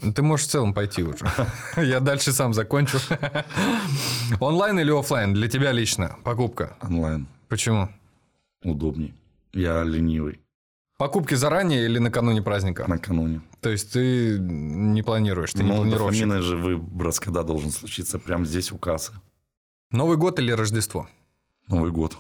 Ну, 0.03 0.12
Ты 0.12 0.22
можешь 0.22 0.47
в 0.47 0.51
целом 0.51 0.74
пойти 0.74 1.03
уже. 1.03 1.24
Я 1.76 2.01
дальше 2.01 2.32
сам 2.32 2.53
закончу. 2.55 2.99
Онлайн 4.40 4.78
или 4.78 4.90
оффлайн? 4.90 5.34
Для 5.34 5.49
тебя 5.49 5.72
лично 5.72 6.16
покупка. 6.24 6.76
Онлайн. 6.82 7.26
Почему? 7.49 7.88
Удобней. 8.62 9.14
Я 9.53 9.82
ленивый. 9.84 10.40
Покупки 10.97 11.34
заранее 11.34 11.84
или 11.84 11.99
накануне 11.99 12.40
праздника? 12.42 12.84
Накануне. 12.88 13.40
То 13.61 13.68
есть 13.70 13.92
ты 13.92 14.38
не 14.38 15.03
планируешь, 15.03 15.53
ты 15.53 15.62
не 15.62 15.70
Ну, 15.70 15.76
планировщик. 15.76 16.07
дофаминный 16.07 16.40
же 16.42 16.57
выброс 16.57 17.20
когда 17.20 17.42
должен 17.42 17.70
случиться? 17.70 18.18
Прямо 18.18 18.45
здесь 18.45 18.72
у 18.72 18.78
кассы. 18.78 19.12
Новый 19.90 20.16
год 20.16 20.38
или 20.38 20.53
Рождество? 20.53 21.09
Новый 21.68 21.90
год. 21.90 22.16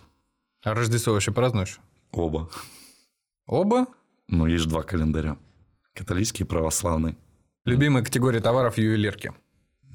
А 0.64 0.74
Рождество 0.74 1.12
вообще 1.12 1.32
празднуешь? 1.32 1.78
Оба. 2.12 2.50
Оба? 3.46 3.86
Но 4.28 4.46
есть 4.46 4.64
же 4.64 4.68
два 4.70 4.82
календаря. 4.82 5.36
Католический 5.94 6.44
и 6.44 6.48
православный. 6.48 7.16
Любимая 7.64 8.04
категория 8.04 8.40
товаров 8.40 8.76
ювелирки? 8.76 9.32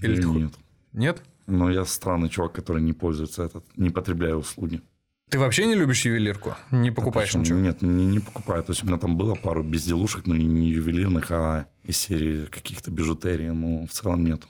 Или 0.02 0.24
нет. 0.24 0.54
Нет? 0.94 1.24
Но 1.46 1.70
я 1.70 1.86
странный 1.86 2.30
чувак, 2.30 2.54
который 2.54 2.82
не 2.82 2.94
пользуется 2.94 3.44
этот, 3.44 3.66
не 3.78 3.90
потребляю 3.90 4.38
услуги. 4.38 4.82
Ты 5.30 5.38
вообще 5.38 5.68
не 5.68 5.76
любишь 5.76 6.06
ювелирку? 6.06 6.56
Не 6.72 6.90
покупаешь 6.90 7.30
Причем, 7.30 7.42
ничего? 7.42 7.60
Нет, 7.60 7.84
не, 7.84 8.06
не 8.08 8.20
покупаю. 8.20 8.64
То 8.64 8.72
есть 8.72 8.84
у 8.84 8.88
меня 8.88 8.98
там 8.98 9.16
было 9.16 9.36
пару 9.36 9.62
безделушек, 9.62 10.26
но 10.26 10.36
не 10.36 10.70
ювелирных, 10.70 11.30
а 11.30 11.68
из 11.84 11.98
серии 11.98 12.46
каких-то 12.46 12.90
бижутерий. 12.90 13.52
Но 13.52 13.86
в 13.86 13.92
целом 13.92 14.24
нет. 14.26 14.48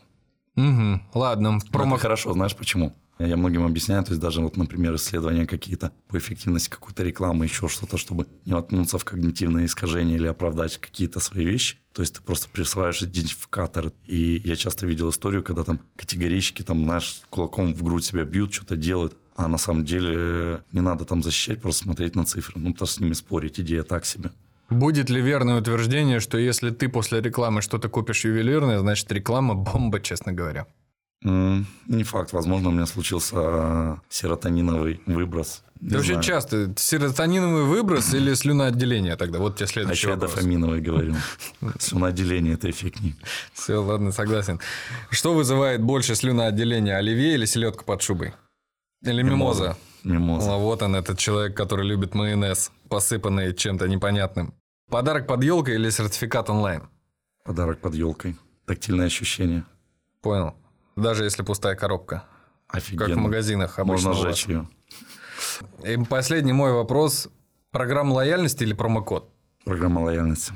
Угу. 0.55 1.01
Ладно, 1.13 1.59
промо... 1.71 1.95
Это 1.95 2.03
хорошо, 2.03 2.31
знаешь 2.31 2.55
почему? 2.55 2.95
Я 3.19 3.35
многим 3.35 3.65
объясняю, 3.65 4.01
то 4.05 4.11
есть 4.11 4.21
даже 4.21 4.39
вот, 4.39 4.55
например, 4.55 4.95
исследования 4.95 5.45
какие-то 5.45 5.91
по 6.07 6.17
эффективности 6.17 6.69
какой-то 6.69 7.03
рекламы, 7.03 7.45
еще 7.45 7.67
что-то, 7.67 7.97
чтобы 7.97 8.27
не 8.45 8.53
воткнуться 8.53 8.97
в 8.97 9.03
когнитивные 9.03 9.65
искажения 9.65 10.15
или 10.15 10.27
оправдать 10.27 10.77
какие-то 10.77 11.19
свои 11.19 11.43
вещи. 11.43 11.77
То 11.91 12.01
есть 12.01 12.15
ты 12.15 12.21
просто 12.21 12.47
присваиваешь 12.47 13.03
идентификатор. 13.03 13.91
И 14.05 14.41
я 14.45 14.55
часто 14.55 14.85
видел 14.87 15.09
историю, 15.09 15.43
когда 15.43 15.65
там 15.65 15.81
категорички, 15.97 16.61
там, 16.61 16.85
знаешь, 16.85 17.21
кулаком 17.29 17.73
в 17.73 17.83
грудь 17.83 18.05
себя 18.05 18.23
бьют, 18.23 18.53
что-то 18.53 18.77
делают. 18.77 19.17
А 19.35 19.49
на 19.49 19.57
самом 19.57 19.83
деле 19.83 20.13
э, 20.15 20.59
не 20.71 20.79
надо 20.79 21.03
там 21.03 21.21
защищать, 21.21 21.61
просто 21.61 21.83
смотреть 21.83 22.15
на 22.15 22.23
цифры. 22.23 22.53
Ну, 22.57 22.71
потому 22.71 22.87
с 22.87 23.01
ними 23.01 23.13
спорить, 23.13 23.59
идея 23.59 23.83
так 23.83 24.05
себе. 24.05 24.31
Будет 24.69 25.09
ли 25.09 25.19
верное 25.19 25.59
утверждение, 25.59 26.21
что 26.21 26.37
если 26.37 26.69
ты 26.69 26.87
после 26.87 27.19
рекламы 27.19 27.61
что-то 27.61 27.89
купишь 27.89 28.23
ювелирное, 28.23 28.79
значит 28.79 29.11
реклама 29.11 29.55
бомба, 29.55 29.99
честно 29.99 30.31
говоря? 30.31 30.67
Не 31.21 32.03
факт, 32.03 32.31
возможно, 32.31 32.69
у 32.69 32.71
меня 32.71 32.85
случился 32.85 33.35
э, 33.37 33.95
серотониновый 34.09 35.01
выброс. 35.05 35.63
Вообще 35.81 36.13
знаю. 36.13 36.23
часто 36.23 36.73
серотониновый 36.77 37.63
выброс 37.63 38.13
или 38.13 38.33
слюноотделение 38.33 39.15
тогда? 39.15 39.39
Вот 39.39 39.55
тебе 39.57 39.65
А 39.65 39.67
следующий 39.67 40.07
я 40.07 40.13
вопрос. 40.13 40.33
дофаминовый 40.33 40.81
говорю. 40.81 41.15
Слюноотделение– 41.79 42.53
это 42.55 42.69
эффектней. 42.69 43.15
Все, 43.53 43.81
ладно, 43.81 44.11
согласен. 44.11 44.59
Что 45.09 45.33
вызывает 45.33 45.81
больше 45.81 46.15
слюноотделения, 46.15 46.97
оливье 46.97 47.33
или 47.33 47.45
селедка 47.45 47.83
под 47.83 48.01
шубой? 48.01 48.33
Или 49.01 49.21
мимоза? 49.21 49.77
Мимоза. 50.03 50.53
А 50.53 50.57
вот 50.57 50.81
он, 50.81 50.95
этот 50.95 51.17
человек, 51.17 51.55
который 51.55 51.85
любит 51.85 52.13
майонез, 52.15 52.71
посыпанный 52.89 53.53
чем-то 53.53 53.87
непонятным. 53.87 54.53
Подарок 54.89 55.27
под 55.27 55.43
елкой 55.43 55.75
или 55.75 55.89
сертификат 55.89 56.49
онлайн? 56.49 56.83
Подарок 57.45 57.79
под 57.79 57.93
елкой. 57.95 58.35
Тактильное 58.65 59.05
ощущение. 59.07 59.63
Понял. 60.21 60.55
Даже 60.99 61.23
если 61.23 61.43
пустая 61.43 61.75
коробка. 61.75 62.23
Офигенно. 62.67 63.07
Как 63.07 63.15
в 63.17 63.19
магазинах 63.19 63.79
обычно 63.79 64.09
Можно 64.09 64.21
сжечь 64.21 64.45
ее. 64.47 64.67
И 65.83 65.97
последний 66.05 66.53
мой 66.53 66.73
вопрос. 66.73 67.29
Программа 67.71 68.13
лояльности 68.13 68.63
или 68.63 68.73
промокод? 68.73 69.29
Программа 69.63 69.99
лояльности. 69.99 70.53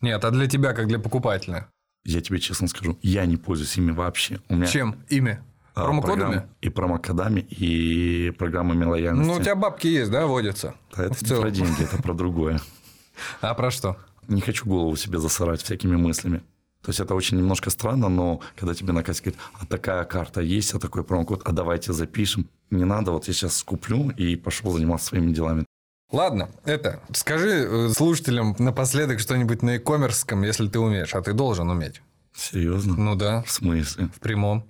Нет, 0.00 0.24
а 0.24 0.30
для 0.30 0.46
тебя, 0.48 0.72
как 0.72 0.88
для 0.88 0.98
покупателя? 0.98 1.68
Я 2.04 2.20
тебе 2.20 2.38
честно 2.38 2.68
скажу, 2.68 2.98
я 3.02 3.24
не 3.26 3.36
пользуюсь 3.36 3.76
ими 3.76 3.90
вообще. 3.92 4.40
У 4.48 4.54
меня 4.56 4.66
Чем? 4.66 4.96
Ими? 5.08 5.40
а, 5.74 5.84
Промокодами? 5.84 6.20
программ- 6.20 6.48
И 6.60 6.68
промокодами, 6.68 7.40
и 7.40 8.30
программами 8.38 8.84
лояльности. 8.84 9.26
Ну, 9.28 9.36
у 9.38 9.40
тебя 9.42 9.54
бабки 9.56 9.86
есть, 9.88 10.10
да, 10.10 10.26
водятся? 10.26 10.74
Да 10.96 11.04
это 11.04 11.14
в 11.14 11.22
не 11.22 11.28
целом. 11.28 11.42
про 11.42 11.50
деньги, 11.50 11.82
это 11.82 12.02
про 12.02 12.14
другое. 12.14 12.60
А 13.40 13.54
про 13.54 13.70
что? 13.70 13.96
Не 14.28 14.40
хочу 14.40 14.66
голову 14.66 14.94
себе 14.96 15.18
засырать 15.18 15.62
всякими 15.62 15.96
мыслями. 15.96 16.42
То 16.86 16.90
есть 16.90 17.00
это 17.00 17.16
очень 17.16 17.36
немножко 17.36 17.68
странно, 17.70 18.08
но 18.08 18.40
когда 18.54 18.72
тебе 18.72 18.92
на 18.92 19.02
кассе 19.02 19.20
говорят, 19.24 19.40
а 19.58 19.66
такая 19.66 20.04
карта 20.04 20.40
есть, 20.40 20.72
а 20.72 20.78
такой 20.78 21.02
промокод, 21.02 21.42
а 21.44 21.50
давайте 21.50 21.92
запишем. 21.92 22.48
Не 22.70 22.84
надо, 22.84 23.10
вот 23.10 23.26
я 23.26 23.34
сейчас 23.34 23.56
скуплю 23.56 24.10
и 24.10 24.36
пошел 24.36 24.70
заниматься 24.70 25.08
своими 25.08 25.32
делами. 25.32 25.66
Ладно, 26.12 26.48
это, 26.64 27.02
скажи 27.12 27.48
э, 27.48 27.88
слушателям 27.88 28.54
напоследок 28.60 29.18
что-нибудь 29.18 29.62
на 29.62 29.70
e-commerce, 29.70 30.46
если 30.46 30.68
ты 30.68 30.78
умеешь, 30.78 31.12
а 31.16 31.22
ты 31.22 31.32
должен 31.32 31.68
уметь. 31.68 32.02
Серьезно? 32.32 32.94
Ну 32.96 33.16
да, 33.16 33.42
В 33.42 33.50
смысле? 33.50 34.08
в 34.14 34.20
прямом. 34.20 34.64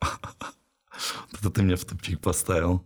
Это 1.38 1.50
ты 1.50 1.62
меня 1.62 1.76
в 1.76 1.84
тупик 1.84 2.18
поставил. 2.18 2.84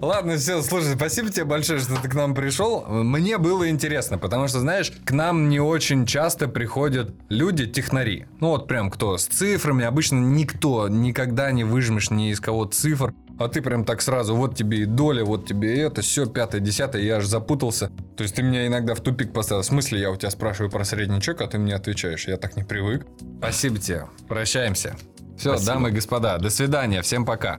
Ладно, 0.00 0.36
все, 0.36 0.62
слушай, 0.62 0.94
спасибо 0.94 1.30
тебе 1.30 1.44
большое, 1.44 1.80
что 1.80 2.00
ты 2.00 2.08
к 2.08 2.14
нам 2.14 2.34
пришел. 2.34 2.84
Мне 2.86 3.38
было 3.38 3.68
интересно, 3.68 4.18
потому 4.18 4.48
что, 4.48 4.60
знаешь, 4.60 4.92
к 5.04 5.10
нам 5.12 5.48
не 5.48 5.60
очень 5.60 6.06
часто 6.06 6.48
приходят 6.48 7.14
люди-технари. 7.28 8.26
Ну 8.40 8.48
вот 8.48 8.68
прям 8.68 8.90
кто 8.90 9.16
с 9.16 9.26
цифрами, 9.26 9.84
обычно 9.84 10.18
никто 10.18 10.88
никогда 10.88 11.52
не 11.52 11.64
выжмешь 11.64 12.10
ни 12.10 12.30
из 12.30 12.40
кого 12.40 12.64
цифр. 12.64 13.14
А 13.36 13.48
ты 13.48 13.62
прям 13.62 13.84
так 13.84 14.00
сразу, 14.00 14.36
вот 14.36 14.54
тебе 14.54 14.82
и 14.82 14.84
доля, 14.84 15.24
вот 15.24 15.46
тебе 15.46 15.74
и 15.74 15.78
это, 15.80 16.02
все, 16.02 16.26
пятое, 16.26 16.60
десятое, 16.60 17.02
я 17.02 17.16
аж 17.16 17.26
запутался. 17.26 17.90
То 18.16 18.22
есть 18.22 18.36
ты 18.36 18.42
меня 18.42 18.66
иногда 18.66 18.94
в 18.94 19.00
тупик 19.00 19.32
поставил. 19.32 19.62
В 19.62 19.66
смысле, 19.66 20.00
я 20.00 20.10
у 20.12 20.16
тебя 20.16 20.30
спрашиваю 20.30 20.70
про 20.70 20.84
средний 20.84 21.20
чек, 21.20 21.40
а 21.40 21.48
ты 21.48 21.58
мне 21.58 21.74
отвечаешь. 21.74 22.28
Я 22.28 22.36
так 22.36 22.56
не 22.56 22.62
привык. 22.62 23.06
Спасибо 23.38 23.78
тебе. 23.78 24.06
Прощаемся. 24.28 24.94
Все, 25.36 25.50
Спасибо. 25.50 25.72
дамы 25.72 25.88
и 25.88 25.92
господа, 25.92 26.38
до 26.38 26.48
свидания, 26.48 27.02
всем 27.02 27.24
пока. 27.26 27.58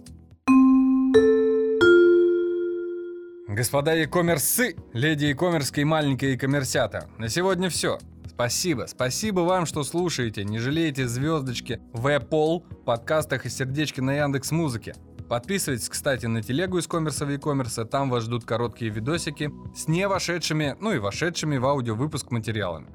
Господа 3.47 3.93
e-коммерсы, 3.93 4.75
леди 4.91 5.25
e-коммерские 5.25 5.83
и 5.83 5.85
маленькие 5.85 6.33
e-коммерсята, 6.33 7.07
на 7.19 7.29
сегодня 7.29 7.69
все. 7.69 7.99
Спасибо, 8.27 8.85
спасибо 8.87 9.41
вам, 9.41 9.67
что 9.67 9.83
слушаете, 9.83 10.43
не 10.43 10.57
жалеете 10.57 11.07
звездочки 11.07 11.79
в 11.93 12.07
Apple, 12.07 12.63
подкастах 12.85 13.45
и 13.45 13.49
сердечки 13.49 14.01
на 14.01 14.15
Яндекс 14.15 14.49
Музыке. 14.49 14.95
Подписывайтесь, 15.29 15.89
кстати, 15.89 16.25
на 16.25 16.41
телегу 16.41 16.79
из 16.79 16.87
коммерса 16.87 17.27
в 17.27 17.29
e-коммерса, 17.29 17.85
там 17.85 18.09
вас 18.09 18.23
ждут 18.23 18.45
короткие 18.45 18.89
видосики 18.89 19.51
с 19.75 19.87
не 19.87 20.07
вошедшими, 20.07 20.75
ну 20.79 20.93
и 20.93 20.97
вошедшими 20.97 21.57
в 21.57 21.67
аудио 21.67 21.93
выпуск 21.93 22.31
материалами, 22.31 22.87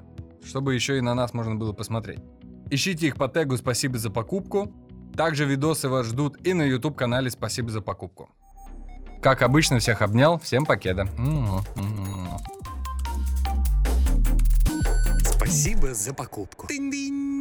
чтобы 0.43 0.75
еще 0.75 0.97
и 0.97 1.01
на 1.01 1.15
нас 1.15 1.33
можно 1.33 1.55
было 1.55 1.71
посмотреть. 1.71 2.19
Ищите 2.69 3.07
их 3.07 3.15
по 3.15 3.29
тегу 3.29 3.55
«Спасибо 3.55 3.97
за 3.97 4.09
покупку». 4.09 4.69
Также 5.15 5.45
видосы 5.45 5.87
вас 5.87 6.07
ждут 6.07 6.45
и 6.45 6.53
на 6.53 6.63
YouTube-канале 6.63 7.29
«Спасибо 7.29 7.69
за 7.69 7.79
покупку». 7.79 8.29
Как 9.21 9.43
обычно, 9.43 9.79
всех 9.79 10.01
обнял. 10.01 10.39
Всем 10.39 10.65
покеда. 10.65 11.07
Спасибо 15.23 15.93
за 15.93 16.13
покупку. 16.13 16.67
Тынь-дынь. 16.67 17.40